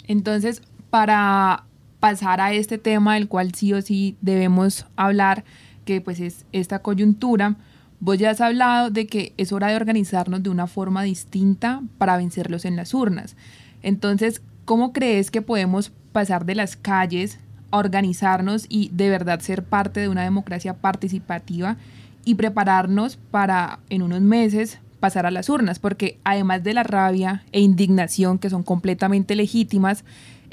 Entonces, 0.08 0.64
para 0.90 1.66
pasar 2.04 2.42
a 2.42 2.52
este 2.52 2.78
tema 2.78 3.14
del 3.14 3.30
cual 3.30 3.56
sí 3.56 3.72
o 3.72 3.82
sí 3.82 4.18
debemos 4.20 4.86
hablar, 4.98 5.46
que 5.86 6.02
pues 6.02 6.20
es 6.20 6.46
esta 6.52 6.80
coyuntura, 6.80 7.56
vos 8.02 8.18
ya 8.18 8.32
has 8.32 8.42
hablado 8.42 8.90
de 8.90 9.08
que 9.08 9.32
es 9.38 9.54
hora 9.54 9.68
de 9.68 9.78
organizarnos 9.78 10.44
de 10.44 10.50
una 10.50 10.68
forma 10.68 11.04
distinta 11.04 11.82
para 11.98 12.18
vencerlos 12.18 12.66
en 12.66 12.76
las 12.76 12.94
urnas. 12.94 13.38
Entonces, 13.84 14.42
¿cómo 14.66 14.92
crees 14.92 15.32
que 15.32 15.42
podemos 15.42 15.94
pasar 16.12 16.44
de 16.44 16.56
las 16.56 16.76
calles 16.76 17.40
a 17.72 17.78
organizarnos 17.78 18.66
y 18.68 18.90
de 18.92 19.10
verdad 19.10 19.40
ser 19.40 19.64
parte 19.64 20.02
de 20.02 20.10
una 20.10 20.24
democracia 20.24 20.74
participativa 20.74 21.78
y 22.26 22.36
prepararnos 22.36 23.16
para 23.32 23.80
en 23.90 24.02
unos 24.02 24.20
meses 24.20 24.80
pasar 25.00 25.26
a 25.26 25.32
las 25.32 25.48
urnas? 25.48 25.80
Porque 25.80 26.20
además 26.26 26.66
de 26.66 26.74
la 26.74 26.84
rabia 26.84 27.46
e 27.54 27.62
indignación 27.62 28.40
que 28.40 28.50
son 28.50 28.64
completamente 28.64 29.38
legítimas, 29.38 30.04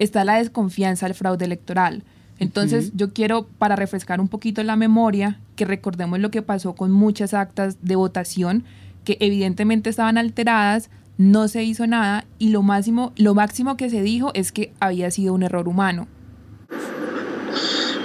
está 0.00 0.24
la 0.24 0.38
desconfianza 0.38 1.06
al 1.06 1.14
fraude 1.14 1.44
electoral. 1.44 2.02
Entonces, 2.40 2.92
yo 2.94 3.12
quiero, 3.12 3.46
para 3.58 3.76
refrescar 3.76 4.18
un 4.18 4.28
poquito 4.28 4.62
la 4.62 4.74
memoria, 4.74 5.38
que 5.56 5.66
recordemos 5.66 6.18
lo 6.20 6.30
que 6.30 6.40
pasó 6.40 6.74
con 6.74 6.90
muchas 6.90 7.34
actas 7.34 7.76
de 7.82 7.96
votación 7.96 8.64
que 9.04 9.18
evidentemente 9.20 9.90
estaban 9.90 10.16
alteradas, 10.16 10.88
no 11.18 11.48
se 11.48 11.62
hizo 11.64 11.86
nada 11.86 12.24
y 12.38 12.48
lo 12.48 12.62
máximo, 12.62 13.12
lo 13.16 13.34
máximo 13.34 13.76
que 13.76 13.90
se 13.90 14.00
dijo 14.02 14.30
es 14.32 14.52
que 14.52 14.72
había 14.80 15.10
sido 15.10 15.34
un 15.34 15.42
error 15.42 15.68
humano. 15.68 16.08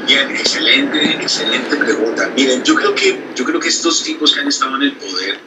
Bien, 0.06 0.30
excelente, 0.32 1.12
excelente 1.12 1.78
pregunta. 1.78 2.30
Miren, 2.36 2.62
yo 2.64 2.76
creo 2.76 2.94
que, 2.94 3.18
yo 3.36 3.46
creo 3.46 3.60
que 3.62 3.70
estos 3.70 4.04
tipos 4.04 4.34
que 4.34 4.42
han 4.42 4.50
estado 4.50 4.76
en 4.76 4.84
el 4.84 4.92
poder 4.98 5.40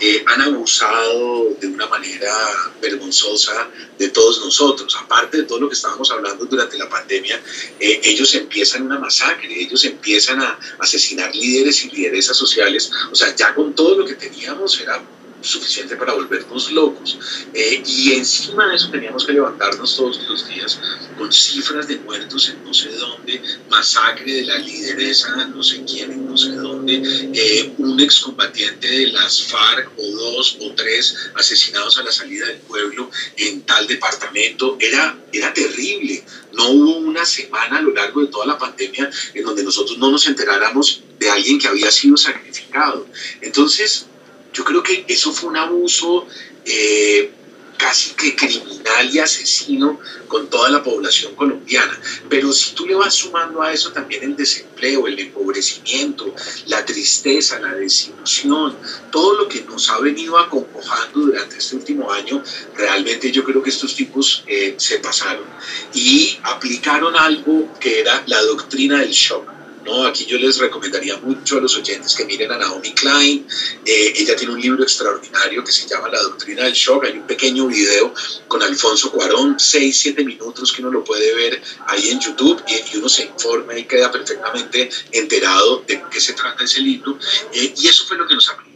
eh, 0.00 0.24
han 0.26 0.40
abusado 0.42 1.56
de 1.60 1.66
una 1.66 1.86
manera 1.86 2.32
vergonzosa 2.80 3.68
de 3.98 4.08
todos 4.08 4.40
nosotros. 4.40 4.96
Aparte 5.00 5.38
de 5.38 5.42
todo 5.44 5.60
lo 5.60 5.68
que 5.68 5.74
estábamos 5.74 6.10
hablando 6.10 6.44
durante 6.46 6.76
la 6.78 6.88
pandemia, 6.88 7.40
eh, 7.78 8.00
ellos 8.04 8.34
empiezan 8.34 8.82
una 8.82 8.98
masacre, 8.98 9.48
ellos 9.58 9.84
empiezan 9.84 10.40
a 10.40 10.58
asesinar 10.78 11.34
líderes 11.34 11.84
y 11.84 11.90
lideresas 11.90 12.36
sociales. 12.36 12.90
O 13.10 13.14
sea, 13.14 13.34
ya 13.34 13.54
con 13.54 13.74
todo 13.74 13.98
lo 13.98 14.04
que 14.04 14.14
teníamos 14.14 14.80
era 14.80 15.02
suficiente 15.44 15.96
para 15.96 16.14
volvernos 16.14 16.70
locos. 16.72 17.18
Eh, 17.52 17.82
y 17.86 18.12
encima 18.12 18.68
de 18.68 18.76
eso 18.76 18.90
teníamos 18.90 19.24
que 19.24 19.32
levantarnos 19.32 19.96
todos 19.96 20.20
los 20.28 20.48
días 20.48 20.78
con 21.18 21.32
cifras 21.32 21.86
de 21.86 21.98
muertos 21.98 22.48
en 22.48 22.64
no 22.64 22.72
sé 22.72 22.90
dónde, 22.90 23.42
masacre 23.68 24.32
de 24.32 24.44
la 24.44 24.58
lideresa, 24.58 25.46
no 25.46 25.62
sé 25.62 25.84
quién 25.84 26.12
en 26.12 26.26
no 26.26 26.36
sé 26.36 26.52
dónde, 26.52 27.02
eh, 27.32 27.72
un 27.78 28.00
excombatiente 28.00 28.88
de 28.88 29.06
las 29.08 29.42
FARC 29.44 29.90
o 29.96 30.06
dos 30.06 30.58
o 30.60 30.72
tres 30.74 31.14
asesinados 31.34 31.98
a 31.98 32.02
la 32.02 32.12
salida 32.12 32.46
del 32.46 32.58
pueblo 32.58 33.10
en 33.36 33.62
tal 33.62 33.86
departamento. 33.86 34.76
Era, 34.80 35.18
era 35.32 35.52
terrible. 35.52 36.24
No 36.52 36.68
hubo 36.70 36.98
una 36.98 37.24
semana 37.24 37.78
a 37.78 37.82
lo 37.82 37.92
largo 37.92 38.20
de 38.20 38.28
toda 38.28 38.46
la 38.46 38.58
pandemia 38.58 39.10
en 39.34 39.44
donde 39.44 39.64
nosotros 39.64 39.98
no 39.98 40.10
nos 40.10 40.26
enteráramos 40.26 41.02
de 41.18 41.30
alguien 41.30 41.58
que 41.58 41.68
había 41.68 41.90
sido 41.90 42.16
sacrificado. 42.16 43.06
Entonces, 43.40 44.06
yo 44.54 44.64
creo 44.64 44.82
que 44.82 45.04
eso 45.08 45.32
fue 45.32 45.50
un 45.50 45.56
abuso 45.56 46.26
eh, 46.64 47.30
casi 47.76 48.10
que 48.14 48.36
criminal 48.36 49.10
y 49.12 49.18
asesino 49.18 49.98
con 50.28 50.48
toda 50.48 50.70
la 50.70 50.82
población 50.82 51.34
colombiana. 51.34 52.00
Pero 52.28 52.52
si 52.52 52.72
tú 52.74 52.86
le 52.86 52.94
vas 52.94 53.14
sumando 53.14 53.62
a 53.62 53.72
eso 53.72 53.92
también 53.92 54.22
el 54.22 54.36
desempleo, 54.36 55.06
el 55.06 55.18
empobrecimiento, 55.18 56.32
la 56.66 56.84
tristeza, 56.84 57.58
la 57.58 57.74
desilusión, 57.74 58.76
todo 59.10 59.36
lo 59.36 59.48
que 59.48 59.62
nos 59.62 59.90
ha 59.90 59.98
venido 59.98 60.38
acongojando 60.38 61.20
durante 61.20 61.58
este 61.58 61.76
último 61.76 62.12
año, 62.12 62.42
realmente 62.76 63.30
yo 63.32 63.44
creo 63.44 63.62
que 63.62 63.70
estos 63.70 63.94
tipos 63.94 64.44
eh, 64.46 64.74
se 64.78 64.98
pasaron 64.98 65.44
y 65.92 66.38
aplicaron 66.44 67.16
algo 67.16 67.68
que 67.80 68.00
era 68.00 68.22
la 68.26 68.40
doctrina 68.42 69.00
del 69.00 69.10
shock 69.10 69.53
¿no? 69.84 70.04
Aquí 70.06 70.26
yo 70.26 70.38
les 70.38 70.58
recomendaría 70.58 71.16
mucho 71.18 71.58
a 71.58 71.60
los 71.60 71.76
oyentes 71.76 72.14
que 72.14 72.24
miren 72.24 72.50
a 72.52 72.58
Naomi 72.58 72.92
Klein. 72.92 73.46
Eh, 73.84 74.12
ella 74.16 74.36
tiene 74.36 74.52
un 74.54 74.60
libro 74.60 74.82
extraordinario 74.82 75.62
que 75.62 75.72
se 75.72 75.88
llama 75.88 76.08
La 76.08 76.22
Doctrina 76.22 76.64
del 76.64 76.72
Shock. 76.72 77.04
Hay 77.04 77.12
un 77.12 77.26
pequeño 77.26 77.66
video 77.66 78.12
con 78.48 78.62
Alfonso 78.62 79.10
Cuarón, 79.10 79.56
6, 79.58 79.96
7 79.96 80.24
minutos 80.24 80.72
que 80.72 80.82
uno 80.82 80.90
lo 80.90 81.04
puede 81.04 81.34
ver 81.34 81.62
ahí 81.86 82.10
en 82.10 82.20
YouTube 82.20 82.62
y, 82.68 82.96
uno 82.96 83.08
se 83.08 83.24
informa 83.24 83.76
y 83.76 83.84
queda 83.84 84.10
perfectamente 84.10 84.88
enterado 85.10 85.82
de 85.86 86.02
qué 86.10 86.20
se 86.20 86.32
trata 86.32 86.64
ese 86.64 86.80
libro. 86.80 87.18
Eh, 87.52 87.74
y 87.76 87.88
eso 87.88 88.04
fue 88.06 88.16
lo 88.16 88.26
que 88.26 88.34
nos 88.34 88.48
aplicaron 88.48 88.74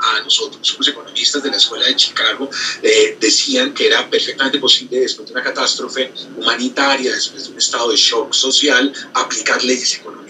a 0.00 0.20
nosotros, 0.20 0.76
los 0.78 0.88
economistas 0.88 1.42
de 1.42 1.50
la 1.50 1.56
Escuela 1.56 1.86
de 1.86 1.96
Chicago, 1.96 2.48
eh, 2.82 3.16
decían 3.18 3.74
que 3.74 3.86
era 3.86 4.08
perfectamente 4.08 4.58
posible 4.58 5.00
después 5.00 5.26
de 5.26 5.34
una 5.34 5.42
catástrofe 5.42 6.12
humanitaria, 6.36 7.12
después 7.12 7.44
de 7.44 7.52
un 7.52 7.58
estado 7.58 7.90
de 7.90 7.96
shock 7.96 8.32
social, 8.32 8.92
aplicar 9.14 9.64
leyes 9.64 9.94
económicas 9.94 10.25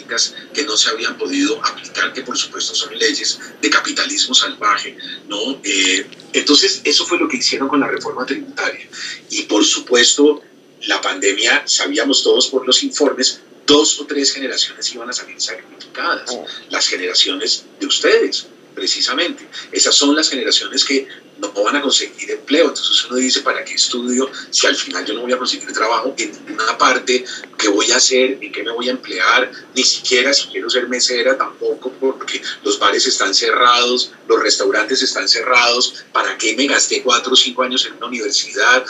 que 0.53 0.65
no 0.65 0.77
se 0.77 0.91
habían 0.91 1.17
podido 1.17 1.65
aplicar, 1.65 2.13
que 2.13 2.23
por 2.23 2.37
supuesto 2.37 2.75
son 2.75 2.97
leyes 2.99 3.39
de 3.61 3.71
capitalismo 3.71 4.35
salvaje, 4.35 4.97
¿no? 5.29 5.61
Eh, 5.63 6.07
entonces, 6.33 6.81
eso 6.85 7.07
fue 7.07 7.19
lo 7.19 7.29
que 7.29 7.39
hicieron 7.39 7.69
con 7.69 7.81
la 7.81 7.89
reforma 7.89 8.25
tributaria. 8.25 8.89
Y 9.31 9.43
por 9.43 9.65
supuesto, 9.65 10.43
la 10.87 11.01
pandemia, 11.01 11.63
sabíamos 11.67 12.23
todos 12.23 12.49
por 12.49 12.67
los 12.67 12.83
informes, 12.83 13.41
dos 13.67 14.01
o 14.01 14.07
tres 14.07 14.33
generaciones 14.33 14.95
iban 14.95 15.11
a 15.11 15.13
salir 15.13 15.41
sacrificadas, 15.41 16.31
oh. 16.31 16.45
las 16.71 16.87
generaciones 16.87 17.65
de 17.81 17.87
ustedes, 17.87 18.47
precisamente. 18.77 19.49
Esas 19.73 19.95
son 19.95 20.15
las 20.15 20.29
generaciones 20.29 20.85
que 20.85 21.09
no 21.39 21.51
van 21.65 21.77
a 21.77 21.83
conseguir 21.83 22.31
empleo. 22.31 22.69
Entonces 22.69 23.05
uno 23.07 23.17
dice, 23.17 23.41
¿para 23.41 23.65
qué 23.65 23.75
estudio 23.75 24.31
si 24.51 24.67
al 24.67 24.77
final 24.77 25.05
yo 25.05 25.15
no 25.15 25.23
voy 25.23 25.33
a 25.33 25.39
conseguir 25.39 25.73
trabajo 25.73 26.15
en 26.19 26.31
ninguna 26.47 26.77
parte? 26.77 27.25
¿Qué 27.57 27.69
voy 27.69 27.91
a 27.91 27.97
hacer? 27.97 28.39
¿En 28.41 28.53
qué 28.53 28.63
me 28.63 28.71
voy 28.71 28.89
a 28.89 28.93
emplear? 28.93 29.51
Ni 29.75 29.83
siquiera 29.83 30.33
si 30.35 30.49
quiero 30.49 30.69
ser 30.69 30.89
mesera 30.89 31.37
tampoco 31.39 31.91
porque 31.99 32.41
los 32.63 32.79
bares 32.79 33.07
están 33.07 33.35
cerrados, 33.35 34.13
los 34.29 34.43
restaurantes 34.43 35.03
están 35.03 35.27
cerrados. 35.27 36.05
¿Para 36.13 36.37
qué 36.37 36.55
me 36.55 36.67
gasté 36.67 37.03
cuatro 37.03 37.33
o 37.33 37.37
cinco 37.37 37.63
años 37.63 37.87
en 37.87 37.95
una 37.95 38.07
universidad? 38.07 38.85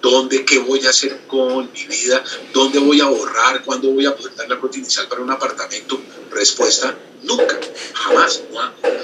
¿Dónde, 0.00 0.46
qué 0.46 0.58
voy 0.58 0.86
a 0.86 0.90
hacer 0.90 1.26
con 1.26 1.70
mi 1.72 1.84
vida? 1.84 2.24
¿Dónde 2.54 2.78
voy 2.78 3.02
a 3.02 3.04
ahorrar? 3.04 3.62
¿Cuándo 3.62 3.90
voy 3.90 4.06
a 4.06 4.16
poder 4.16 4.34
dar 4.34 4.48
la 4.48 4.58
cuota 4.58 4.78
inicial 4.78 5.06
para 5.08 5.20
un 5.20 5.30
apartamento? 5.30 6.00
Respuesta, 6.30 6.96
nunca, 7.22 7.58
jamás, 7.94 8.42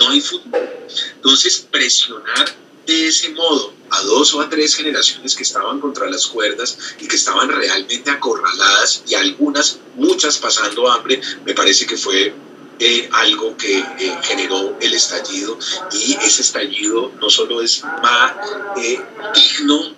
no, 0.01 0.09
hay 0.09 0.21
fútbol. 0.21 0.69
Entonces, 1.17 1.67
presionar 1.71 2.55
de 2.87 3.09
ese 3.09 3.31
modo 3.31 3.73
a 3.91 4.03
dos 4.03 4.35
o 4.35 4.41
a 4.41 4.49
tres 4.49 4.77
generaciones 4.77 5.35
que 5.35 5.43
estaban 5.43 5.81
contra 5.81 6.09
las 6.09 6.27
cuerdas 6.27 6.79
y 7.01 7.09
que 7.09 7.17
estaban 7.17 7.49
realmente 7.49 8.11
acorraladas 8.11 9.03
y 9.07 9.15
algunas, 9.15 9.79
muchas 9.97 10.39
pasando 10.39 10.91
hambre, 10.91 11.21
me 11.45 11.55
parece 11.55 11.87
que 11.87 11.97
fue 11.97 12.33
eh, 12.79 13.09
algo 13.13 13.57
que 13.57 13.79
eh, 13.79 14.19
generó 14.23 14.77
el 14.81 14.93
estallido 14.93 15.59
y 15.93 16.15
ese 16.15 16.43
estallido 16.43 17.11
no 17.21 17.31
solo 17.31 17.63
es 17.63 17.83
más 18.03 18.35
eh, 18.77 19.01
digno, 19.35 19.97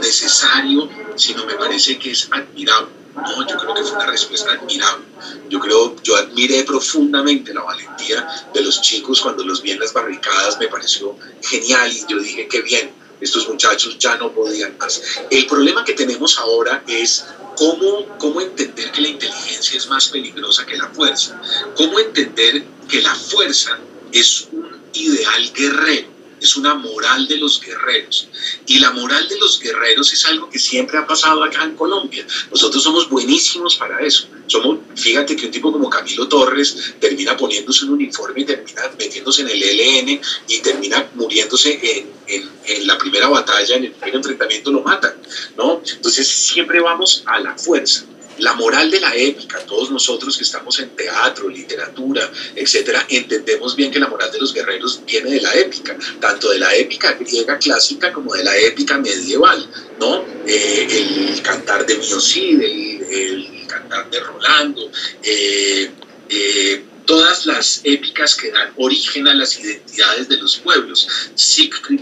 necesario, 0.00 0.88
sino 1.14 1.46
me 1.46 1.54
parece 1.54 1.98
que 1.98 2.10
es 2.10 2.28
admirable. 2.32 2.97
No, 3.22 3.46
yo 3.46 3.56
creo 3.56 3.74
que 3.74 3.82
fue 3.82 3.96
una 3.96 4.06
respuesta 4.06 4.52
admirable. 4.52 5.04
Yo 5.48 5.58
creo, 5.58 5.96
yo 6.02 6.16
admiré 6.16 6.62
profundamente 6.64 7.52
la 7.52 7.62
valentía 7.62 8.26
de 8.52 8.62
los 8.62 8.80
chicos 8.80 9.20
cuando 9.20 9.44
los 9.44 9.62
vi 9.62 9.72
en 9.72 9.80
las 9.80 9.92
barricadas, 9.92 10.58
me 10.58 10.68
pareció 10.68 11.16
genial 11.42 11.90
y 11.92 12.04
yo 12.08 12.18
dije, 12.18 12.46
qué 12.48 12.62
bien, 12.62 12.92
estos 13.20 13.48
muchachos 13.48 13.98
ya 13.98 14.16
no 14.16 14.32
podían 14.32 14.76
más. 14.78 15.00
El 15.30 15.46
problema 15.46 15.84
que 15.84 15.94
tenemos 15.94 16.38
ahora 16.38 16.82
es 16.86 17.26
cómo, 17.56 18.06
cómo 18.18 18.40
entender 18.40 18.92
que 18.92 19.00
la 19.00 19.08
inteligencia 19.08 19.76
es 19.76 19.88
más 19.88 20.08
peligrosa 20.08 20.64
que 20.64 20.76
la 20.76 20.88
fuerza, 20.88 21.40
cómo 21.76 21.98
entender 21.98 22.64
que 22.88 23.02
la 23.02 23.14
fuerza 23.14 23.78
es 24.12 24.48
un 24.52 24.80
ideal 24.92 25.52
guerrero 25.52 26.17
es 26.40 26.56
una 26.56 26.74
moral 26.74 27.26
de 27.26 27.36
los 27.36 27.60
guerreros. 27.60 28.28
Y 28.66 28.78
la 28.78 28.90
moral 28.92 29.28
de 29.28 29.38
los 29.38 29.58
guerreros 29.58 30.12
es 30.12 30.24
algo 30.26 30.48
que 30.48 30.58
siempre 30.58 30.98
ha 30.98 31.06
pasado 31.06 31.44
acá 31.44 31.64
en 31.64 31.74
Colombia. 31.74 32.26
Nosotros 32.50 32.82
somos 32.82 33.08
buenísimos 33.08 33.76
para 33.76 34.00
eso. 34.00 34.28
Somos, 34.46 34.78
fíjate 34.96 35.36
que 35.36 35.46
un 35.46 35.52
tipo 35.52 35.72
como 35.72 35.90
Camilo 35.90 36.28
Torres 36.28 36.94
termina 37.00 37.36
poniéndose 37.36 37.84
un 37.84 37.92
uniforme 37.92 38.40
y 38.40 38.44
termina 38.44 38.82
metiéndose 38.98 39.42
en 39.42 39.48
el 39.50 39.62
ELN 39.62 40.20
y 40.48 40.58
termina 40.60 41.08
muriéndose 41.14 41.78
en, 41.82 42.10
en, 42.26 42.50
en 42.64 42.86
la 42.86 42.96
primera 42.96 43.28
batalla, 43.28 43.76
en 43.76 43.84
el 43.84 43.92
primer 43.92 44.16
enfrentamiento 44.16 44.70
lo 44.70 44.82
matan, 44.82 45.14
¿no? 45.56 45.82
Entonces 45.86 46.26
siempre 46.26 46.80
vamos 46.80 47.22
a 47.26 47.40
la 47.40 47.56
fuerza 47.56 48.04
la 48.38 48.54
moral 48.54 48.90
de 48.90 49.00
la 49.00 49.14
épica, 49.14 49.58
todos 49.66 49.90
nosotros 49.90 50.36
que 50.36 50.44
estamos 50.44 50.78
en 50.80 50.90
teatro, 50.90 51.48
literatura, 51.48 52.30
etcétera, 52.54 53.06
entendemos 53.08 53.76
bien 53.76 53.90
que 53.90 53.98
la 53.98 54.08
moral 54.08 54.30
de 54.30 54.38
los 54.38 54.52
guerreros 54.52 55.02
viene 55.06 55.30
de 55.30 55.40
la 55.40 55.54
épica, 55.54 55.96
tanto 56.20 56.50
de 56.50 56.58
la 56.58 56.74
épica 56.74 57.12
griega 57.12 57.58
clásica 57.58 58.12
como 58.12 58.34
de 58.34 58.44
la 58.44 58.56
épica 58.56 58.98
medieval, 58.98 59.68
¿no? 59.98 60.24
Eh, 60.46 61.28
el 61.30 61.42
cantar 61.42 61.86
de 61.86 61.96
Miocid, 61.96 62.60
el, 62.62 63.66
cantar 63.66 64.10
de 64.10 64.20
Rolando, 64.20 64.90
eh, 65.22 65.90
eh, 66.30 66.84
todas 67.08 67.46
las 67.46 67.80
épicas 67.84 68.34
que 68.34 68.50
dan 68.50 68.70
origen 68.76 69.26
a 69.26 69.34
las 69.34 69.58
identidades 69.58 70.28
de 70.28 70.36
los 70.36 70.58
pueblos, 70.58 71.08
Siegfried 71.34 72.00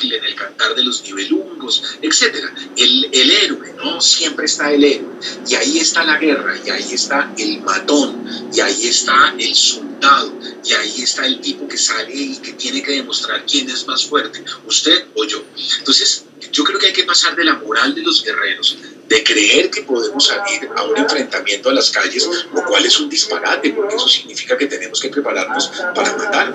y 0.00 0.14
en 0.14 0.24
el 0.24 0.36
cantar 0.36 0.76
de 0.76 0.84
los 0.84 1.02
nivelungos, 1.02 1.82
etc. 2.00 2.36
El, 2.76 3.08
el 3.12 3.30
héroe, 3.32 3.74
¿no? 3.76 4.00
Siempre 4.00 4.46
está 4.46 4.72
el 4.72 4.84
héroe. 4.84 5.10
Y 5.48 5.56
ahí 5.56 5.78
está 5.78 6.04
la 6.04 6.18
guerra, 6.18 6.54
y 6.64 6.70
ahí 6.70 6.86
está 6.92 7.34
el 7.36 7.60
matón, 7.62 8.24
y 8.54 8.60
ahí 8.60 8.86
está 8.86 9.34
el 9.36 9.52
soldado, 9.52 10.38
y 10.64 10.72
ahí 10.74 11.02
está 11.02 11.26
el 11.26 11.40
tipo 11.40 11.66
que 11.66 11.76
sale 11.76 12.14
y 12.14 12.36
que 12.36 12.52
tiene 12.52 12.84
que 12.84 12.92
demostrar 12.92 13.44
quién 13.46 13.68
es 13.68 13.84
más 13.88 14.04
fuerte, 14.04 14.44
usted 14.64 15.06
o 15.16 15.24
yo. 15.24 15.42
Entonces, 15.78 16.24
yo 16.52 16.62
creo 16.62 16.78
que 16.78 16.86
hay 16.86 16.92
que 16.92 17.02
pasar 17.02 17.34
de 17.34 17.44
la 17.44 17.54
moral 17.54 17.96
de 17.96 18.02
los 18.02 18.22
guerreros 18.22 18.76
de 19.08 19.22
creer 19.22 19.70
que 19.70 19.82
podemos 19.82 20.26
salir 20.26 20.68
a 20.76 20.82
un 20.82 20.96
enfrentamiento 20.96 21.70
a 21.70 21.72
las 21.72 21.90
calles, 21.90 22.28
lo 22.52 22.64
cual 22.64 22.84
es 22.84 22.98
un 22.98 23.08
disparate, 23.08 23.70
porque 23.70 23.96
eso 23.96 24.08
significa 24.08 24.56
que 24.56 24.66
tenemos 24.66 25.00
que 25.00 25.08
prepararnos 25.08 25.70
para 25.94 26.16
matar, 26.16 26.54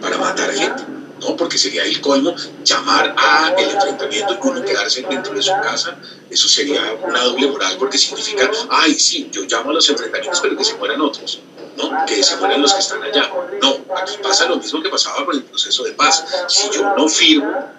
para 0.00 0.18
matar 0.18 0.52
gente. 0.52 0.82
¿no? 1.20 1.36
Porque 1.36 1.58
sería 1.58 1.84
el 1.84 2.00
colmo 2.00 2.34
llamar 2.64 3.14
a 3.16 3.52
el 3.56 3.70
enfrentamiento 3.70 4.34
y 4.34 4.48
uno 4.48 4.62
quedarse 4.62 5.02
dentro 5.08 5.34
de 5.34 5.42
su 5.42 5.52
casa. 5.52 5.96
Eso 6.30 6.48
sería 6.48 6.94
una 7.02 7.22
doble 7.24 7.48
moral 7.48 7.76
porque 7.78 7.98
significa, 7.98 8.50
ay, 8.70 8.94
sí, 8.94 9.28
yo 9.32 9.42
llamo 9.42 9.70
a 9.70 9.74
los 9.74 9.88
enfrentamientos, 9.88 10.40
pero 10.40 10.56
que 10.56 10.64
se 10.64 10.74
mueran 10.74 11.00
otros. 11.00 11.40
¿no? 11.76 12.06
que 12.06 12.22
se 12.22 12.36
mueran 12.36 12.60
los 12.60 12.74
que 12.74 12.80
están 12.80 13.02
allá. 13.02 13.30
No, 13.62 13.84
aquí 13.96 14.14
pasa 14.22 14.48
lo 14.48 14.56
mismo 14.56 14.82
que 14.82 14.88
pasaba 14.88 15.24
con 15.24 15.36
el 15.36 15.44
proceso 15.44 15.84
de 15.84 15.92
paz. 15.92 16.24
Si 16.48 16.68
yo 16.70 16.94
no 16.96 17.08
firmo, 17.08 17.72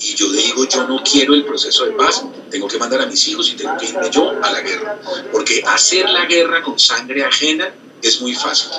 y 0.00 0.14
yo 0.14 0.30
digo 0.30 0.66
yo 0.66 0.86
no 0.86 1.02
quiero 1.02 1.34
el 1.34 1.44
proceso 1.44 1.84
de 1.84 1.92
paz, 1.92 2.24
tengo 2.50 2.68
que 2.68 2.78
mandar 2.78 3.02
a 3.02 3.06
mis 3.06 3.26
hijos 3.28 3.50
y 3.50 3.56
tengo 3.56 3.76
que 3.76 3.86
irme 3.86 4.10
yo 4.10 4.30
a 4.30 4.50
la 4.50 4.60
guerra. 4.60 5.00
Porque 5.32 5.62
hacer 5.66 6.08
la 6.08 6.26
guerra 6.26 6.62
con 6.62 6.78
sangre 6.78 7.24
ajena 7.24 7.72
es 8.02 8.20
muy 8.20 8.34
fácil. 8.34 8.70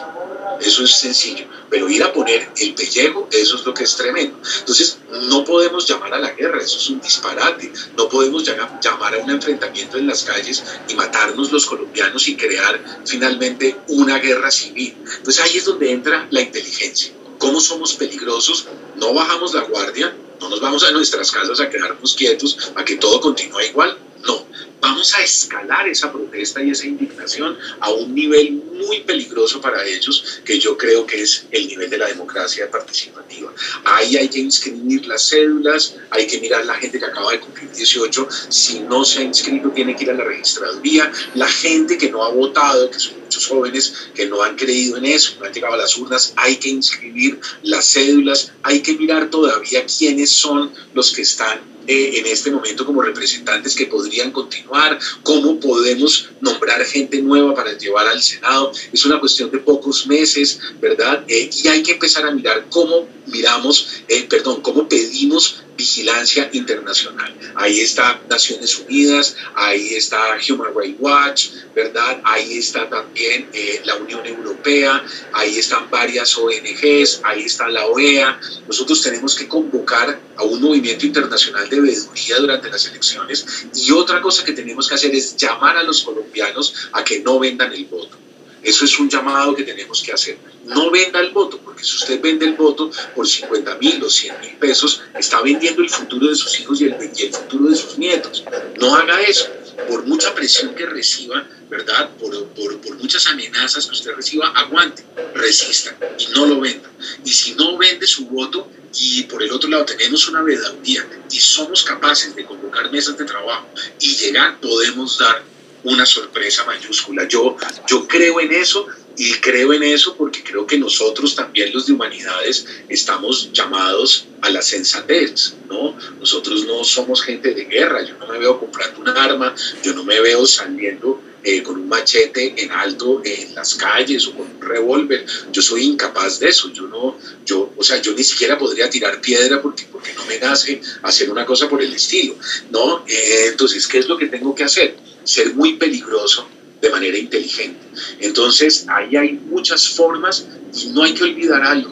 Eso 0.62 0.84
es 0.84 0.92
sencillo. 0.92 1.46
Pero 1.70 1.90
ir 1.90 2.04
a 2.04 2.12
poner 2.12 2.50
el 2.58 2.74
pellejo, 2.74 3.30
eso 3.32 3.56
es 3.56 3.66
lo 3.66 3.74
que 3.74 3.84
es 3.84 3.96
tremendo. 3.96 4.38
Entonces, 4.60 4.98
no 5.28 5.44
podemos 5.46 5.88
llamar 5.88 6.14
a 6.14 6.20
la 6.20 6.32
guerra, 6.32 6.62
eso 6.62 6.78
es 6.78 6.90
un 6.90 7.00
disparate. 7.00 7.72
No 7.96 8.10
podemos 8.10 8.44
llamar 8.44 9.16
a 9.16 9.18
un 9.20 9.30
enfrentamiento 9.30 9.98
en 9.98 10.08
las 10.08 10.24
calles 10.24 10.64
y 10.88 10.96
matarnos 10.96 11.52
los 11.52 11.66
colombianos 11.66 12.28
y 12.28 12.36
crear 12.36 13.02
finalmente 13.06 13.78
una 13.88 14.20
guerra 14.20 14.52
civil. 14.52 14.96
Entonces 15.18 15.40
ahí 15.44 15.58
es 15.58 15.66
donde 15.66 15.92
entra 15.92 16.28
la 16.30 16.42
inteligencia. 16.42 17.14
¿Cómo 17.38 17.62
somos 17.62 17.94
peligrosos? 17.94 18.68
No 18.98 19.14
bajamos 19.14 19.54
la 19.54 19.62
guardia, 19.62 20.14
no 20.40 20.50
nos 20.50 20.62
vamos 20.62 20.84
a 20.84 20.92
nuestras 20.92 21.32
casas 21.32 21.60
a 21.60 21.70
quedarnos 21.70 22.16
quietos, 22.16 22.72
a 22.76 22.84
que 22.84 22.96
todo 22.96 23.20
continúe 23.20 23.62
igual. 23.70 23.98
No, 24.26 24.46
vamos 24.82 25.14
a 25.16 25.24
escalar 25.24 25.88
esa 25.88 26.12
protesta 26.12 26.62
y 26.62 26.72
esa 26.72 26.88
indignación 26.88 27.58
a 27.80 27.92
un 27.92 28.14
nivel 28.14 28.52
muy 28.74 29.02
peligroso 29.02 29.62
para 29.62 29.86
ellos, 29.86 30.42
que 30.44 30.60
yo 30.60 30.78
creo 30.78 31.06
que 31.06 31.22
es 31.22 31.46
el 31.52 31.68
nivel 31.68 31.90
de 31.90 31.98
la 31.98 32.08
democracia 32.08 32.70
participativa. 32.70 33.54
Ahí 33.84 34.18
hay 34.18 34.30
que 34.30 34.40
inscribir 34.40 35.06
las 35.08 35.30
cédulas, 35.30 35.96
hay 36.10 36.28
que 36.28 36.40
mirar 36.40 36.66
la 36.66 36.76
gente 36.76 37.00
que 37.00 37.06
acaba 37.06 37.32
de 37.32 37.40
cumplir 37.40 37.72
18, 37.72 38.28
si 38.50 38.80
no 38.82 39.04
se 39.04 39.20
ha 39.20 39.24
inscrito 39.24 39.70
tiene 39.70 39.96
que 39.96 40.04
ir 40.04 40.12
a 40.12 40.14
la 40.14 40.24
registraduría, 40.24 41.12
la 41.36 41.48
gente 41.48 41.98
que 41.98 42.10
no 42.10 42.24
ha 42.24 42.30
votado, 42.30 42.90
que 42.90 43.00
son 43.00 43.14
muchos 43.40 43.48
jóvenes 43.48 43.94
que 44.14 44.28
no 44.28 44.44
han 44.44 44.56
creído 44.56 44.98
en 44.98 45.06
eso, 45.06 45.34
no 45.40 45.46
han 45.46 45.54
llegado 45.54 45.74
a 45.74 45.78
las 45.78 45.98
urnas, 45.98 46.34
hay 46.36 46.58
que 46.58 46.70
inscribir 46.70 47.40
las 47.64 47.94
cédulas, 47.94 48.52
hay 48.64 48.82
que 48.82 48.94
mirar 48.98 49.30
todavía 49.30 49.86
quiénes 49.86 50.30
son 50.32 50.72
los 50.94 51.14
que 51.14 51.22
están 51.22 51.60
eh, 51.88 52.20
en 52.20 52.26
este 52.28 52.52
momento 52.52 52.86
como 52.86 53.02
representantes 53.02 53.76
que 53.76 53.86
podrían 53.86 54.32
continuar, 54.32 55.00
cómo 55.24 55.60
podemos 55.60 56.30
nombrar 56.42 56.84
gente 56.86 57.22
nueva 57.22 57.56
para 57.56 57.78
llevar 57.78 58.08
al 58.08 58.22
Senado. 58.22 58.72
Es 58.92 59.06
una 59.06 59.20
cuestión 59.20 59.50
de 59.50 59.60
pocos 59.60 60.06
meses, 60.06 60.60
¿verdad? 60.82 61.24
Eh, 61.28 61.50
y 61.52 61.68
hay 61.68 61.82
que 61.82 61.94
empezar 61.94 62.26
a 62.26 62.32
mirar 62.32 62.68
cómo 62.70 63.08
miramos, 63.28 64.04
eh, 64.08 64.28
perdón, 64.30 64.62
cómo 64.62 64.88
pedimos 64.88 65.64
vigilancia 65.80 66.50
internacional. 66.52 67.34
Ahí 67.56 67.80
está 67.80 68.22
Naciones 68.30 68.78
Unidas, 68.80 69.38
ahí 69.56 69.96
está 69.96 70.38
Human 70.46 70.74
Rights 70.76 70.98
Watch, 71.00 71.50
¿verdad? 71.74 72.20
Ahí 72.26 72.58
está 72.58 72.90
también 72.90 73.50
eh, 73.54 73.82
la 73.86 73.96
Unión 73.96 74.26
Europea, 74.26 75.02
ahí 75.32 75.58
están 75.58 75.90
varias 75.90 76.38
ONGs, 76.38 77.22
ahí 77.24 77.46
está 77.46 77.70
la 77.70 77.86
OEA. 77.86 78.38
Nosotros 78.68 79.02
tenemos 79.02 79.34
que 79.36 79.48
convocar 79.48 80.20
a 80.36 80.44
un 80.44 80.60
movimiento 80.62 81.06
internacional 81.06 81.70
de 81.70 81.80
veeduría 81.80 82.36
durante 82.40 82.70
las 82.70 82.86
elecciones 82.86 83.46
y 83.74 83.92
otra 83.92 84.20
cosa 84.20 84.44
que 84.44 84.52
tenemos 84.52 84.86
que 84.90 84.96
hacer 84.96 85.16
es 85.16 85.38
llamar 85.38 85.78
a 85.78 85.84
los 85.84 86.04
colombianos 86.04 86.74
a 86.92 87.06
que 87.06 87.22
no 87.22 87.40
vendan 87.40 87.72
el 87.72 87.86
voto. 87.86 88.29
Eso 88.64 88.86
es 88.86 89.00
un 89.00 89.10
llamado 89.10 89.56
que 89.56 89.64
tenemos 89.64 90.02
que 90.02 90.12
hacer. 90.12 90.38
No 90.66 90.92
venda 90.92 91.20
el 91.20 91.32
voto, 91.32 91.60
porque 91.64 91.84
si 91.84 91.96
usted 91.96 92.22
vende 92.22 92.46
el 92.46 92.54
voto 92.54 92.92
por 93.16 93.28
50 93.28 93.76
mil 93.76 94.04
o 94.04 94.10
100 94.10 94.40
mil 94.42 94.56
pesos, 94.58 95.02
está 95.18 95.42
vendiendo 95.42 95.82
el 95.82 95.90
futuro 95.90 96.28
de 96.28 96.36
sus 96.36 96.60
hijos 96.60 96.82
y 96.82 96.86
el, 96.86 96.96
futuro 97.34 97.70
de 97.70 97.76
sus 97.76 97.98
nietos. 97.98 98.44
No 98.80 98.96
haga 98.96 99.22
eso. 99.22 99.48
Por 99.88 100.06
mucha 100.06 100.34
presión 100.34 100.76
que 100.76 100.86
reciba, 100.86 101.48
¿verdad? 101.70 102.10
Por, 102.20 102.48
por, 102.50 102.98
muchas 102.98 103.28
amenazas 103.28 103.86
que 103.86 103.94
usted 103.94 104.12
reciba, 104.14 104.50
aguante, 104.50 105.06
resista 105.34 105.96
y 106.18 106.28
no 106.34 106.46
lo 106.46 106.60
venda. 106.60 106.90
Y 107.24 107.30
si 107.32 107.56
no 107.56 107.78
vende 107.78 108.06
su 108.06 108.26
voto, 108.26 108.70
y 108.98 109.24
por 109.24 109.44
el 109.44 109.52
otro 109.52 109.70
lado 109.70 109.86
tenemos 109.86 110.28
una 110.28 110.42
veeduría 110.42 111.08
y 111.30 111.40
somos 111.40 111.84
capaces 111.84 112.36
de 112.36 112.46
convocar 112.46 112.92
mesas 112.92 113.18
de 113.18 113.26
trabajo 113.26 113.68
y 114.00 114.16
llegar, 114.16 114.60
podemos 114.60 115.18
dar 115.18 115.44
una 115.84 116.06
sorpresa 116.06 116.64
mayúscula. 116.66 117.28
Yo, 117.28 117.56
yo 117.88 118.08
creo 118.08 118.40
en 118.40 118.52
eso 118.54 118.88
y 119.18 119.34
creo 119.34 119.74
en 119.74 119.84
eso 119.84 120.16
porque 120.16 120.44
creo 120.44 120.66
que 120.66 120.78
nosotros 120.78 121.36
también 121.36 121.74
los 121.74 121.88
de 121.88 121.94
humanidades 121.94 122.66
estamos 122.88 123.52
llamados 123.52 124.28
a 124.42 124.50
la 124.50 124.62
sensatez, 124.62 125.56
¿no? 125.68 125.96
Nosotros 126.20 126.66
no 126.66 126.84
somos 126.84 127.22
gente 127.22 127.54
de 127.54 127.66
guerra, 127.66 128.04
yo 128.04 128.18
no 128.18 128.28
me 128.28 128.38
veo 128.38 128.60
comprando 128.60 129.02
un 129.02 129.10
arma, 129.10 129.54
yo 129.84 129.94
no 129.94 130.04
me 130.04 130.20
veo 130.22 130.46
saliendo 130.46 131.22
eh, 131.42 131.64
con 131.64 131.78
un 131.78 131.88
machete 131.88 132.54
en 132.58 132.72
alto 132.72 133.22
en 133.24 133.56
las 133.56 133.76
calles 133.76 134.28
o 134.28 134.34
con 134.34 134.46
un 134.46 134.62
revólver. 134.62 135.26
Yo 135.52 135.62
soy 135.62 135.84
incapaz 135.84 136.40
de 136.40 136.50
eso. 136.50 136.70
Yo 136.74 136.88
no, 136.88 137.18
yo, 137.46 137.72
o 137.78 137.84
sea, 137.84 138.02
yo 138.02 138.14
ni 138.14 138.24
siquiera 138.24 138.58
podría 138.58 138.90
tirar 138.90 139.22
piedra 139.22 139.62
porque, 139.62 139.86
porque 139.90 140.14
no 140.14 140.26
me 140.26 140.38
nace 140.38 140.82
hacer 141.02 141.30
una 141.30 141.46
cosa 141.46 141.70
por 141.70 141.82
el 141.82 141.94
estilo, 141.94 142.36
¿no? 142.72 143.06
Eh, 143.08 143.48
entonces, 143.48 143.88
¿qué 143.88 144.00
es 144.00 144.10
lo 144.10 144.18
que 144.18 144.26
tengo 144.26 144.54
que 144.54 144.66
hacer? 144.66 144.96
Ser 145.30 145.54
muy 145.54 145.74
peligroso 145.74 146.48
de 146.82 146.90
manera 146.90 147.18
inteligente. 147.18 147.80
Entonces, 148.20 148.86
ahí 148.88 149.16
hay 149.16 149.34
muchas 149.34 149.88
formas 149.90 150.48
y 150.76 150.88
no 150.88 151.04
hay 151.04 151.14
que 151.14 151.24
olvidar 151.24 151.62
algo. 151.64 151.92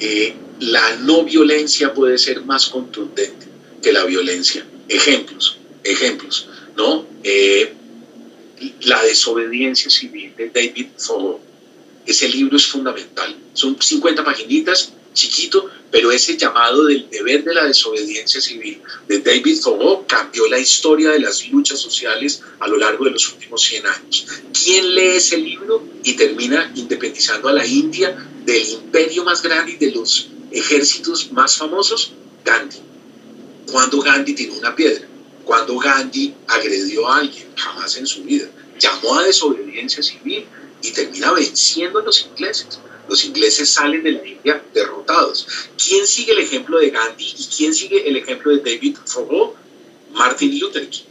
Eh, 0.00 0.34
la 0.58 0.96
no 0.96 1.24
violencia 1.24 1.94
puede 1.94 2.18
ser 2.18 2.44
más 2.44 2.66
contundente 2.66 3.46
que 3.80 3.92
la 3.92 4.04
violencia. 4.04 4.66
Ejemplos, 4.88 5.58
ejemplos, 5.84 6.48
¿no? 6.76 7.06
Eh, 7.22 7.72
la 8.82 9.02
desobediencia 9.04 9.88
civil 9.88 10.34
de 10.36 10.50
David 10.50 10.88
Thoreau. 11.04 11.40
ese 12.04 12.28
libro 12.28 12.56
es 12.56 12.66
fundamental. 12.66 13.36
Son 13.52 13.76
50 13.80 14.24
paginitas, 14.24 14.92
chiquito, 15.14 15.70
pero 15.92 16.10
ese 16.10 16.38
llamado 16.38 16.86
del 16.86 17.08
deber 17.10 17.44
de 17.44 17.52
la 17.52 17.66
desobediencia 17.66 18.40
civil 18.40 18.80
de 19.06 19.20
David 19.20 19.60
Thoreau 19.62 20.06
cambió 20.06 20.48
la 20.48 20.58
historia 20.58 21.10
de 21.10 21.20
las 21.20 21.46
luchas 21.50 21.78
sociales 21.78 22.42
a 22.60 22.66
lo 22.66 22.78
largo 22.78 23.04
de 23.04 23.10
los 23.10 23.30
últimos 23.30 23.60
100 23.60 23.86
años. 23.86 24.26
¿Quién 24.64 24.94
lee 24.94 25.16
ese 25.16 25.36
libro 25.36 25.86
y 26.02 26.14
termina 26.14 26.72
independizando 26.74 27.50
a 27.50 27.52
la 27.52 27.66
India 27.66 28.16
del 28.46 28.66
imperio 28.70 29.22
más 29.22 29.42
grande 29.42 29.72
y 29.72 29.76
de 29.76 29.92
los 29.92 30.30
ejércitos 30.50 31.30
más 31.30 31.58
famosos? 31.58 32.14
Gandhi. 32.42 32.78
Cuando 33.70 34.00
Gandhi 34.00 34.32
tiró 34.32 34.54
una 34.54 34.74
piedra, 34.74 35.06
cuando 35.44 35.76
Gandhi 35.76 36.32
agredió 36.46 37.06
a 37.06 37.18
alguien, 37.18 37.48
jamás 37.54 37.98
en 37.98 38.06
su 38.06 38.24
vida, 38.24 38.48
llamó 38.78 39.18
a 39.18 39.24
desobediencia 39.24 40.02
civil 40.02 40.46
y 40.80 40.90
termina 40.90 41.32
venciendo 41.32 41.98
a 41.98 42.02
los 42.02 42.26
ingleses. 42.26 42.78
Los 43.08 43.24
ingleses 43.24 43.68
salen 43.68 44.02
de 44.02 44.12
la 44.12 44.26
India 44.26 44.62
derrotados. 44.72 45.46
¿Quién 45.82 46.06
sigue 46.06 46.32
el 46.32 46.38
ejemplo 46.38 46.78
de 46.78 46.90
Gandhi 46.90 47.34
y 47.36 47.46
quién 47.56 47.74
sigue 47.74 48.08
el 48.08 48.16
ejemplo 48.16 48.52
de 48.52 48.58
David 48.58 48.98
Thoreau? 49.12 49.54
Martin 50.12 50.58
Luther 50.58 50.88
King. 50.88 51.04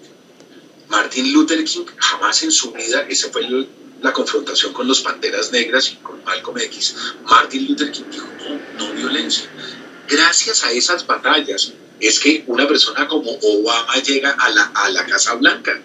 Martin 0.90 1.34
Luther 1.34 1.64
King 1.64 1.86
jamás 1.98 2.44
en 2.44 2.52
su 2.52 2.72
vida, 2.72 3.06
esa 3.10 3.30
fue 3.30 3.48
la 4.02 4.14
confrontación 4.14 4.74
con 4.74 4.88
los 4.88 5.02
Panteras 5.02 5.52
Negras 5.52 5.92
y 5.92 5.96
con 5.98 6.24
Malcolm 6.24 6.58
X, 6.58 6.96
Martin 7.24 7.68
Luther 7.68 7.92
King 7.92 8.04
dijo 8.12 8.28
no, 8.78 8.88
no 8.88 8.94
violencia. 8.94 9.50
Gracias 10.08 10.64
a 10.64 10.72
esas 10.72 11.06
batallas 11.06 11.74
es 12.00 12.20
que 12.20 12.44
una 12.48 12.68
persona 12.68 13.08
como 13.08 13.32
Obama 13.32 13.96
llega 14.02 14.32
a 14.32 14.50
la, 14.50 14.64
a 14.76 14.90
la 14.90 15.06
Casa 15.06 15.36
Blanca 15.36 15.82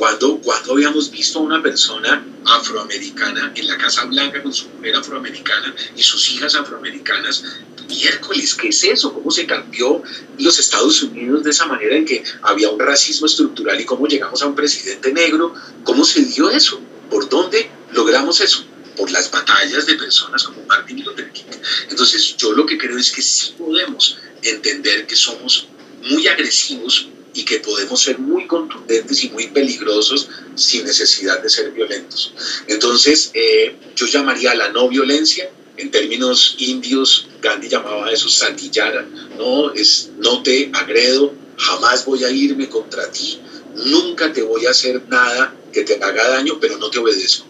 cuando, 0.00 0.40
cuando 0.40 0.72
habíamos 0.72 1.10
visto 1.10 1.40
a 1.40 1.42
una 1.42 1.62
persona 1.62 2.24
afroamericana 2.46 3.52
en 3.54 3.66
la 3.66 3.76
Casa 3.76 4.06
Blanca 4.06 4.42
con 4.42 4.50
su 4.50 4.66
mujer 4.70 4.96
afroamericana 4.96 5.74
y 5.94 6.02
sus 6.02 6.26
hijas 6.30 6.54
afroamericanas, 6.54 7.44
miércoles, 7.86 8.54
¿qué 8.54 8.68
es 8.68 8.82
eso? 8.84 9.12
¿Cómo 9.12 9.30
se 9.30 9.44
cambió 9.44 10.02
los 10.38 10.58
Estados 10.58 11.02
Unidos 11.02 11.44
de 11.44 11.50
esa 11.50 11.66
manera 11.66 11.94
en 11.94 12.06
que 12.06 12.24
había 12.40 12.70
un 12.70 12.80
racismo 12.80 13.26
estructural 13.26 13.78
y 13.78 13.84
cómo 13.84 14.06
llegamos 14.06 14.40
a 14.40 14.46
un 14.46 14.54
presidente 14.54 15.12
negro? 15.12 15.52
¿Cómo 15.84 16.02
se 16.06 16.24
dio 16.24 16.48
eso? 16.48 16.80
¿Por 17.10 17.28
dónde 17.28 17.70
logramos 17.92 18.40
eso? 18.40 18.64
Por 18.96 19.10
las 19.10 19.30
batallas 19.30 19.84
de 19.84 19.96
personas 19.96 20.44
como 20.44 20.64
Martin 20.64 21.04
Luther 21.04 21.30
King. 21.30 21.44
Entonces 21.90 22.38
yo 22.38 22.54
lo 22.54 22.64
que 22.64 22.78
creo 22.78 22.96
es 22.96 23.12
que 23.12 23.20
sí 23.20 23.54
podemos 23.58 24.16
entender 24.40 25.06
que 25.06 25.14
somos 25.14 25.68
muy 26.04 26.26
agresivos 26.26 27.10
y 27.34 27.44
que 27.44 27.60
podemos 27.60 28.00
ser 28.00 28.18
muy 28.18 28.46
contundentes 28.46 29.22
y 29.24 29.30
muy 29.30 29.48
peligrosos 29.48 30.28
sin 30.56 30.84
necesidad 30.84 31.42
de 31.42 31.48
ser 31.48 31.70
violentos. 31.70 32.34
Entonces, 32.66 33.30
eh, 33.34 33.76
yo 33.94 34.06
llamaría 34.06 34.52
a 34.52 34.54
la 34.54 34.70
no 34.70 34.88
violencia, 34.88 35.50
en 35.76 35.90
términos 35.90 36.56
indios, 36.58 37.28
Gandhi 37.40 37.68
llamaba 37.68 38.10
eso 38.10 38.28
santillara, 38.28 39.06
¿no? 39.38 39.72
Es 39.72 40.10
no 40.18 40.42
te 40.42 40.70
agredo, 40.74 41.32
jamás 41.56 42.04
voy 42.04 42.24
a 42.24 42.30
irme 42.30 42.68
contra 42.68 43.10
ti, 43.10 43.40
nunca 43.86 44.32
te 44.32 44.42
voy 44.42 44.66
a 44.66 44.70
hacer 44.70 45.02
nada 45.08 45.54
que 45.72 45.82
te 45.82 45.94
haga 45.94 46.28
daño, 46.28 46.58
pero 46.60 46.76
no 46.78 46.90
te 46.90 46.98
obedezco, 46.98 47.46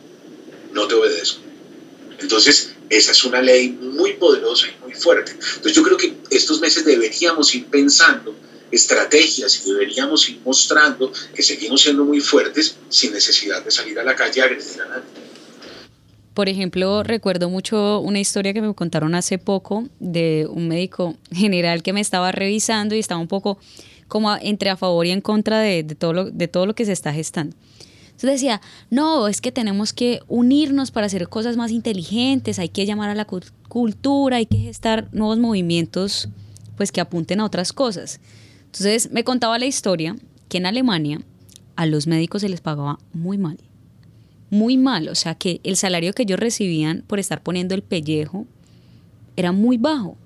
no 0.72 0.86
te 0.86 0.94
obedezco. 0.94 1.40
Entonces, 2.20 2.74
esa 2.90 3.12
es 3.12 3.24
una 3.24 3.40
ley 3.40 3.70
muy 3.70 4.12
poderosa 4.14 4.66
y 4.68 4.84
muy 4.84 4.94
fuerte. 4.94 5.32
Entonces, 5.32 5.72
yo 5.72 5.82
creo 5.82 5.96
que 5.96 6.14
estos 6.30 6.60
meses 6.60 6.84
deberíamos 6.84 7.54
ir 7.54 7.66
pensando 7.66 8.36
estrategias 8.70 9.60
y 9.64 9.70
deberíamos 9.70 10.28
ir 10.28 10.40
mostrando 10.44 11.12
que 11.34 11.42
seguimos 11.42 11.82
siendo 11.82 12.04
muy 12.04 12.20
fuertes 12.20 12.76
sin 12.88 13.12
necesidad 13.12 13.64
de 13.64 13.70
salir 13.70 13.98
a 13.98 14.04
la 14.04 14.14
calle 14.14 14.40
a 14.40 14.44
agredir 14.44 14.80
a 14.82 14.88
nadie. 14.88 15.30
Por 16.34 16.48
ejemplo, 16.48 17.02
recuerdo 17.02 17.50
mucho 17.50 18.00
una 18.00 18.20
historia 18.20 18.52
que 18.52 18.62
me 18.62 18.72
contaron 18.74 19.14
hace 19.14 19.38
poco 19.38 19.88
de 19.98 20.46
un 20.48 20.68
médico 20.68 21.16
general 21.32 21.82
que 21.82 21.92
me 21.92 22.00
estaba 22.00 22.32
revisando 22.32 22.94
y 22.94 22.98
estaba 23.00 23.20
un 23.20 23.28
poco 23.28 23.58
como 24.08 24.34
entre 24.36 24.70
a 24.70 24.76
favor 24.76 25.06
y 25.06 25.10
en 25.10 25.20
contra 25.20 25.60
de, 25.60 25.82
todo, 25.84 26.12
lo, 26.12 26.30
de 26.30 26.48
todo 26.48 26.66
lo 26.66 26.74
que 26.74 26.84
se 26.84 26.92
está 26.92 27.12
gestando. 27.12 27.56
Entonces 28.20 28.42
decía, 28.42 28.60
no, 28.90 29.28
es 29.28 29.40
que 29.40 29.50
tenemos 29.50 29.94
que 29.94 30.20
unirnos 30.28 30.90
para 30.90 31.06
hacer 31.06 31.28
cosas 31.28 31.56
más 31.56 31.70
inteligentes, 31.70 32.58
hay 32.58 32.68
que 32.68 32.84
llamar 32.84 33.08
a 33.08 33.14
la 33.14 33.26
cultura, 33.26 34.36
hay 34.36 34.46
que 34.46 34.58
gestar 34.58 35.08
nuevos 35.12 35.38
movimientos 35.38 36.28
pues 36.76 36.92
que 36.92 37.00
apunten 37.00 37.40
a 37.40 37.46
otras 37.46 37.72
cosas. 37.72 38.20
Entonces 38.72 39.10
me 39.10 39.24
contaba 39.24 39.58
la 39.58 39.66
historia 39.66 40.16
que 40.48 40.58
en 40.58 40.66
Alemania 40.66 41.20
a 41.74 41.86
los 41.86 42.06
médicos 42.06 42.42
se 42.42 42.48
les 42.48 42.60
pagaba 42.60 43.00
muy 43.12 43.36
mal. 43.36 43.58
Muy 44.50 44.76
mal, 44.76 45.08
o 45.08 45.14
sea 45.16 45.34
que 45.34 45.60
el 45.64 45.76
salario 45.76 46.12
que 46.12 46.22
ellos 46.22 46.38
recibían 46.38 47.02
por 47.06 47.18
estar 47.18 47.42
poniendo 47.42 47.74
el 47.74 47.82
pellejo 47.82 48.46
era 49.36 49.50
muy 49.50 49.76
bajo. 49.76 50.16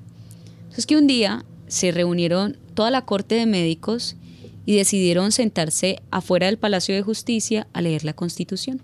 Entonces 0.65 0.85
que 0.85 0.97
un 0.97 1.07
día 1.07 1.45
se 1.69 1.91
reunieron 1.91 2.59
toda 2.75 2.91
la 2.91 3.07
corte 3.07 3.35
de 3.35 3.47
médicos 3.47 4.17
y 4.67 4.77
decidieron 4.77 5.33
sentarse 5.33 6.03
afuera 6.11 6.47
del 6.47 6.59
Palacio 6.59 6.95
de 6.95 7.03
Justicia 7.03 7.67
a 7.73 7.81
leer 7.81 8.05
la 8.05 8.13
Constitución. 8.13 8.83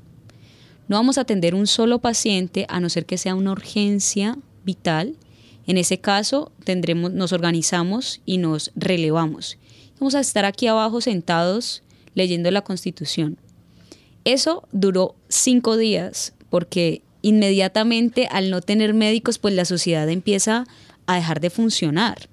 No 0.88 0.96
vamos 0.96 1.18
a 1.18 1.22
atender 1.22 1.54
un 1.54 1.66
solo 1.66 1.98
paciente 1.98 2.64
a 2.70 2.80
no 2.80 2.88
ser 2.88 3.04
que 3.04 3.18
sea 3.18 3.34
una 3.34 3.52
urgencia 3.52 4.38
vital 4.64 5.16
en 5.66 5.76
ese 5.76 5.98
caso, 5.98 6.52
tendremos, 6.64 7.12
nos 7.12 7.32
organizamos 7.32 8.20
y 8.26 8.38
nos 8.38 8.72
relevamos. 8.74 9.58
Vamos 9.98 10.14
a 10.14 10.20
estar 10.20 10.44
aquí 10.44 10.66
abajo 10.66 11.00
sentados 11.00 11.82
leyendo 12.14 12.50
la 12.50 12.62
Constitución. 12.62 13.38
Eso 14.24 14.66
duró 14.72 15.14
cinco 15.28 15.76
días 15.76 16.34
porque 16.48 17.02
inmediatamente 17.22 18.28
al 18.30 18.50
no 18.50 18.60
tener 18.60 18.94
médicos, 18.94 19.38
pues 19.38 19.54
la 19.54 19.64
sociedad 19.64 20.08
empieza 20.08 20.66
a 21.06 21.16
dejar 21.16 21.40
de 21.40 21.50
funcionar, 21.50 22.28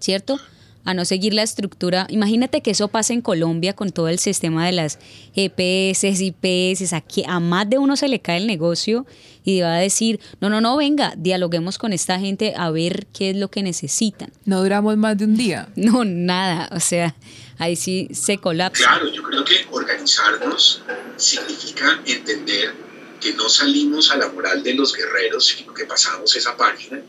¿cierto? 0.00 0.38
A 0.84 0.94
no 0.94 1.04
seguir 1.04 1.34
la 1.34 1.42
estructura. 1.42 2.06
Imagínate 2.10 2.60
que 2.60 2.72
eso 2.72 2.88
pasa 2.88 3.12
en 3.12 3.20
Colombia 3.20 3.74
con 3.74 3.90
todo 3.90 4.08
el 4.08 4.18
sistema 4.18 4.66
de 4.66 4.72
las 4.72 4.98
EPS, 5.34 6.04
IPS, 6.04 6.92
aquí 6.92 7.24
a 7.26 7.40
más 7.40 7.68
de 7.68 7.78
uno 7.78 7.96
se 7.96 8.08
le 8.08 8.20
cae 8.20 8.38
el 8.38 8.46
negocio 8.46 9.06
y 9.44 9.60
va 9.60 9.74
a 9.74 9.78
decir, 9.78 10.20
no, 10.40 10.50
no, 10.50 10.60
no, 10.60 10.76
venga, 10.76 11.14
dialoguemos 11.16 11.78
con 11.78 11.92
esta 11.92 12.18
gente 12.18 12.54
a 12.56 12.70
ver 12.70 13.06
qué 13.12 13.30
es 13.30 13.36
lo 13.36 13.48
que 13.48 13.62
necesitan. 13.62 14.32
No 14.44 14.62
duramos 14.62 14.96
más 14.96 15.16
de 15.18 15.24
un 15.24 15.36
día. 15.36 15.68
No, 15.82 16.04
nada, 16.04 16.68
o 16.72 16.78
sea, 16.78 17.16
ahí 17.58 17.74
sí 17.74 18.08
se 18.12 18.38
colapsa. 18.38 18.84
Claro, 18.84 19.10
yo 19.10 19.22
creo 19.24 19.44
que 19.44 19.66
organizarnos 19.72 20.82
significa 21.16 22.00
entender 22.06 22.72
que 23.20 23.34
no 23.34 23.48
salimos 23.48 24.12
a 24.12 24.16
la 24.16 24.28
moral 24.28 24.62
de 24.62 24.74
los 24.74 24.94
guerreros, 24.94 25.46
sino 25.46 25.74
que 25.74 25.84
pasamos 25.84 26.36
esa 26.36 26.56
página 26.56 27.00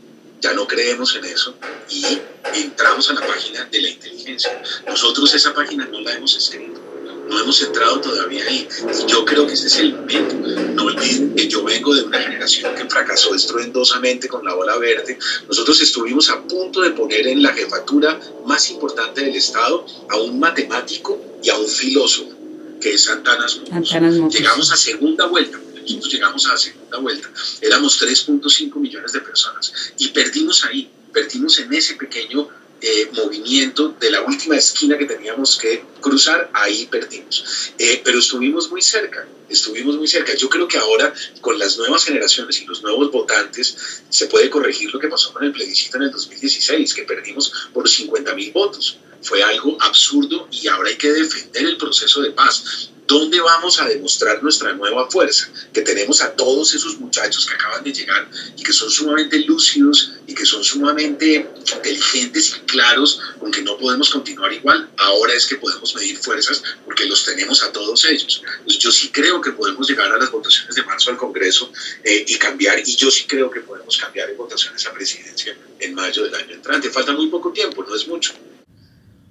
ya 0.44 0.54
no 0.54 0.68
creemos 0.68 1.16
en 1.16 1.24
eso 1.24 1.56
y 1.90 2.04
entramos 2.54 3.10
a 3.10 3.14
la 3.14 3.26
página 3.26 3.64
de 3.64 3.82
la 3.82 3.90
inteligencia. 3.90 4.62
Nosotros 4.86 5.34
esa 5.34 5.54
página 5.54 5.86
no 5.86 6.02
la 6.02 6.16
hemos 6.16 6.36
escrito, 6.36 6.82
no 7.30 7.40
hemos 7.40 7.62
entrado 7.62 8.02
todavía 8.02 8.44
ahí. 8.46 8.68
Y 9.02 9.10
yo 9.10 9.24
creo 9.24 9.48
que 9.48 9.54
ese 9.54 9.68
es 9.68 9.78
el 9.78 9.96
momento. 9.96 10.36
No 10.74 10.84
olviden 10.84 11.34
que 11.34 11.48
yo 11.48 11.64
vengo 11.64 11.96
de 11.96 12.04
una 12.04 12.20
generación 12.20 12.76
que 12.76 12.84
fracasó 12.90 13.34
estruendosamente 13.34 14.28
con 14.28 14.44
la 14.44 14.54
bola 14.54 14.78
verde. 14.78 15.18
Nosotros 15.48 15.80
estuvimos 15.80 16.30
a 16.30 16.42
punto 16.44 16.82
de 16.82 16.92
poner 16.92 17.26
en 17.26 17.42
la 17.42 17.54
jefatura 17.54 18.20
más 18.46 18.70
importante 18.70 19.22
del 19.22 19.36
Estado 19.36 19.86
a 20.10 20.18
un 20.18 20.42
matemático 20.42 21.22
y 21.42 21.50
a 21.52 21.58
un 21.58 21.70
filósofo, 21.70 22.32
que 22.82 22.96
es 22.96 23.04
Santana 23.06 23.48
Llegamos 24.30 24.74
a 24.74 24.76
segunda 24.76 25.26
vuelta 25.26 25.58
nosotros 25.84 26.14
llegamos 26.14 26.46
a 26.46 26.52
la 26.54 26.58
segunda 26.58 26.98
vuelta, 26.98 27.32
éramos 27.62 28.02
3.5 28.02 28.76
millones 28.80 29.12
de 29.12 29.22
personas 29.22 29.74
y 29.98 30.10
perdimos 30.10 30.64
ahí, 30.64 30.90
perdimos 31.12 31.60
en 31.60 31.74
ese 31.74 31.96
pequeño 31.96 32.48
eh, 32.86 33.10
movimiento 33.14 33.96
de 33.98 34.12
la 34.12 34.22
última 34.24 34.58
esquina 34.58 34.98
que 34.98 35.06
teníamos 35.06 35.56
que 35.56 35.86
cruzar, 36.02 36.50
ahí 36.52 36.86
perdimos. 36.88 37.72
Eh, 37.78 38.02
pero 38.04 38.20
estuvimos 38.20 38.70
muy 38.70 38.82
cerca, 38.82 39.26
estuvimos 39.48 39.96
muy 39.96 40.06
cerca. 40.06 40.36
Yo 40.36 40.50
creo 40.50 40.68
que 40.68 40.78
ahora 40.78 41.14
con 41.40 41.58
las 41.58 41.78
nuevas 41.78 42.04
generaciones 42.04 42.60
y 42.60 42.66
los 42.66 42.84
nuevos 42.84 43.10
votantes 43.10 43.78
se 44.10 44.26
puede 44.28 44.50
corregir 44.50 44.94
lo 44.94 45.00
que 45.00 45.08
pasó 45.08 45.32
con 45.32 45.46
el 45.46 45.54
plebiscito 45.54 45.96
en 45.96 46.04
el 46.04 46.12
2016, 46.12 46.94
que 46.94 47.04
perdimos 47.04 47.54
por 47.74 47.88
50 47.88 48.36
mil 48.36 48.52
votos. 48.52 48.98
Fue 49.22 49.42
algo 49.42 49.78
absurdo 49.80 50.50
y 50.52 50.68
ahora 50.68 50.90
hay 50.90 50.98
que 50.98 51.14
defender 51.14 51.66
el 51.66 51.78
proceso 51.78 52.20
de 52.20 52.32
paz. 52.32 52.90
¿Dónde 53.06 53.40
vamos 53.42 53.82
a 53.82 53.88
demostrar 53.88 54.42
nuestra 54.42 54.74
nueva 54.74 55.10
fuerza? 55.10 55.50
Que 55.74 55.82
tenemos 55.82 56.22
a 56.22 56.36
todos 56.36 56.74
esos 56.74 56.98
muchachos 57.00 57.46
que 57.46 57.56
acaban 57.56 57.84
de 57.84 57.92
llegar 57.92 58.30
y 58.58 58.64
que 58.64 58.72
son 58.72 58.90
sumamente 58.90 59.40
lúcidos 59.40 60.14
y 60.26 60.34
que 60.34 60.46
son 60.46 60.64
sumamente 60.64 61.50
inteligentes 61.58 62.56
y 62.58 62.60
claros 62.62 63.20
con 63.40 63.52
que 63.52 63.62
no 63.62 63.78
podemos 63.78 64.10
continuar 64.10 64.54
igual. 64.54 64.90
Ahora 64.98 65.34
es 65.34 65.46
que 65.46 65.58
podemos 65.58 65.94
medir 65.96 66.18
fuerzas 66.18 66.64
porque 66.86 67.06
los 67.06 67.26
tenemos 67.26 67.62
a 67.64 67.72
todos 67.72 68.06
ellos. 68.06 68.42
yo 68.68 68.92
sí 68.92 69.10
creo 69.10 69.42
que 69.42 69.52
podemos 69.52 69.88
llegar 69.90 70.12
a 70.12 70.18
las 70.18 70.32
votaciones 70.32 70.76
de 70.76 70.84
marzo 70.84 71.12
al 71.12 71.18
Congreso 71.18 71.72
eh, 72.04 72.24
y 72.28 72.36
cambiar, 72.38 72.80
y 72.80 72.96
yo 72.96 73.12
sí 73.12 73.26
creo 73.26 73.50
que 73.52 73.60
podemos 73.62 73.98
cambiar 73.98 74.30
en 74.30 74.38
votaciones 74.38 74.86
a 74.88 74.94
presidencia 74.94 75.58
en 75.80 75.94
mayo 75.94 76.24
del 76.24 76.36
año 76.36 76.54
entrante. 76.54 76.90
Falta 76.90 77.12
muy 77.12 77.28
poco 77.28 77.52
tiempo, 77.52 77.84
no 77.84 77.96
es 77.96 78.08
mucho. 78.08 78.34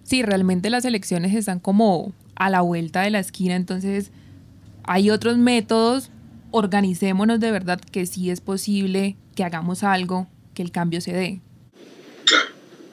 Sí, 0.04 0.22
realmente 0.22 0.68
las 0.68 0.84
elecciones 0.84 1.34
están 1.34 1.58
como 1.58 2.12
a 2.34 2.50
la 2.50 2.60
vuelta 2.60 3.02
de 3.02 3.10
la 3.10 3.20
esquina, 3.20 3.56
entonces 3.56 4.10
hay 4.84 5.10
otros 5.10 5.38
métodos 5.38 6.10
organicémonos 6.50 7.40
de 7.40 7.50
verdad 7.50 7.80
que 7.80 8.06
sí 8.06 8.30
es 8.30 8.40
posible 8.40 9.16
que 9.34 9.44
hagamos 9.44 9.82
algo, 9.82 10.28
que 10.54 10.62
el 10.62 10.70
cambio 10.70 11.00
se 11.00 11.12
dé. 11.12 11.40
Claro, 12.24 12.50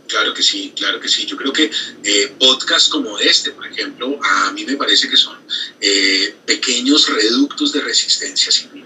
claro 0.07 0.33
que 0.33 0.41
sí, 0.41 0.73
claro 0.75 0.99
que 0.99 1.07
sí. 1.07 1.25
Yo 1.25 1.37
creo 1.37 1.53
que 1.53 1.69
eh, 2.03 2.33
podcasts 2.39 2.89
como 2.89 3.19
este, 3.19 3.51
por 3.51 3.67
ejemplo, 3.67 4.19
a 4.23 4.51
mí 4.53 4.65
me 4.65 4.75
parece 4.75 5.09
que 5.09 5.17
son 5.17 5.37
eh, 5.81 6.35
pequeños 6.45 7.09
reductos 7.09 7.73
de 7.73 7.81
resistencia 7.81 8.51
civil. 8.51 8.85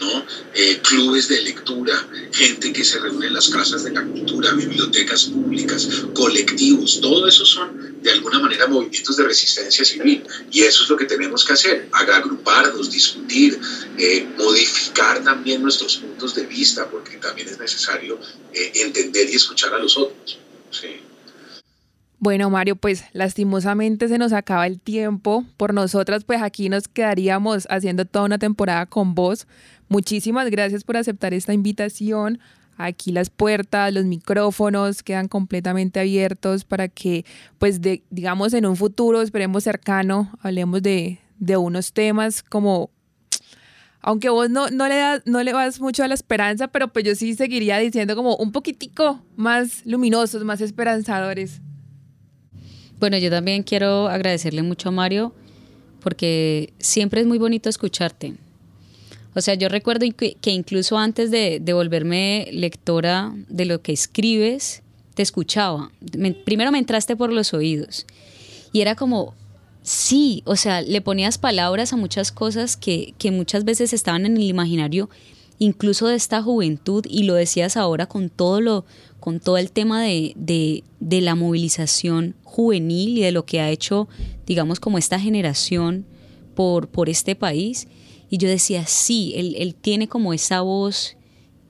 ¿no? 0.00 0.24
Eh, 0.54 0.80
clubes 0.82 1.26
de 1.26 1.42
lectura, 1.42 2.08
gente 2.32 2.72
que 2.72 2.84
se 2.84 3.00
reúne 3.00 3.26
en 3.26 3.34
las 3.34 3.48
casas 3.48 3.82
de 3.82 3.90
la 3.90 4.04
cultura, 4.04 4.52
bibliotecas 4.52 5.24
públicas, 5.24 5.88
colectivos, 6.14 7.00
todo 7.00 7.26
eso 7.26 7.44
son 7.44 7.87
de 8.02 8.10
alguna 8.12 8.38
manera 8.38 8.66
movimientos 8.66 9.16
de 9.16 9.24
resistencia 9.24 9.84
civil 9.84 10.24
y 10.50 10.62
eso 10.62 10.84
es 10.84 10.90
lo 10.90 10.96
que 10.96 11.04
tenemos 11.04 11.44
que 11.44 11.52
hacer, 11.52 11.88
agruparnos, 11.92 12.90
discutir, 12.90 13.58
modificar 14.36 15.22
también 15.24 15.62
nuestros 15.62 15.96
puntos 15.98 16.34
de 16.34 16.46
vista 16.46 16.88
porque 16.88 17.16
también 17.16 17.48
es 17.48 17.58
necesario 17.58 18.18
entender 18.52 19.28
y 19.30 19.36
escuchar 19.36 19.74
a 19.74 19.78
los 19.78 19.96
otros. 19.96 20.38
Sí. 20.70 21.00
Bueno, 22.20 22.50
Mario, 22.50 22.74
pues 22.74 23.04
lastimosamente 23.12 24.08
se 24.08 24.18
nos 24.18 24.32
acaba 24.32 24.66
el 24.66 24.80
tiempo. 24.80 25.44
Por 25.56 25.72
nosotras, 25.72 26.24
pues 26.24 26.42
aquí 26.42 26.68
nos 26.68 26.88
quedaríamos 26.88 27.68
haciendo 27.70 28.06
toda 28.06 28.24
una 28.24 28.38
temporada 28.38 28.86
con 28.86 29.14
vos. 29.14 29.46
Muchísimas 29.88 30.50
gracias 30.50 30.82
por 30.82 30.96
aceptar 30.96 31.32
esta 31.32 31.54
invitación. 31.54 32.40
Aquí 32.78 33.10
las 33.12 33.28
puertas, 33.28 33.92
los 33.92 34.04
micrófonos 34.04 35.02
quedan 35.02 35.26
completamente 35.28 35.98
abiertos 35.98 36.64
para 36.64 36.88
que, 36.88 37.24
pues, 37.58 37.80
digamos, 38.08 38.54
en 38.54 38.66
un 38.66 38.76
futuro, 38.76 39.20
esperemos 39.20 39.64
cercano, 39.64 40.30
hablemos 40.40 40.80
de, 40.80 41.18
de 41.38 41.56
unos 41.56 41.92
temas 41.92 42.42
como 42.42 42.90
aunque 44.00 44.28
vos 44.28 44.48
no, 44.48 44.70
no, 44.70 44.88
le 44.88 44.96
das, 44.96 45.22
no 45.26 45.42
le 45.42 45.52
vas 45.52 45.80
mucho 45.80 46.04
a 46.04 46.08
la 46.08 46.14
esperanza, 46.14 46.68
pero 46.68 46.88
pues 46.88 47.04
yo 47.04 47.14
sí 47.14 47.34
seguiría 47.34 47.78
diciendo 47.78 48.14
como 48.14 48.36
un 48.36 48.52
poquitico 48.52 49.20
más 49.36 49.84
luminosos, 49.84 50.44
más 50.44 50.60
esperanzadores. 50.60 51.60
Bueno, 53.00 53.18
yo 53.18 53.28
también 53.28 53.64
quiero 53.64 54.08
agradecerle 54.08 54.62
mucho 54.62 54.88
a 54.88 54.92
Mario 54.92 55.34
porque 56.00 56.72
siempre 56.78 57.20
es 57.20 57.26
muy 57.26 57.38
bonito 57.38 57.68
escucharte. 57.68 58.34
O 59.34 59.40
sea, 59.40 59.54
yo 59.54 59.68
recuerdo 59.68 60.06
que, 60.16 60.50
incluso 60.50 60.98
antes 60.98 61.30
de, 61.30 61.60
volverme 61.72 62.48
lectora 62.52 63.32
de 63.48 63.66
lo 63.66 63.82
que 63.82 63.92
escribes, 63.92 64.82
te 65.14 65.22
escuchaba. 65.22 65.90
primero 66.44 66.72
me 66.72 66.78
entraste 66.78 67.16
por 67.16 67.32
los 67.32 67.52
oídos 67.52 68.06
y 68.72 68.80
era 68.80 68.94
como, 68.94 69.34
sí, 69.82 70.42
o 70.44 70.56
sea, 70.56 70.82
le 70.82 71.00
ponías 71.00 71.38
palabras 71.38 71.92
a 71.92 71.96
muchas 71.96 72.32
cosas 72.32 72.76
que, 72.76 73.14
que 73.18 73.30
muchas 73.30 73.64
veces 73.64 73.92
estaban 73.92 74.26
en 74.26 74.36
el 74.36 74.44
imaginario 74.44 75.08
incluso 75.58 76.06
de 76.06 76.14
esta 76.14 76.40
juventud 76.42 77.04
y 77.08 77.24
lo 77.24 77.34
decías 77.34 77.76
ahora 77.76 78.06
con 78.06 78.30
todo 78.30 78.60
lo 78.60 78.84
con 79.20 79.40
todo 79.40 79.58
el 79.58 79.72
tema 79.72 80.02
de, 80.02 80.32
de, 80.36 81.20
la 81.20 81.34
movilización 81.34 82.36
juvenil 82.44 83.18
y 83.18 83.22
de 83.22 83.32
lo 83.32 83.44
que 83.44 83.60
ha 83.60 83.68
hecho, 83.68 84.08
digamos, 84.46 84.78
como 84.78 84.96
esta 84.96 85.18
generación 85.18 86.06
por, 86.54 86.88
por 86.88 87.08
este 87.08 87.34
país. 87.34 87.88
Y 88.30 88.38
yo 88.38 88.48
decía, 88.48 88.86
sí, 88.86 89.32
él, 89.36 89.54
él 89.58 89.74
tiene 89.74 90.08
como 90.08 90.32
esa 90.32 90.60
voz 90.60 91.16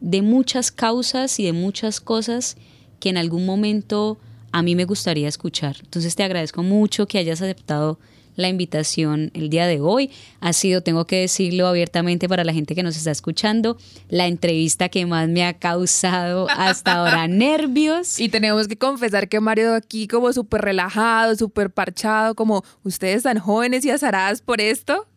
de 0.01 0.23
muchas 0.23 0.71
causas 0.71 1.39
y 1.41 1.45
de 1.45 1.53
muchas 1.53 2.01
cosas 2.01 2.57
que 3.01 3.09
en 3.09 3.17
algún 3.17 3.47
momento 3.47 4.19
a 4.53 4.63
mí 4.63 4.75
me 4.75 4.85
gustaría 4.85 5.29
escuchar. 5.29 5.77
Entonces 5.83 6.15
te 6.17 6.23
agradezco 6.23 6.63
mucho 6.63 7.07
que 7.07 7.19
hayas 7.19 7.43
aceptado 7.43 7.99
la 8.39 8.49
invitación 8.49 9.33
el 9.35 9.51
día 9.51 9.67
de 9.67 9.81
hoy. 9.81 10.11
Ha 10.41 10.53
sido, 10.53 10.81
tengo 10.81 11.07
que 11.07 11.17
decirlo 11.17 11.67
abiertamente 11.67 12.29
para 12.29 12.45
la 12.45 12.53
gente 12.53 12.77
que 12.77 12.85
nos 12.85 12.97
está 12.97 13.11
escuchando, 13.11 13.77
la 14.09 14.29
entrevista 14.29 14.89
que 14.89 15.05
más 15.07 15.29
me 15.29 15.45
ha 15.45 15.55
causado 15.55 16.47
hasta 16.49 16.93
ahora 16.93 17.27
nervios. 17.29 18.21
Y 18.21 18.29
tenemos 18.29 18.69
que 18.69 18.79
confesar 18.79 19.29
que 19.29 19.41
Mario 19.41 19.75
aquí 19.75 20.07
como 20.07 20.33
súper 20.33 20.61
relajado, 20.61 21.35
súper 21.35 21.71
parchado, 21.71 22.37
como 22.37 22.65
ustedes 22.85 23.25
tan 23.25 23.41
jóvenes 23.41 23.85
y 23.85 23.91
azaradas 23.91 24.41
por 24.41 24.61
esto. 24.61 25.08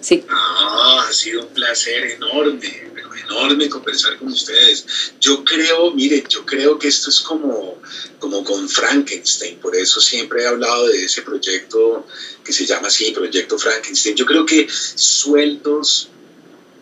Sí. 0.00 0.24
Ah, 0.28 1.06
ha 1.08 1.12
sido 1.12 1.42
un 1.46 1.54
placer 1.54 2.04
enorme 2.12 2.90
enorme 3.30 3.68
conversar 3.68 4.18
con 4.18 4.28
ustedes. 4.28 4.84
Yo 5.20 5.44
creo, 5.44 5.92
mire, 5.92 6.24
yo 6.28 6.44
creo 6.44 6.78
que 6.78 6.88
esto 6.88 7.10
es 7.10 7.20
como, 7.20 7.80
como 8.18 8.42
con 8.44 8.68
Frankenstein, 8.68 9.58
por 9.58 9.76
eso 9.76 10.00
siempre 10.00 10.42
he 10.42 10.46
hablado 10.46 10.88
de 10.88 11.04
ese 11.04 11.22
proyecto 11.22 12.06
que 12.44 12.52
se 12.52 12.66
llama 12.66 12.88
así, 12.88 13.12
Proyecto 13.12 13.58
Frankenstein. 13.58 14.16
Yo 14.16 14.26
creo 14.26 14.44
que 14.44 14.68
sueltos 14.70 16.08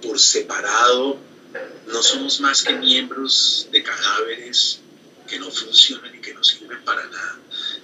por 0.03 0.19
separado 0.19 1.19
no 1.87 2.03
somos 2.03 2.41
más 2.41 2.63
que 2.63 2.75
miembros 2.75 3.69
de 3.71 3.83
cadáveres 3.83 4.81
que 5.27 5.39
no 5.39 5.51
funcionan 5.51 6.15
y 6.15 6.21
que 6.21 6.33
no 6.33 6.43
sirven 6.43 6.83
para 6.85 7.05
nada. 7.07 7.39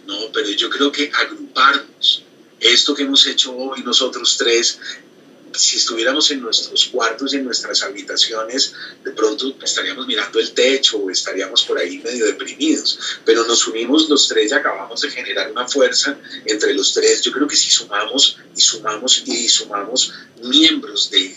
No, 0.06 0.32
pero 0.32 0.48
yo 0.50 0.70
creo 0.70 0.92
que 0.92 1.10
agruparnos, 1.12 2.23
esto 2.64 2.94
que 2.94 3.02
hemos 3.02 3.26
hecho 3.26 3.54
hoy 3.54 3.82
nosotros 3.82 4.36
tres, 4.38 4.78
si 5.52 5.76
estuviéramos 5.76 6.30
en 6.30 6.40
nuestros 6.40 6.86
cuartos 6.86 7.32
y 7.32 7.36
en 7.36 7.44
nuestras 7.44 7.82
habitaciones, 7.82 8.72
de 9.04 9.10
pronto 9.12 9.54
estaríamos 9.62 10.06
mirando 10.06 10.40
el 10.40 10.50
techo 10.52 10.96
o 10.96 11.10
estaríamos 11.10 11.62
por 11.64 11.78
ahí 11.78 11.98
medio 11.98 12.24
deprimidos, 12.24 12.98
pero 13.24 13.46
nos 13.46 13.66
unimos 13.66 14.08
los 14.08 14.26
tres 14.28 14.50
y 14.50 14.54
acabamos 14.54 15.02
de 15.02 15.10
generar 15.10 15.52
una 15.52 15.68
fuerza 15.68 16.18
entre 16.46 16.72
los 16.72 16.94
tres. 16.94 17.20
Yo 17.20 17.32
creo 17.32 17.46
que 17.46 17.54
si 17.54 17.70
sumamos 17.70 18.38
y 18.56 18.60
sumamos 18.60 19.22
y 19.26 19.48
sumamos 19.48 20.12
miembros 20.42 21.10
de 21.10 21.36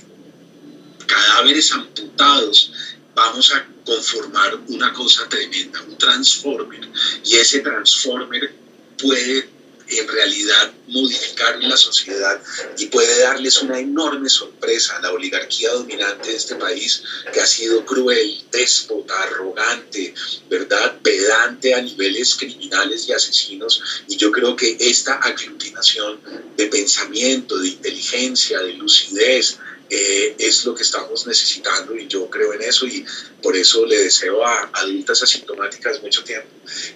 cadáveres 1.05 1.73
amputados, 1.73 2.71
vamos 3.13 3.53
a 3.53 3.67
conformar 3.85 4.55
una 4.67 4.93
cosa 4.93 5.27
tremenda, 5.27 5.81
un 5.81 5.97
transformer. 5.97 6.89
Y 7.25 7.35
ese 7.35 7.59
transformer 7.59 8.53
puede 8.97 9.56
en 9.89 10.07
realidad 10.07 10.71
modificar 10.87 11.61
la 11.63 11.77
sociedad 11.77 12.41
y 12.77 12.87
puede 12.87 13.19
darles 13.21 13.61
una 13.61 13.79
enorme 13.79 14.29
sorpresa 14.29 14.97
a 14.97 15.01
la 15.01 15.11
oligarquía 15.11 15.71
dominante 15.71 16.29
de 16.29 16.37
este 16.37 16.55
país 16.55 17.03
que 17.31 17.39
ha 17.39 17.45
sido 17.45 17.85
cruel, 17.85 18.43
déspota, 18.51 19.23
arrogante, 19.23 20.13
¿verdad? 20.49 20.95
Pedante 21.01 21.73
a 21.73 21.81
niveles 21.81 22.35
criminales 22.35 23.07
y 23.07 23.13
asesinos. 23.13 23.81
Y 24.07 24.15
yo 24.15 24.31
creo 24.31 24.55
que 24.55 24.75
esta 24.79 25.15
aglutinación 25.15 26.19
de 26.55 26.67
pensamiento, 26.67 27.57
de 27.57 27.69
inteligencia, 27.69 28.59
de 28.59 28.73
lucidez, 28.73 29.57
eh, 29.89 30.35
es 30.37 30.65
lo 30.65 30.75
que 30.75 30.83
estamos 30.83 31.25
necesitando 31.25 31.95
y 31.95 32.07
yo 32.07 32.29
creo 32.29 32.53
en 32.53 32.61
eso 32.61 32.85
y 32.85 33.05
por 33.41 33.55
eso 33.55 33.85
le 33.85 33.97
deseo 33.97 34.45
a 34.45 34.69
adultas 34.73 35.23
asintomáticas 35.23 36.01
mucho 36.01 36.23
tiempo 36.23 36.49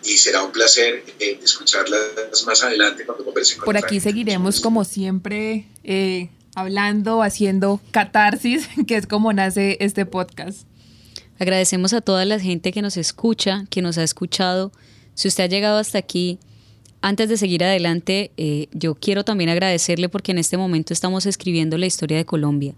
y 0.04 0.18
será 0.18 0.44
un 0.44 0.52
placer 0.52 1.04
eh, 1.20 1.40
escucharlas 1.44 2.44
más 2.46 2.64
adelante 2.64 3.06
cuando 3.06 3.24
conversen 3.24 3.58
con 3.58 3.66
Por 3.66 3.78
aquí 3.78 4.00
seguiremos 4.00 4.60
como 4.60 4.84
siempre 4.84 5.68
eh, 5.84 6.30
hablando, 6.56 7.22
haciendo 7.24 7.80
catarsis, 7.92 8.68
que 8.88 8.98
es 8.98 9.08
como 9.08 9.34
nace 9.34 9.78
este 9.80 10.06
podcast. 10.06 10.68
Agradecemos 11.40 11.94
a 11.94 12.02
toda 12.02 12.26
la 12.26 12.40
gente 12.40 12.72
que 12.72 12.82
nos 12.82 12.98
escucha, 12.98 13.66
que 13.70 13.82
nos 13.82 13.98
ha 13.98 14.04
escuchado. 14.04 14.72
Si 15.16 15.28
usted 15.28 15.46
ha 15.46 15.48
llegado 15.48 15.80
hasta 15.80 15.98
aquí, 15.98 16.40
antes 17.02 17.30
de 17.30 17.38
seguir 17.38 17.64
adelante, 17.64 18.32
eh, 18.38 18.68
yo 18.72 18.96
quiero 18.96 19.24
también 19.24 19.50
agradecerle 19.50 20.08
porque 20.10 20.32
en 20.32 20.38
este 20.38 20.58
momento 20.58 20.94
estamos 20.94 21.26
escribiendo 21.26 21.78
la 21.78 21.88
historia 21.88 22.18
de 22.18 22.26
Colombia. 22.26 22.76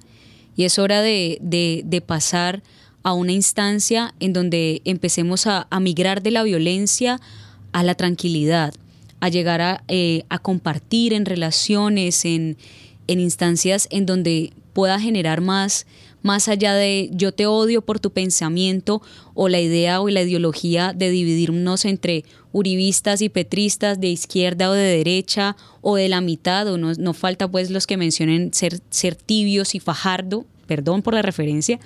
Y 0.55 0.63
es 0.63 0.79
hora 0.79 1.01
de, 1.01 2.03
pasar 2.05 2.63
a 3.03 3.13
una 3.13 3.33
instancia 3.33 4.13
en 4.19 4.33
donde 4.33 4.81
empecemos 4.85 5.45
a, 5.47 5.67
migrar 5.81 6.21
de 6.21 6.31
la 6.31 6.43
violencia 6.43 7.19
a 7.73 7.83
la 7.83 7.95
tranquilidad, 7.95 8.73
a 9.19 9.29
llegar 9.29 9.61
a, 9.61 9.83
eh, 9.87 10.23
compartir 10.41 11.13
en 11.13 11.25
relaciones, 11.25 12.23
en, 12.23 12.57
en 13.07 13.19
instancias 13.19 13.87
en 13.91 14.05
donde 14.05 14.53
pueda 14.73 14.99
generar 14.99 15.41
más, 15.41 15.85
más 16.23 16.47
allá 16.47 16.73
de 16.73 17.09
yo 17.11 17.33
te 17.33 17.45
odio 17.45 17.83
por 17.83 17.99
tu 17.99 18.11
pensamiento 18.11 19.01
o 19.35 19.49
la 19.49 19.59
idea 19.59 20.01
o 20.01 20.09
la 20.09 20.21
ideología 20.21 20.93
de 20.93 21.11
dividirnos 21.11 21.85
entre 21.85 22.23
uribistas 22.53 23.21
y 23.21 23.29
petristas 23.29 23.99
de 23.99 24.07
izquierda 24.07 24.69
o 24.69 24.73
de 24.73 24.81
derecha 24.81 25.55
o 25.81 25.97
de 25.97 26.09
la 26.09 26.21
mitad, 26.21 26.67
o 26.67 26.77
no, 26.77 26.93
no 26.93 27.13
falta 27.13 27.47
pues 27.51 27.69
los 27.69 27.85
que 27.85 27.97
mencionen 27.97 28.53
ser, 28.53 28.79
ser 28.89 29.15
tibios 29.15 29.75
y 29.75 29.79
fajardo, 29.79 30.45
perdón 30.65 31.01
por 31.01 31.13
la 31.13 31.21
referencia, 31.21 31.79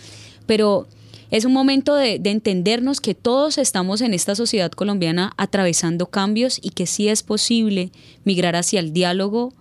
pero 0.46 0.88
es 1.32 1.44
un 1.44 1.52
momento 1.52 1.96
de, 1.96 2.20
de, 2.20 2.30
entendernos 2.30 3.02
que 3.02 3.16
todos 3.16 3.58
estamos 3.58 4.02
en 4.02 4.14
esta 4.14 4.36
sociedad 4.36 4.72
colombiana 4.72 5.34
atravesando 5.38 6.06
cambios 6.06 6.60
y 6.62 6.70
que 6.70 6.86
sí 6.86 7.10
es 7.10 7.24
posible 7.24 7.92
migrar 8.24 8.56
hacia 8.56 8.80
el 8.80 8.94
diálogo, 8.94 9.52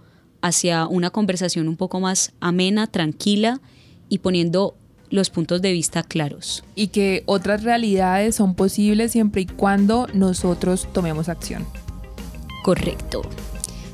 hacia 0.43 0.87
una 0.87 1.11
conversación 1.11 1.67
un 1.67 1.77
poco 1.77 1.99
más 1.99 2.33
amena, 2.41 2.87
tranquila 2.87 3.61
y 4.09 4.19
poniendo 4.19 4.77
los 5.11 5.31
puntos 5.31 5.63
de 5.63 5.73
vista 5.73 6.03
claros. 6.03 6.65
Y 6.75 6.89
que 6.89 7.23
otras 7.27 7.63
realidades 7.63 8.35
son 8.35 8.55
posibles 8.55 9.13
siempre 9.13 9.43
y 9.43 9.47
cuando 9.47 10.09
nosotros 10.13 10.89
tomemos 10.93 11.29
acción. 11.29 11.65
Correcto. 12.65 13.23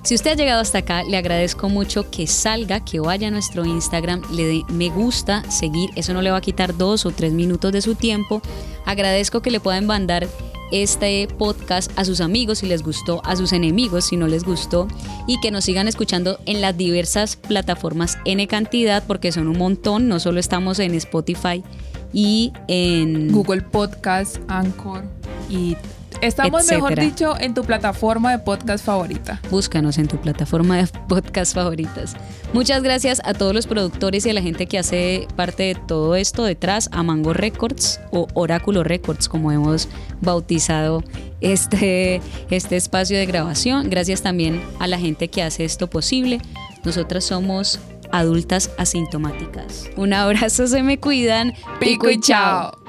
Si 0.02 0.16
usted 0.16 0.32
ha 0.32 0.34
llegado 0.34 0.60
hasta 0.60 0.78
acá, 0.78 1.04
le 1.04 1.16
agradezco 1.16 1.68
mucho 1.68 2.10
que 2.10 2.26
salga, 2.26 2.84
que 2.84 2.98
vaya 2.98 3.28
a 3.28 3.30
nuestro 3.30 3.64
Instagram, 3.64 4.22
le 4.32 4.44
dé 4.44 4.62
me 4.68 4.90
gusta, 4.90 5.48
seguir, 5.48 5.90
eso 5.94 6.12
no 6.12 6.22
le 6.22 6.32
va 6.32 6.38
a 6.38 6.40
quitar 6.40 6.76
dos 6.76 7.06
o 7.06 7.12
tres 7.12 7.32
minutos 7.32 7.70
de 7.70 7.82
su 7.82 7.94
tiempo. 7.94 8.42
Agradezco 8.84 9.42
que 9.42 9.52
le 9.52 9.60
puedan 9.60 9.86
mandar 9.86 10.26
este 10.72 11.28
podcast 11.38 11.96
a 11.96 12.04
sus 12.04 12.20
amigos 12.20 12.58
si 12.58 12.66
les 12.66 12.82
gustó, 12.82 13.22
a 13.24 13.36
sus 13.36 13.52
enemigos 13.52 14.06
si 14.06 14.16
no 14.16 14.26
les 14.26 14.42
gustó 14.42 14.88
y 15.28 15.38
que 15.40 15.52
nos 15.52 15.64
sigan 15.64 15.86
escuchando 15.86 16.40
en 16.46 16.60
las 16.60 16.76
diversas 16.76 17.36
plataformas 17.36 18.18
N 18.24 18.44
cantidad 18.48 19.04
porque 19.06 19.30
son 19.30 19.46
un 19.46 19.58
montón, 19.58 20.08
no 20.08 20.18
solo 20.18 20.40
estamos 20.40 20.80
en 20.80 20.94
Spotify 20.94 21.62
y 22.12 22.52
en 22.66 23.30
Google 23.30 23.62
Podcast, 23.62 24.38
Anchor 24.48 25.04
y 25.48 25.76
Estamos, 26.22 26.66
mejor 26.70 26.94
dicho, 26.94 27.34
en 27.40 27.52
tu 27.52 27.64
plataforma 27.64 28.30
de 28.30 28.38
podcast 28.38 28.84
favorita. 28.84 29.40
Búscanos 29.50 29.98
en 29.98 30.06
tu 30.06 30.18
plataforma 30.18 30.76
de 30.76 30.86
podcast 31.08 31.52
favoritas. 31.52 32.14
Muchas 32.52 32.84
gracias 32.84 33.20
a 33.24 33.34
todos 33.34 33.52
los 33.52 33.66
productores 33.66 34.24
y 34.24 34.30
a 34.30 34.32
la 34.32 34.40
gente 34.40 34.66
que 34.66 34.78
hace 34.78 35.26
parte 35.34 35.64
de 35.64 35.74
todo 35.74 36.14
esto 36.14 36.44
detrás, 36.44 36.88
a 36.92 37.02
Mango 37.02 37.32
Records 37.32 38.00
o 38.12 38.28
Oráculo 38.34 38.84
Records, 38.84 39.28
como 39.28 39.50
hemos 39.50 39.88
bautizado 40.20 41.02
este, 41.40 42.20
este 42.50 42.76
espacio 42.76 43.18
de 43.18 43.26
grabación. 43.26 43.90
Gracias 43.90 44.22
también 44.22 44.62
a 44.78 44.86
la 44.86 45.00
gente 45.00 45.26
que 45.26 45.42
hace 45.42 45.64
esto 45.64 45.90
posible. 45.90 46.40
Nosotras 46.84 47.24
somos 47.24 47.80
adultas 48.12 48.70
asintomáticas. 48.78 49.90
Un 49.96 50.12
abrazo, 50.12 50.68
se 50.68 50.84
me 50.84 51.00
cuidan. 51.00 51.52
Pico 51.80 52.08
y 52.08 52.20
chao. 52.20 52.81